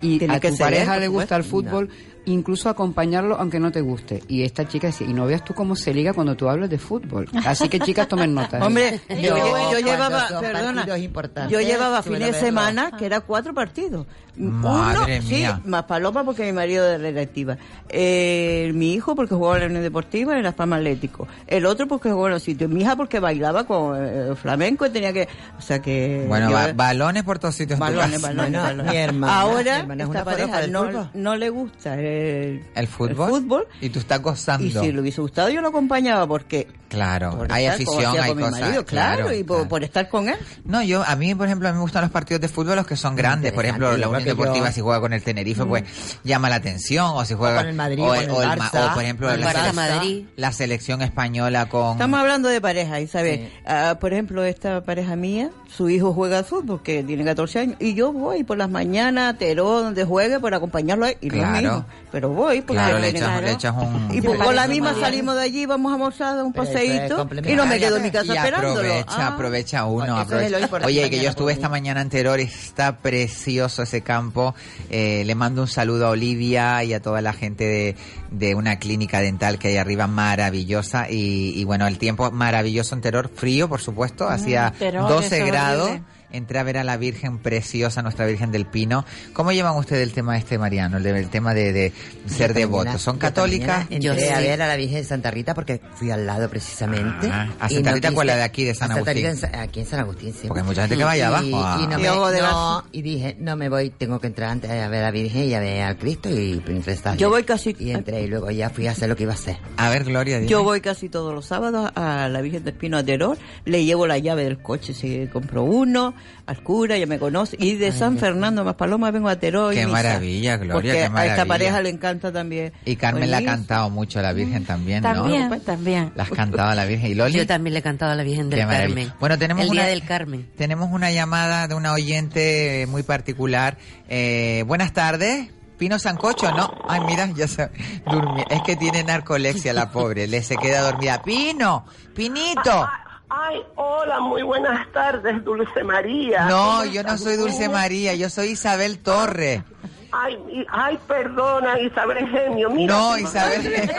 [0.01, 1.89] y Tiene a tu pareja le gusta el fútbol,
[2.25, 4.23] incluso acompañarlo aunque no te guste.
[4.27, 6.77] Y esta chica decía, y no veas tú cómo se liga cuando tú hablas de
[6.77, 7.27] fútbol.
[7.45, 8.59] Así que chicas, tomen nota.
[8.59, 8.61] ¿eh?
[8.65, 13.21] Hombre, yo, Yo, yo llevaba, perdona, partidos importantes, yo llevaba fines de semana que era
[13.21, 14.07] cuatro partidos.
[14.37, 15.59] Madre Uno, mía.
[15.63, 17.57] sí, más paloma porque mi marido de directiva.
[17.89, 21.27] Eh, mi hijo porque jugaba en la Unión Deportiva en Las Palmas Atlético.
[21.47, 22.69] El otro porque jugaba en los sitios.
[22.69, 25.27] Mi hija porque bailaba con eh, flamenco y tenía que,
[25.57, 26.25] o sea que.
[26.27, 28.91] Bueno, yo- ba- balones por todos sitios Balones, balones, Bueno, balones.
[28.93, 30.67] mi hermana- mi Ahora, hermana es esta pareja
[31.13, 33.29] no, le gusta el, ¿El fútbol?
[33.29, 33.67] fútbol.
[33.81, 34.65] Y tú estás gozando.
[34.65, 36.67] Y si le hubiese gustado, yo lo acompañaba porque.
[36.91, 38.59] Claro, por hay afición, hay con mi cosas.
[38.59, 39.69] marido, claro, claro, y por, claro.
[39.69, 40.35] por estar con él.
[40.65, 42.85] No, yo, a mí, por ejemplo, a mí me gustan los partidos de fútbol los
[42.85, 43.53] que son grandes.
[43.53, 45.83] Por ejemplo, la Unión Deportiva, yo- si juega con el Tenerife, pues
[46.25, 47.11] llama la atención.
[47.15, 47.59] O si juega.
[47.59, 49.73] con el Madrid, o, con el o Ma- Barça, o, por ejemplo, la, Barça sele-
[49.73, 50.25] Madrid.
[50.35, 51.93] la selección española con.
[51.93, 53.49] Estamos hablando de pareja, Isabel.
[53.65, 57.77] Ah, por ejemplo, esta pareja mía, su hijo juega al fútbol, que tiene 14 años,
[57.79, 61.15] y yo voy por las mañanas a Teró, donde juegue, por acompañarlo ahí.
[61.21, 61.53] Y no es Claro.
[61.57, 64.09] mi hijo, pero voy porque Claro, le echas, le echas un.
[64.13, 67.55] Y por, con la misma salimos de allí, vamos a almorzar, un paseo paseíto y
[67.55, 68.79] no me quedo en mi casa y esperándolo.
[68.79, 69.27] aprovecha, Ah.
[69.27, 70.05] aprovecha uno.
[70.17, 70.59] Es aprovecha.
[70.59, 74.55] importante Oye, que yo estuve esta mañana anterior, está precioso ese campo.
[74.89, 77.95] Eh, le mando un saludo a Olivia y a toda la gente de,
[78.31, 81.09] de una clínica dental que hay arriba, maravillosa.
[81.09, 85.35] Y, y bueno, el tiempo maravilloso en Teror, frío, por supuesto, hacía Teror, 12 eso
[85.35, 85.89] es grados.
[85.89, 86.03] horrible.
[86.33, 89.05] Entré a ver a la Virgen preciosa, nuestra Virgen del Pino.
[89.33, 90.97] ¿Cómo llevan ustedes el tema este, Mariano?
[90.97, 91.93] El, de- el tema de, de
[92.27, 93.01] ser devotos.
[93.01, 93.87] ¿Son católicas?
[93.89, 97.29] Yo entré a ver a la Virgen de Santa Rita porque fui al lado precisamente.
[97.31, 98.27] Ah, ¿a Y Santa no Rita cuál?
[98.27, 99.31] ¿La de aquí, de San a Santa Agustín?
[99.35, 100.47] Rita aquí en San Agustín, sí.
[100.47, 101.45] Porque hay mucha gente que va allá Y- abajo.
[101.83, 101.97] Y, no Ah.
[101.97, 104.87] me- Y ojo de no, y dije, no me voy, tengo que entrar antes a
[104.87, 107.17] ver a la Virgen y a ver al Cristo y rezar.
[107.17, 109.35] Yo voy casi- Y entré y luego ya fui a hacer lo que iba a
[109.35, 109.57] hacer.
[109.77, 110.49] A ver, Gloria, dime.
[110.49, 114.07] Yo voy casi todos los sábados a la Virgen del Pino a Teror, le llevo
[114.07, 116.13] la llave del coche si compro uno,
[116.45, 119.73] al cura, ya me conoce, y de San Fernando más Paloma vengo a Teror.
[119.73, 119.91] y Qué misa.
[119.97, 121.45] maravilla, Gloria, Porque qué a esta maravilla.
[121.45, 122.73] pareja le encanta también.
[122.85, 125.13] Y Carmen la ha cantado mucho a la Virgen también, ¿no?
[125.13, 126.11] También, también.
[126.15, 127.11] La has cantado a la Virgen.
[127.11, 127.33] ¿Y Loli?
[127.37, 128.87] Yo también le he cantado a la Virgen del Qué maravilla.
[128.95, 129.13] Carmen.
[129.19, 130.49] Bueno, tenemos el una, día del Carmen.
[130.57, 133.77] Tenemos una llamada de una oyente muy particular.
[134.09, 135.49] Eh, buenas tardes.
[135.77, 136.71] Pino Sancocho, ¿no?
[136.87, 137.69] Ay, mira, ya se
[138.05, 138.45] durmió.
[138.51, 140.27] Es que tiene narcolepsia la pobre.
[140.27, 141.23] Le se queda dormida.
[141.23, 141.85] Pino,
[142.15, 142.87] Pinito.
[143.33, 146.47] Ay, hola, muy buenas tardes, Dulce María.
[146.49, 147.69] No, ¿Cómo yo no soy Dulce?
[147.69, 149.63] María, yo soy Isabel Torre.
[150.11, 150.37] Ay,
[150.69, 152.69] ay, perdona, Isabel Genio.
[152.69, 153.89] Mira, No, Isabel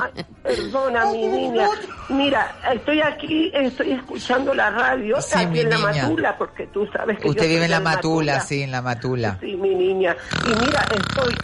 [0.00, 1.68] Ay, perdona, mi niña.
[2.08, 6.02] Mira, estoy aquí, estoy escuchando la radio Sí, aquí mi en la niña.
[6.04, 8.80] Matula, porque tú sabes que yo Usted vive en la del Matula, sí, en la
[8.80, 9.36] Matula.
[9.40, 10.16] Sí, mi niña.
[10.46, 11.34] Y mira, estoy...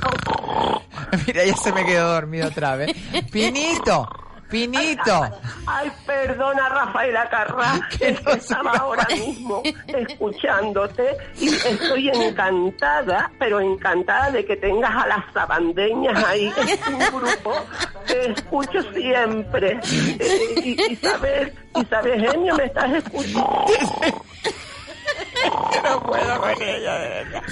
[1.26, 2.96] Mira, ya se me quedó dormido otra vez.
[3.30, 4.08] Pinito,
[4.50, 5.28] Pinito.
[5.66, 14.30] Ay, perdona, Rafaela Carrá, es que estaba ahora mismo escuchándote y estoy encantada, pero encantada
[14.30, 16.52] de que tengas a las sabandeñas ahí.
[16.68, 17.52] Es un grupo
[18.06, 19.80] que escucho siempre.
[19.84, 23.66] Eh, y- Isabel, Isabel Genio, ¿me estás escuchando?
[25.84, 27.42] no puedo con ella, de verdad.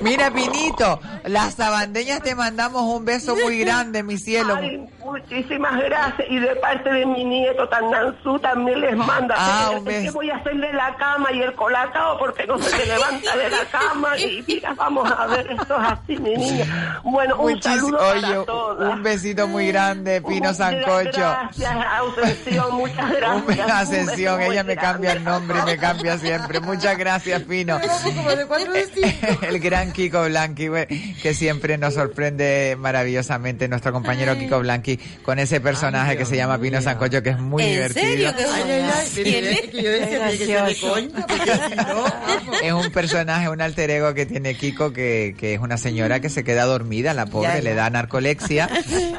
[0.00, 4.56] Mira, Pinito, las sabandeñas te mandamos un beso muy grande, mi cielo.
[4.56, 6.28] Ay, muchísimas gracias.
[6.28, 9.34] Y de parte de mi nieto Tananzú también les manda.
[9.38, 10.12] Ah, beso.
[10.14, 14.18] voy a hacerle la cama y el colacao porque no se levanta de la cama.
[14.18, 17.00] Y mira, vamos a ver, esto es así, mi niña.
[17.04, 18.92] Bueno, un saludo oye, para todas.
[18.94, 21.12] un besito muy grande, Pino Sancocho.
[21.12, 21.76] Gracias,
[22.16, 23.70] Ascensión, muchas gracias.
[23.70, 26.60] Ascensión, ella me cambia el nombre y me cambia siempre.
[26.60, 27.78] Muchas gracias, Pino.
[29.42, 30.86] El gran Kiko Blanqui, güey,
[31.22, 36.58] que siempre nos sorprende maravillosamente nuestro compañero Kiko Blanqui con ese personaje que se llama
[36.58, 38.06] Pino Sancocho, que es muy ¿En divertido.
[38.06, 38.34] serio?
[38.36, 39.24] ¿Qué- Ay, ay, ay, pero
[40.38, 40.74] ¿Quién
[42.62, 46.28] es un personaje, un alter ego que tiene Kiko, que, que es una señora que
[46.30, 47.62] se queda dormida, la pobre, Ya, ya.
[47.62, 48.68] le da narcolexia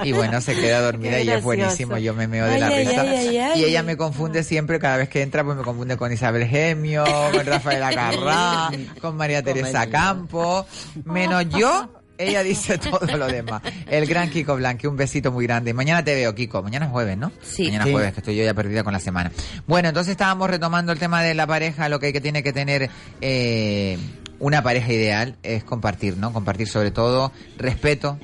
[0.04, 2.86] y bueno, se queda dormida y es buenísimo, yo me meo de Ay, la ay,
[2.88, 3.02] risa.
[3.02, 3.62] ay, ay, ay.
[3.62, 7.04] Y ella me confunde siempre, cada vez que entra, pues me confunde con Isabel Gemio,
[7.32, 8.70] con Rafaela Carrá,
[9.02, 10.66] con María Teresa Campo,
[11.06, 11.90] menos yo.
[12.18, 13.62] Ella dice todo lo demás.
[13.88, 15.74] El gran Kiko Blanqui, un besito muy grande.
[15.74, 16.64] Mañana te veo, Kiko.
[16.64, 17.32] Mañana es jueves, ¿no?
[17.42, 17.66] Sí.
[17.66, 17.92] Mañana Sí.
[17.92, 19.32] jueves, que estoy yo ya perdida con la semana.
[19.68, 21.90] Bueno, entonces estábamos retomando el tema de la pareja.
[21.90, 22.90] Lo que, hay que tiene que tener
[23.22, 23.98] eh,
[24.40, 26.32] una pareja ideal es compartir, ¿no?
[26.34, 28.18] Compartir sobre todo respeto,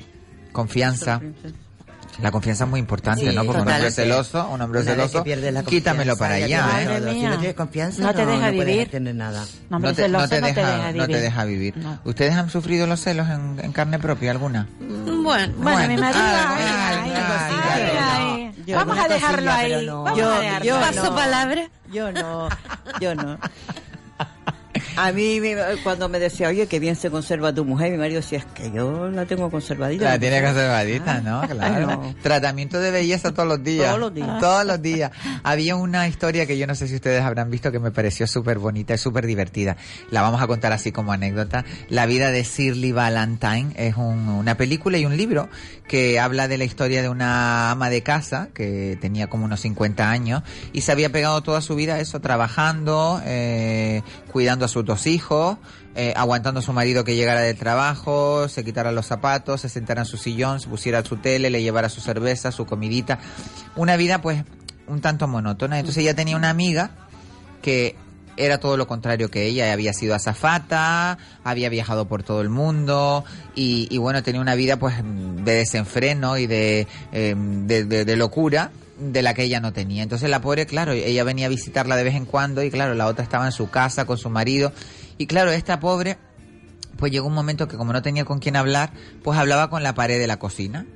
[0.52, 1.20] confianza.
[2.20, 3.44] La confianza es muy importante, Sí, ¿no?
[3.44, 5.24] Porque un hombre celoso, un hombre celoso,
[5.66, 7.00] quítamelo para allá, ¿eh?
[7.14, 9.00] Si no tienes confianza, No te deja vivir.
[9.14, 9.44] nada.
[9.70, 11.16] No, te, deja, deja no te vivir.
[11.20, 11.76] deja vivir.
[11.78, 11.98] No.
[12.04, 14.68] ¿Ustedes han sufrido los celos en, en carne propia alguna?
[14.80, 17.98] Bueno, Bueno, mi marido, Ay, ay, ay, ay, ay, ay, ay,
[18.56, 18.62] ay.
[18.66, 19.86] Yo Vamos a dejarlo cosilla, ahí.
[19.86, 20.64] Vamos Yo- a dejarlo.
[20.66, 21.14] yo paso no.
[21.16, 21.68] palabra.
[21.92, 22.48] Yo no,
[23.00, 23.38] yo no.
[24.96, 25.40] A mí
[25.82, 28.70] cuando me decía, oye, que bien se conserva tu mujer, mi marido decía, es que
[28.70, 30.04] yo la tengo conservadita.
[30.04, 30.44] La tiene sé".
[30.44, 31.42] conservadita, ¿no?
[31.48, 31.86] Claro.
[31.86, 32.14] no.
[32.22, 33.86] Tratamiento de belleza todos los días.
[33.88, 34.40] Todos los días.
[34.40, 35.10] Todos los días.
[35.42, 38.58] Había una historia que yo no sé si ustedes habrán visto que me pareció súper
[38.58, 39.76] bonita y súper divertida.
[40.10, 41.64] La vamos a contar así como anécdota.
[41.88, 45.48] La vida de Shirley Valentine es un- una película y un libro
[45.88, 50.10] que habla de la historia de una ama de casa que tenía como unos 50
[50.10, 50.42] años
[50.72, 54.02] y se había pegado toda su vida a eso, trabajando, eh,
[54.32, 55.58] cuidando a sus dos hijos,
[55.94, 60.02] eh, aguantando a su marido que llegara del trabajo, se quitara los zapatos, se sentara
[60.02, 63.18] en su sillón, se pusiera su tele, le llevara su cerveza, su comidita.
[63.76, 64.44] Una vida pues
[64.88, 65.78] un tanto monótona.
[65.78, 66.90] Entonces ella tenía una amiga
[67.60, 67.94] que
[68.36, 73.24] era todo lo contrario que ella, había sido azafata, había viajado por todo el mundo
[73.54, 79.34] y, y bueno, tenía una vida pues de desenfreno y de, de locura de la
[79.34, 80.02] que ella no tenía.
[80.02, 83.06] Entonces la pobre, claro, ella venía a visitarla de vez en cuando y claro, la
[83.06, 84.72] otra estaba en su casa con su marido
[85.18, 86.18] y claro, esta pobre
[86.96, 88.92] pues llegó un momento que como no tenía con quién hablar,
[89.24, 90.86] pues hablaba con la pared de la cocina.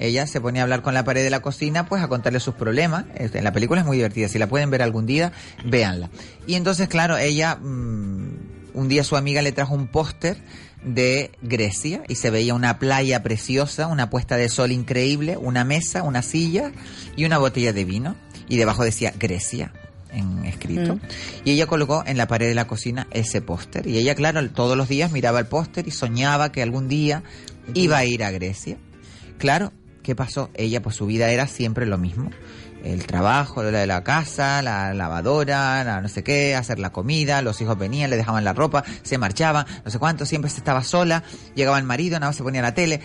[0.00, 2.54] ella se ponía a hablar con la pared de la cocina, pues a contarle sus
[2.54, 3.04] problemas.
[3.14, 5.32] En la película es muy divertida, si la pueden ver algún día,
[5.64, 6.10] véanla.
[6.48, 8.28] Y entonces, claro, ella, mm,
[8.74, 10.38] un día su amiga le trajo un póster
[10.84, 16.02] de Grecia y se veía una playa preciosa, una puesta de sol increíble, una mesa,
[16.02, 16.72] una silla
[17.16, 18.16] y una botella de vino.
[18.48, 19.72] Y debajo decía Grecia
[20.12, 20.96] en escrito.
[20.96, 21.00] Mm.
[21.44, 23.86] Y ella colocó en la pared de la cocina ese póster.
[23.86, 27.22] Y ella, claro, todos los días miraba el póster y soñaba que algún día
[27.74, 28.76] iba a ir a Grecia.
[29.38, 29.72] Claro,
[30.04, 30.50] ¿qué pasó?
[30.54, 32.30] Ella, pues su vida era siempre lo mismo.
[32.84, 37.40] El trabajo, la de la casa, la lavadora, la no sé qué, hacer la comida,
[37.40, 40.84] los hijos venían, le dejaban la ropa, se marchaban, no sé cuánto, siempre se estaba
[40.84, 41.24] sola,
[41.54, 43.00] llegaba el marido, nada más se ponía la tele.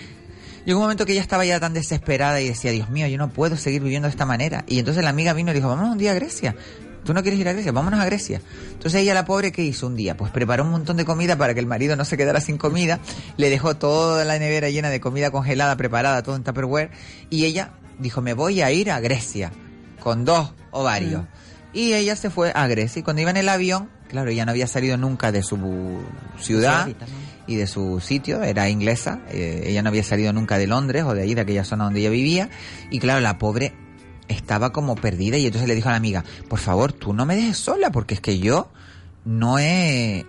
[0.66, 3.30] Llegó un momento que ella estaba ya tan desesperada y decía, Dios mío, yo no
[3.30, 4.66] puedo seguir viviendo de esta manera.
[4.68, 6.56] Y entonces la amiga vino y dijo, vámonos un día a Grecia.
[7.04, 7.72] ¿Tú no quieres ir a Grecia?
[7.72, 8.42] Vámonos a Grecia.
[8.72, 10.16] Entonces ella, la pobre, ¿qué hizo un día?
[10.16, 13.00] Pues preparó un montón de comida para que el marido no se quedara sin comida.
[13.38, 16.92] Le dejó toda la nevera llena de comida congelada, preparada, todo en Tupperware.
[17.30, 19.52] Y ella dijo, me voy a ir a Grecia
[20.00, 21.24] con dos ovarios.
[21.74, 23.00] Y ella se fue a Grecia.
[23.00, 26.00] Y cuando iba en el avión, claro, ella no había salido nunca de su
[26.40, 26.88] ciudad
[27.48, 29.22] y de su sitio, era inglesa.
[29.30, 32.00] eh, ella no había salido nunca de Londres o de ahí, de aquella zona donde
[32.00, 32.50] ella vivía.
[32.90, 33.74] Y claro, la pobre
[34.30, 37.36] estaba como perdida y entonces le dijo a la amiga, por favor, tú no me
[37.36, 38.70] dejes sola porque es que yo
[39.26, 40.26] no he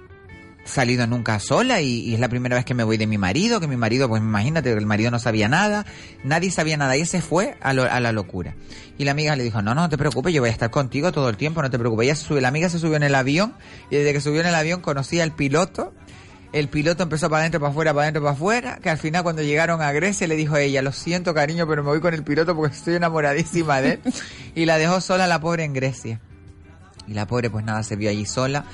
[0.64, 3.60] salido nunca sola y, y es la primera vez que me voy de mi marido,
[3.60, 5.84] que mi marido, pues imagínate, el marido no sabía nada,
[6.22, 8.54] nadie sabía nada y se fue a, lo- a la locura.
[8.98, 11.12] Y la amiga le dijo, no, no, no te preocupes, yo voy a estar contigo
[11.12, 12.04] todo el tiempo, no te preocupes.
[12.04, 13.54] Ella subió, la amiga se subió en el avión
[13.90, 15.94] y desde que subió en el avión conocía al piloto.
[16.52, 19.42] El piloto empezó para adentro, para afuera, para adentro, para afuera, que al final cuando
[19.42, 22.24] llegaron a Grecia le dijo a ella, lo siento cariño, pero me voy con el
[22.24, 24.00] piloto porque estoy enamoradísima de él.
[24.56, 26.20] y la dejó sola la pobre en Grecia.
[27.06, 28.64] Y la pobre pues nada, se vio allí sola.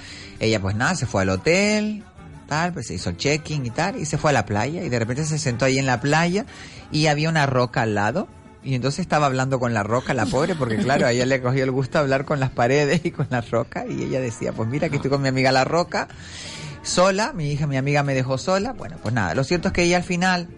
[0.41, 2.03] Ella pues nada, se fue al hotel,
[2.47, 4.83] tal, pues se hizo el check-in y tal, y se fue a la playa.
[4.83, 6.47] Y de repente se sentó ahí en la playa
[6.91, 8.29] y había una roca al lado.
[8.63, 11.63] Y entonces estaba hablando con la roca, la pobre, porque claro, a ella le cogió
[11.63, 13.85] el gusto hablar con las paredes y con la roca.
[13.89, 16.09] Y ella decía, pues mira que estoy con mi amiga la roca,
[16.87, 18.73] sola, mi hija, mi amiga me dejó sola.
[18.73, 20.49] Bueno, pues nada, lo cierto es que ella al final,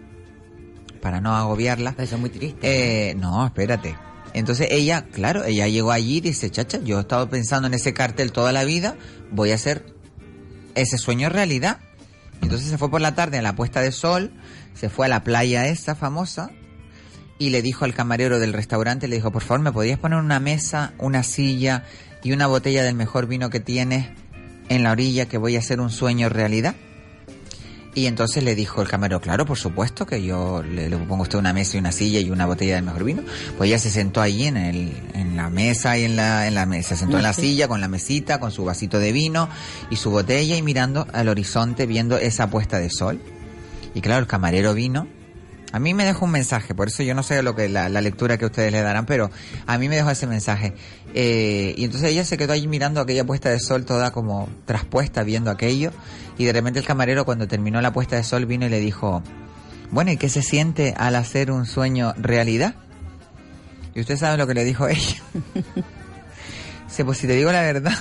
[1.01, 1.95] para no agobiarla...
[1.97, 2.59] Eso es muy triste.
[2.61, 3.95] Eh, no, espérate.
[4.33, 7.93] Entonces ella, claro, ella llegó allí y dice, chacha, yo he estado pensando en ese
[7.93, 8.95] cartel toda la vida,
[9.31, 9.95] voy a hacer
[10.75, 11.79] ese sueño realidad.
[12.41, 14.31] Entonces se fue por la tarde a la puesta de sol,
[14.75, 16.51] se fue a la playa esa famosa
[17.37, 20.39] y le dijo al camarero del restaurante, le dijo, por favor, ¿me podrías poner una
[20.39, 21.83] mesa, una silla
[22.21, 24.09] y una botella del mejor vino que tienes
[24.69, 26.75] en la orilla que voy a hacer un sueño realidad?
[27.95, 31.21] Y entonces le dijo el camarero, claro, por supuesto que yo le, le pongo a
[31.23, 33.23] usted una mesa y una silla y una botella del mejor vino.
[33.57, 36.65] Pues ella se sentó allí en, el, en la mesa y en la, en la
[36.65, 39.49] mesa, se sentó en la silla con la mesita, con su vasito de vino
[39.89, 43.19] y su botella y mirando al horizonte, viendo esa puesta de sol.
[43.95, 45.07] Y claro, el camarero vino.
[45.71, 48.01] A mí me dejó un mensaje, por eso yo no sé lo que la, la
[48.01, 49.29] lectura que ustedes le darán, pero
[49.67, 50.73] a mí me dejó ese mensaje.
[51.13, 55.23] Eh, y entonces ella se quedó allí mirando aquella puesta de sol toda como traspuesta,
[55.23, 55.91] viendo aquello.
[56.37, 59.23] Y de repente el camarero cuando terminó la puesta de sol vino y le dijo,
[59.91, 62.75] bueno, ¿y qué se siente al hacer un sueño realidad?
[63.95, 65.17] Y usted sabe lo que le dijo ella.
[66.87, 67.93] Dice, pues si te digo la verdad,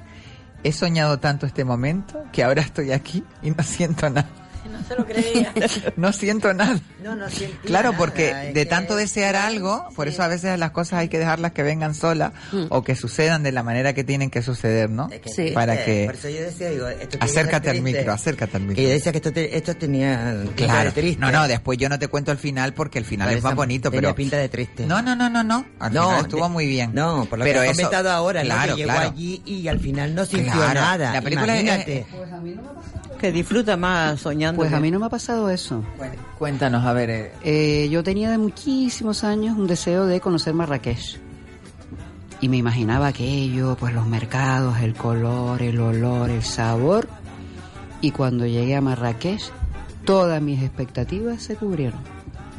[0.64, 4.28] he soñado tanto este momento que ahora estoy aquí y no siento nada.
[4.76, 5.52] No se lo creía.
[5.96, 6.78] No siento nada.
[7.02, 10.58] No, no siento Claro, nada, porque de que- tanto desear algo, por eso a veces
[10.58, 12.32] las cosas hay que dejarlas que vengan solas
[12.68, 15.08] o que sucedan de la manera que tienen que suceder, ¿no?
[15.24, 15.50] Sí.
[15.54, 16.04] Para que...
[16.06, 18.76] Por eso yo decía, digo, esto Acércate al micro, acércate al micro.
[18.76, 20.84] Que yo decía que esto, te- esto tenía pinta Claro.
[20.90, 21.20] de triste.
[21.20, 23.90] No, no, después yo no te cuento el final porque el final es más bonito,
[23.90, 24.14] tenía pero...
[24.14, 24.86] pinta de triste.
[24.86, 25.64] No, no, no, no, no.
[25.78, 26.90] Al No, final estuvo de- muy bien.
[26.94, 28.46] No, por lo pero que has eso- comentado ahora, ¿no?
[28.50, 29.10] claro, que llegó claro.
[29.10, 30.80] allí y al final no sintió Claro.
[30.80, 31.12] nada.
[31.12, 32.06] La película es- Imagínate.
[33.20, 34.56] Que disfruta más soñando.
[34.58, 35.82] Pues a que- mí no me ha pasado eso.
[36.38, 37.10] Cuéntanos, a ver.
[37.10, 41.18] eh, Eh, yo tenía de muchísimos años un deseo de conocer Marrakech.
[42.40, 47.08] Y me imaginaba aquello, pues los mercados, el color, el olor, el sabor.
[48.02, 49.40] Y cuando llegué a Marrakech,
[50.04, 52.00] todas mis expectativas se cubrieron.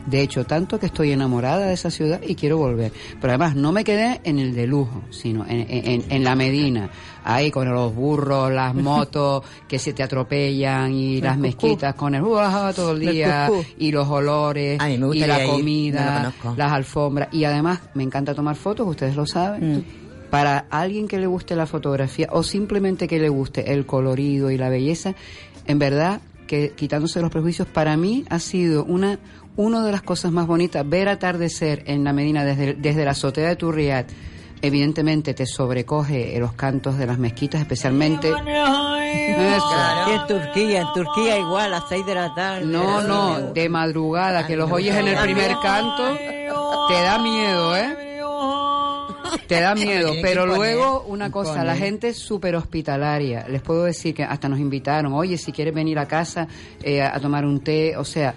[0.07, 2.91] De hecho, tanto que estoy enamorada de esa ciudad y quiero volver.
[3.19, 6.89] Pero además, no me quedé en el de lujo, sino en, en- en la Medina.
[7.25, 11.41] Ahí con los burros, las motos que se te atropellan y El las cucú.
[11.41, 15.47] mezquitas con el uaja todo el día y los olores Ay, me y la ir,
[15.47, 17.27] no comida, las alfombras.
[17.34, 19.84] Y además, me encanta tomar fotos, ustedes lo saben.
[20.29, 24.57] Para alguien que le guste la fotografía o simplemente que le guste el colorido y
[24.57, 25.15] la belleza,
[25.67, 29.19] en verdad que quitándose los prejuicios, para mí ha sido una
[29.57, 33.49] una de las cosas más bonitas, ver atardecer en la Medina desde, desde la azotea
[33.49, 34.07] de Turriat,
[34.61, 41.79] evidentemente te sobrecoge los cantos de las mezquitas, especialmente en Turquía, en Turquía igual, a
[41.79, 42.65] las 6 de la tarde.
[42.65, 48.21] No, no, de madrugada, que los oyes en el primer canto, te da miedo, ¿eh?
[49.47, 53.47] Te da miedo, pero luego una cosa, la gente es súper hospitalaria.
[53.47, 56.47] Les puedo decir que hasta nos invitaron, oye, si quieres venir a casa
[56.81, 58.34] eh, a tomar un té, o sea,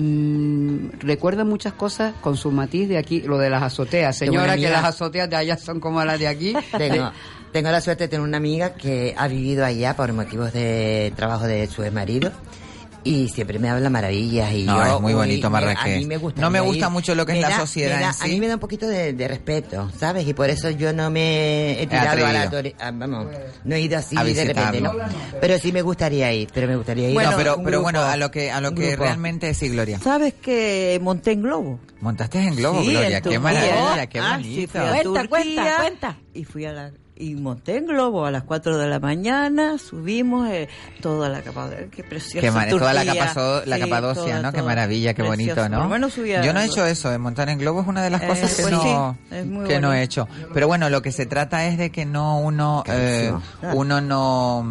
[0.00, 4.16] mm, recuerda muchas cosas con su matiz de aquí, lo de las azoteas.
[4.16, 6.54] Señora, que las azoteas de allá son como las de aquí.
[6.76, 7.12] Tengo,
[7.52, 11.46] tengo la suerte de tener una amiga que ha vivido allá por motivos de trabajo
[11.46, 12.30] de su marido
[13.04, 15.94] y siempre me habla maravillas y No, yo es muy uy, bonito me- Marrakech.
[15.94, 16.64] a mí me gusta No me ir.
[16.64, 18.24] gusta mucho lo que es la da- sociedad da- en sí.
[18.24, 20.26] A mí me da un poquito de, de respeto, ¿sabes?
[20.26, 22.42] Y por eso yo no me he tirado a la
[22.78, 23.26] a- vamos,
[23.64, 24.92] no he ido así A de repente, no.
[25.40, 27.14] Pero sí me gustaría ir, pero me gustaría ir.
[27.14, 29.04] Bueno, a pero, pero grupo, bueno, a lo que, a lo que grupo.
[29.04, 29.98] realmente sí, Gloria.
[29.98, 31.80] ¿Sabes que monté en globo?
[32.00, 33.18] Montaste en globo, Sí, Gloria.
[33.18, 34.72] en Qué maravilla, qué Ah, sí, bonito.
[34.72, 36.16] fui a Cuenta, cuenta, cuenta.
[36.34, 36.90] Y fui a la
[37.20, 40.68] y monté en globo a las 4 de la mañana, subimos eh,
[41.02, 43.26] toda la Capadocia, qué preciosa Qué mar- toda la, Turquía.
[43.34, 44.52] Capazo- la Sí, Capadocia, toda, ¿no?
[44.52, 44.68] Qué toda.
[44.70, 45.68] maravilla, qué bonito.
[45.68, 45.98] ¿no?
[46.42, 48.54] Yo no he hecho eso, de montar en globo es una de las Eh, cosas
[48.54, 49.36] que, pues no, sí,
[49.68, 50.26] que no he hecho.
[50.54, 53.32] Pero bueno, lo que se trata es de que no uno, eh,
[53.74, 54.64] uno no,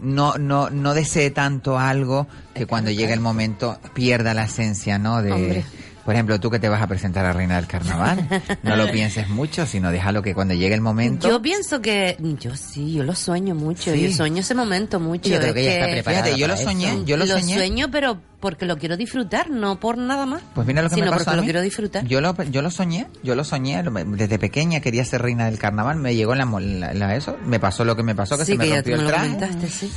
[0.00, 5.22] no, no, no desee tanto algo que cuando llegue el momento pierda la esencia, ¿no?
[5.22, 5.64] De, Hombre.
[6.04, 8.28] Por ejemplo, tú que te vas a presentar a Reina del Carnaval,
[8.62, 11.28] no lo pienses mucho, sino déjalo que cuando llegue el momento.
[11.28, 14.02] Yo pienso que yo sí, yo lo sueño mucho, Sí.
[14.02, 15.28] yo sueño ese momento mucho.
[15.30, 17.04] Yo creo que ella está preparada Fíjate, yo lo soñé, eso.
[17.04, 17.54] yo lo soñé.
[17.54, 20.42] sueño, pero porque lo quiero disfrutar, no por nada más.
[20.54, 21.46] Pues mira lo que sino me pasó porque a lo mí.
[21.46, 22.04] quiero disfrutar.
[22.06, 25.58] Yo lo, yo lo soñé, yo lo soñé, lo- desde pequeña quería ser reina del
[25.58, 28.52] carnaval, me llegó la, la- la- eso, me pasó lo que me pasó, que sí,
[28.52, 29.32] se me que ya rompió tú me el lo traje.
[29.34, 29.90] comentaste, sí.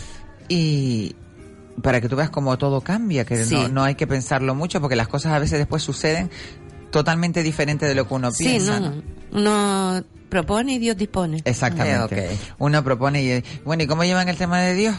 [0.49, 1.15] Y
[1.81, 3.55] para que tú veas cómo todo cambia, que Sí.
[3.55, 6.29] no, no hay que pensarlo mucho, porque las cosas a veces después suceden
[6.91, 8.79] totalmente diferente de lo que uno piensa.
[8.79, 9.01] no, ¿no?
[9.31, 11.41] uno propone y Dios dispone.
[11.45, 12.37] Exactamente.
[12.57, 13.43] Uno propone y...
[13.65, 14.95] Bueno, ¿y cómo llevan el tema de Dios?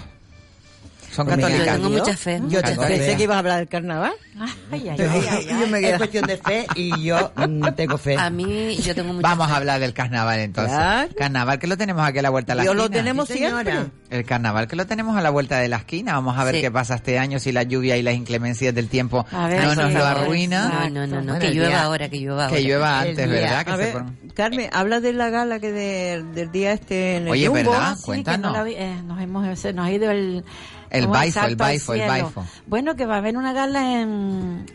[1.19, 1.67] Son Pues católicas.
[1.67, 2.41] yo tengo mucha fe.
[2.49, 4.13] Yo te- pensé que ibas a hablar del carnaval.
[4.71, 5.83] Ay, ay, Yo- ay, ay, yo me ay.
[5.83, 8.17] quedé- Es cuestión de fe y yo mm, tengo fe.
[8.17, 10.77] A mí yo tengo mucha Vamos a hablar del carnaval entonces.
[10.77, 11.09] Claro.
[11.19, 12.89] Carnaval que lo tenemos aquí a la vuelta de la lo esquina.
[13.03, 13.75] tenemos siempre.
[14.11, 16.13] El carnaval que lo tenemos a la vuelta de la esquina.
[16.13, 16.61] Vamos a ver Sí.
[16.61, 19.93] qué pasa este año si la lluvia y las inclemencias del tiempo ver no nos
[19.93, 20.69] lo arruina.
[20.69, 22.57] No, no, no, no, Bueno, que llueva día- ahora, que llueva ahora.
[22.57, 23.65] Que llueva antes, ¿verdad?
[23.65, 27.23] Que A ver, pon- Carmen, habla de la gala que de- del día este en
[27.25, 27.73] el Oye, Jumbo.
[27.73, 27.95] ¿verdad?
[27.97, 28.53] Sí, que Cuéntanos.
[28.53, 30.45] no la vi- eh, nos hemos nos ha ido el
[30.91, 32.45] El baifo, el baifo, el baifo.
[32.67, 34.67] Bueno, que va a haber una gala en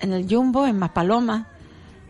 [0.00, 1.46] en el Jumbo en Maspalomas,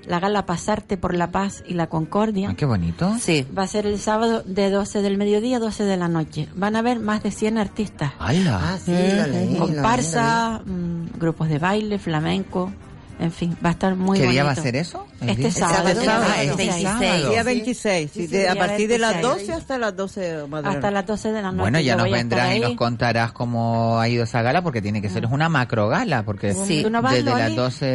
[0.06, 2.50] la gala Pasarte por la Paz y la Concordia.
[2.50, 3.16] Ah, qué bonito.
[3.20, 3.46] Sí.
[3.56, 6.48] Va a ser el sábado de 12 del mediodía a 12 de la noche.
[6.54, 8.12] Van a haber más de 100 artistas.
[8.18, 8.60] ¡Hala!
[8.62, 12.72] Ah, sí, lo Comparsa, mm, grupos de baile, flamenco,
[13.18, 14.32] en fin, va a estar muy ¿Qué bonito.
[14.32, 15.06] día va a ser eso?
[15.20, 15.50] ¿El Este día?
[15.52, 16.82] sábado, El sábado, el el 26.
[16.82, 17.30] sábado.
[17.30, 19.46] Día 26, sí, Sí, de- sí, a día partir de las 26.
[19.48, 20.90] 12 hasta las 12 más de la Hasta noche.
[20.92, 21.60] las 12 de la noche.
[21.62, 25.00] Bueno, ya yo nos vendrás y nos contarás cómo ha ido esa gala, porque tiene
[25.00, 26.82] que ser es una macro gala, porque Sí.
[26.82, 27.56] ¿Tú no vas, desde las Loli?
[27.56, 27.86] 12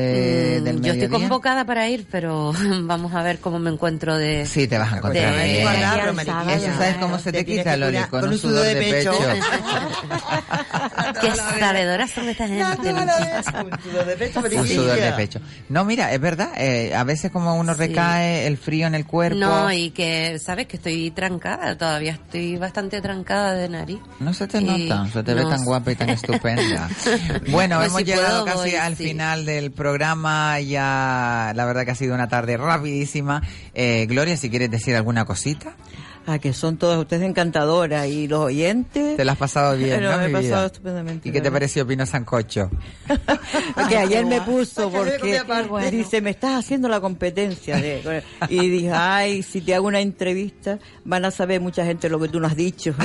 [0.61, 1.03] Mm, del yo mediodía...
[1.05, 4.45] estoy convocada para ir, pero vamos a ver cómo me encuentro de...
[4.47, 5.65] Sí, te vas a encontrar De- bien.
[5.65, 6.53] Mariquilla.
[6.55, 9.11] Eso sabes cómo se te, Te quita, Loli, curar con, un sudor de pecho.
[11.21, 12.63] Qué sabedoras son esta gente.
[12.89, 14.41] un sudor de pecho.
[15.69, 17.79] No, mira, es verdad, eh, a veces como uno Sí.
[17.79, 19.39] recae el frío en el cuerpo.
[19.39, 20.67] No, y que, ¿sabes?
[20.67, 23.99] Que estoy trancada, todavía estoy bastante trancada de nariz.
[24.19, 25.65] No se te Y nota, se te ve no tan sé.
[25.65, 26.89] guapa y tan estupenda.
[27.49, 29.03] Bueno, Pues hemos si llegado puedo, casi voy, al sí.
[29.05, 33.41] final del programa, ya la verdad que ha sido una tarde rapidísima.
[33.73, 35.73] Eh, Gloria, si quieres decir alguna cosita,
[36.27, 39.17] Ah, que son todas ustedes encantadoras y los oyentes.
[39.17, 40.65] te la has pasado bien, Pero ¿no, me he pasado vida?
[40.67, 41.29] estupendamente.
[41.29, 42.69] ¿Y qué te pareció Pino Sancocho?
[43.89, 47.75] que ayer me puso que porque dice, me estás haciendo la competencia.
[47.77, 52.19] de- y dije, ay, si te hago una entrevista, van a saber mucha gente lo
[52.19, 52.93] que tú nos has dicho.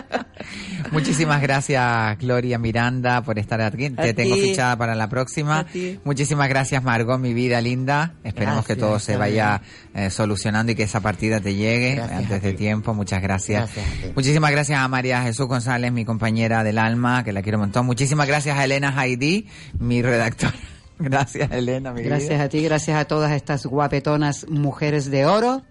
[0.92, 3.90] Muchísimas gracias, Gloria Miranda, por estar aquí.
[3.90, 4.40] Te A tengo ti.
[4.42, 5.66] fichada para la próxima.
[6.04, 8.14] Muchísimas gracias, Margot, mi vida linda.
[8.24, 9.60] Esperemos que Gracias, todo se vaya
[9.94, 12.56] eh, solucionando y que esa partida te llegue Gracias antes de ti.
[12.58, 12.94] tiempo.
[12.94, 13.70] Muchas gracias.
[14.14, 17.86] Muchísimas gracias a María Jesús González, mi compañera del alma, que la quiero un montón.
[17.86, 19.46] Muchísimas gracias a Elena Haidí,
[19.78, 20.54] mi redactora.
[21.10, 22.42] Gracias, Elena, mi Gracias vida.
[22.44, 25.62] a ti, gracias a todas estas guapetonas mujeres de oro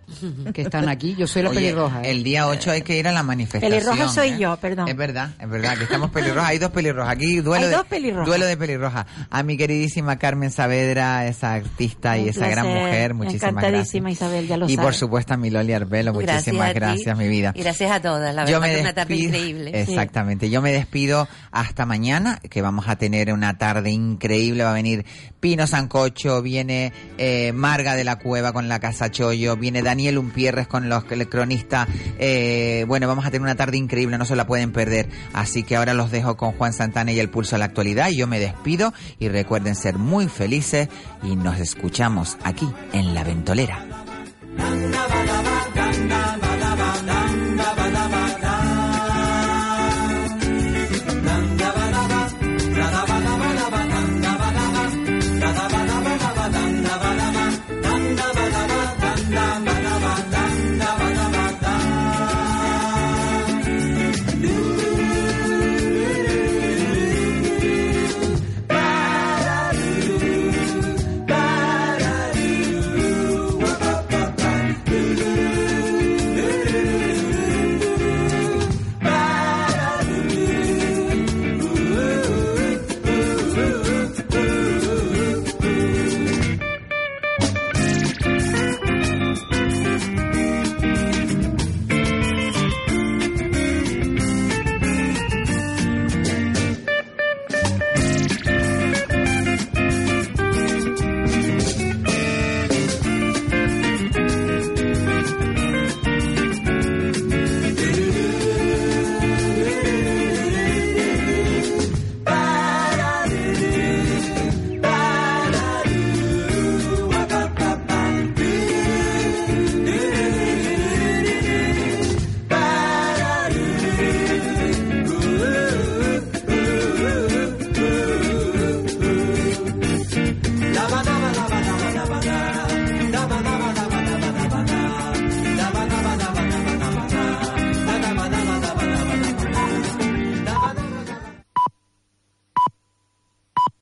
[0.54, 1.16] que están aquí.
[1.18, 2.02] Yo soy la Oye, pelirroja.
[2.02, 2.12] ¿eh?
[2.12, 3.72] El día 8 hay que ir a la manifestación.
[3.72, 4.38] Pelirroja soy ¿eh?
[4.40, 4.88] yo, perdón.
[4.88, 6.50] Es verdad, es verdad, que estamos pelirrojas.
[6.50, 7.12] Hay dos pelirrojas.
[7.14, 8.28] Aquí duelo, Hay de, dos pelirrojas.
[8.28, 9.06] duelo de pelirroja.
[9.30, 12.84] A mi queridísima Carmen Saavedra, esa artista y Un esa gran placer.
[12.88, 13.64] mujer, muchísimas gracias.
[13.64, 14.98] Encantadísima, Isabel, ya lo Y por sabes.
[14.98, 16.80] supuesto a mi Loli Arbelo, muchísimas ti.
[16.80, 17.52] gracias, mi vida.
[17.56, 19.72] Y gracias a todas, la verdad que es una tarde increíble.
[19.82, 20.50] Exactamente.
[20.50, 24.64] Yo me despido hasta mañana, que vamos a tener una tarde increíble.
[24.64, 25.06] Va a venir
[25.40, 30.68] Pino Sancocho, viene eh, Marga de la Cueva con la Casa Chollo, viene Daniel Umpierres
[30.68, 31.88] con los el cronista.
[32.20, 35.10] Eh, bueno, vamos a tener una tarde increíble, no se la pueden perder.
[35.34, 38.10] Así que ahora los dejo con Juan Santana y el pulso a la actualidad.
[38.10, 40.90] Yo me despido y recuerden ser muy felices
[41.24, 43.86] y nos escuchamos aquí en La Ventolera.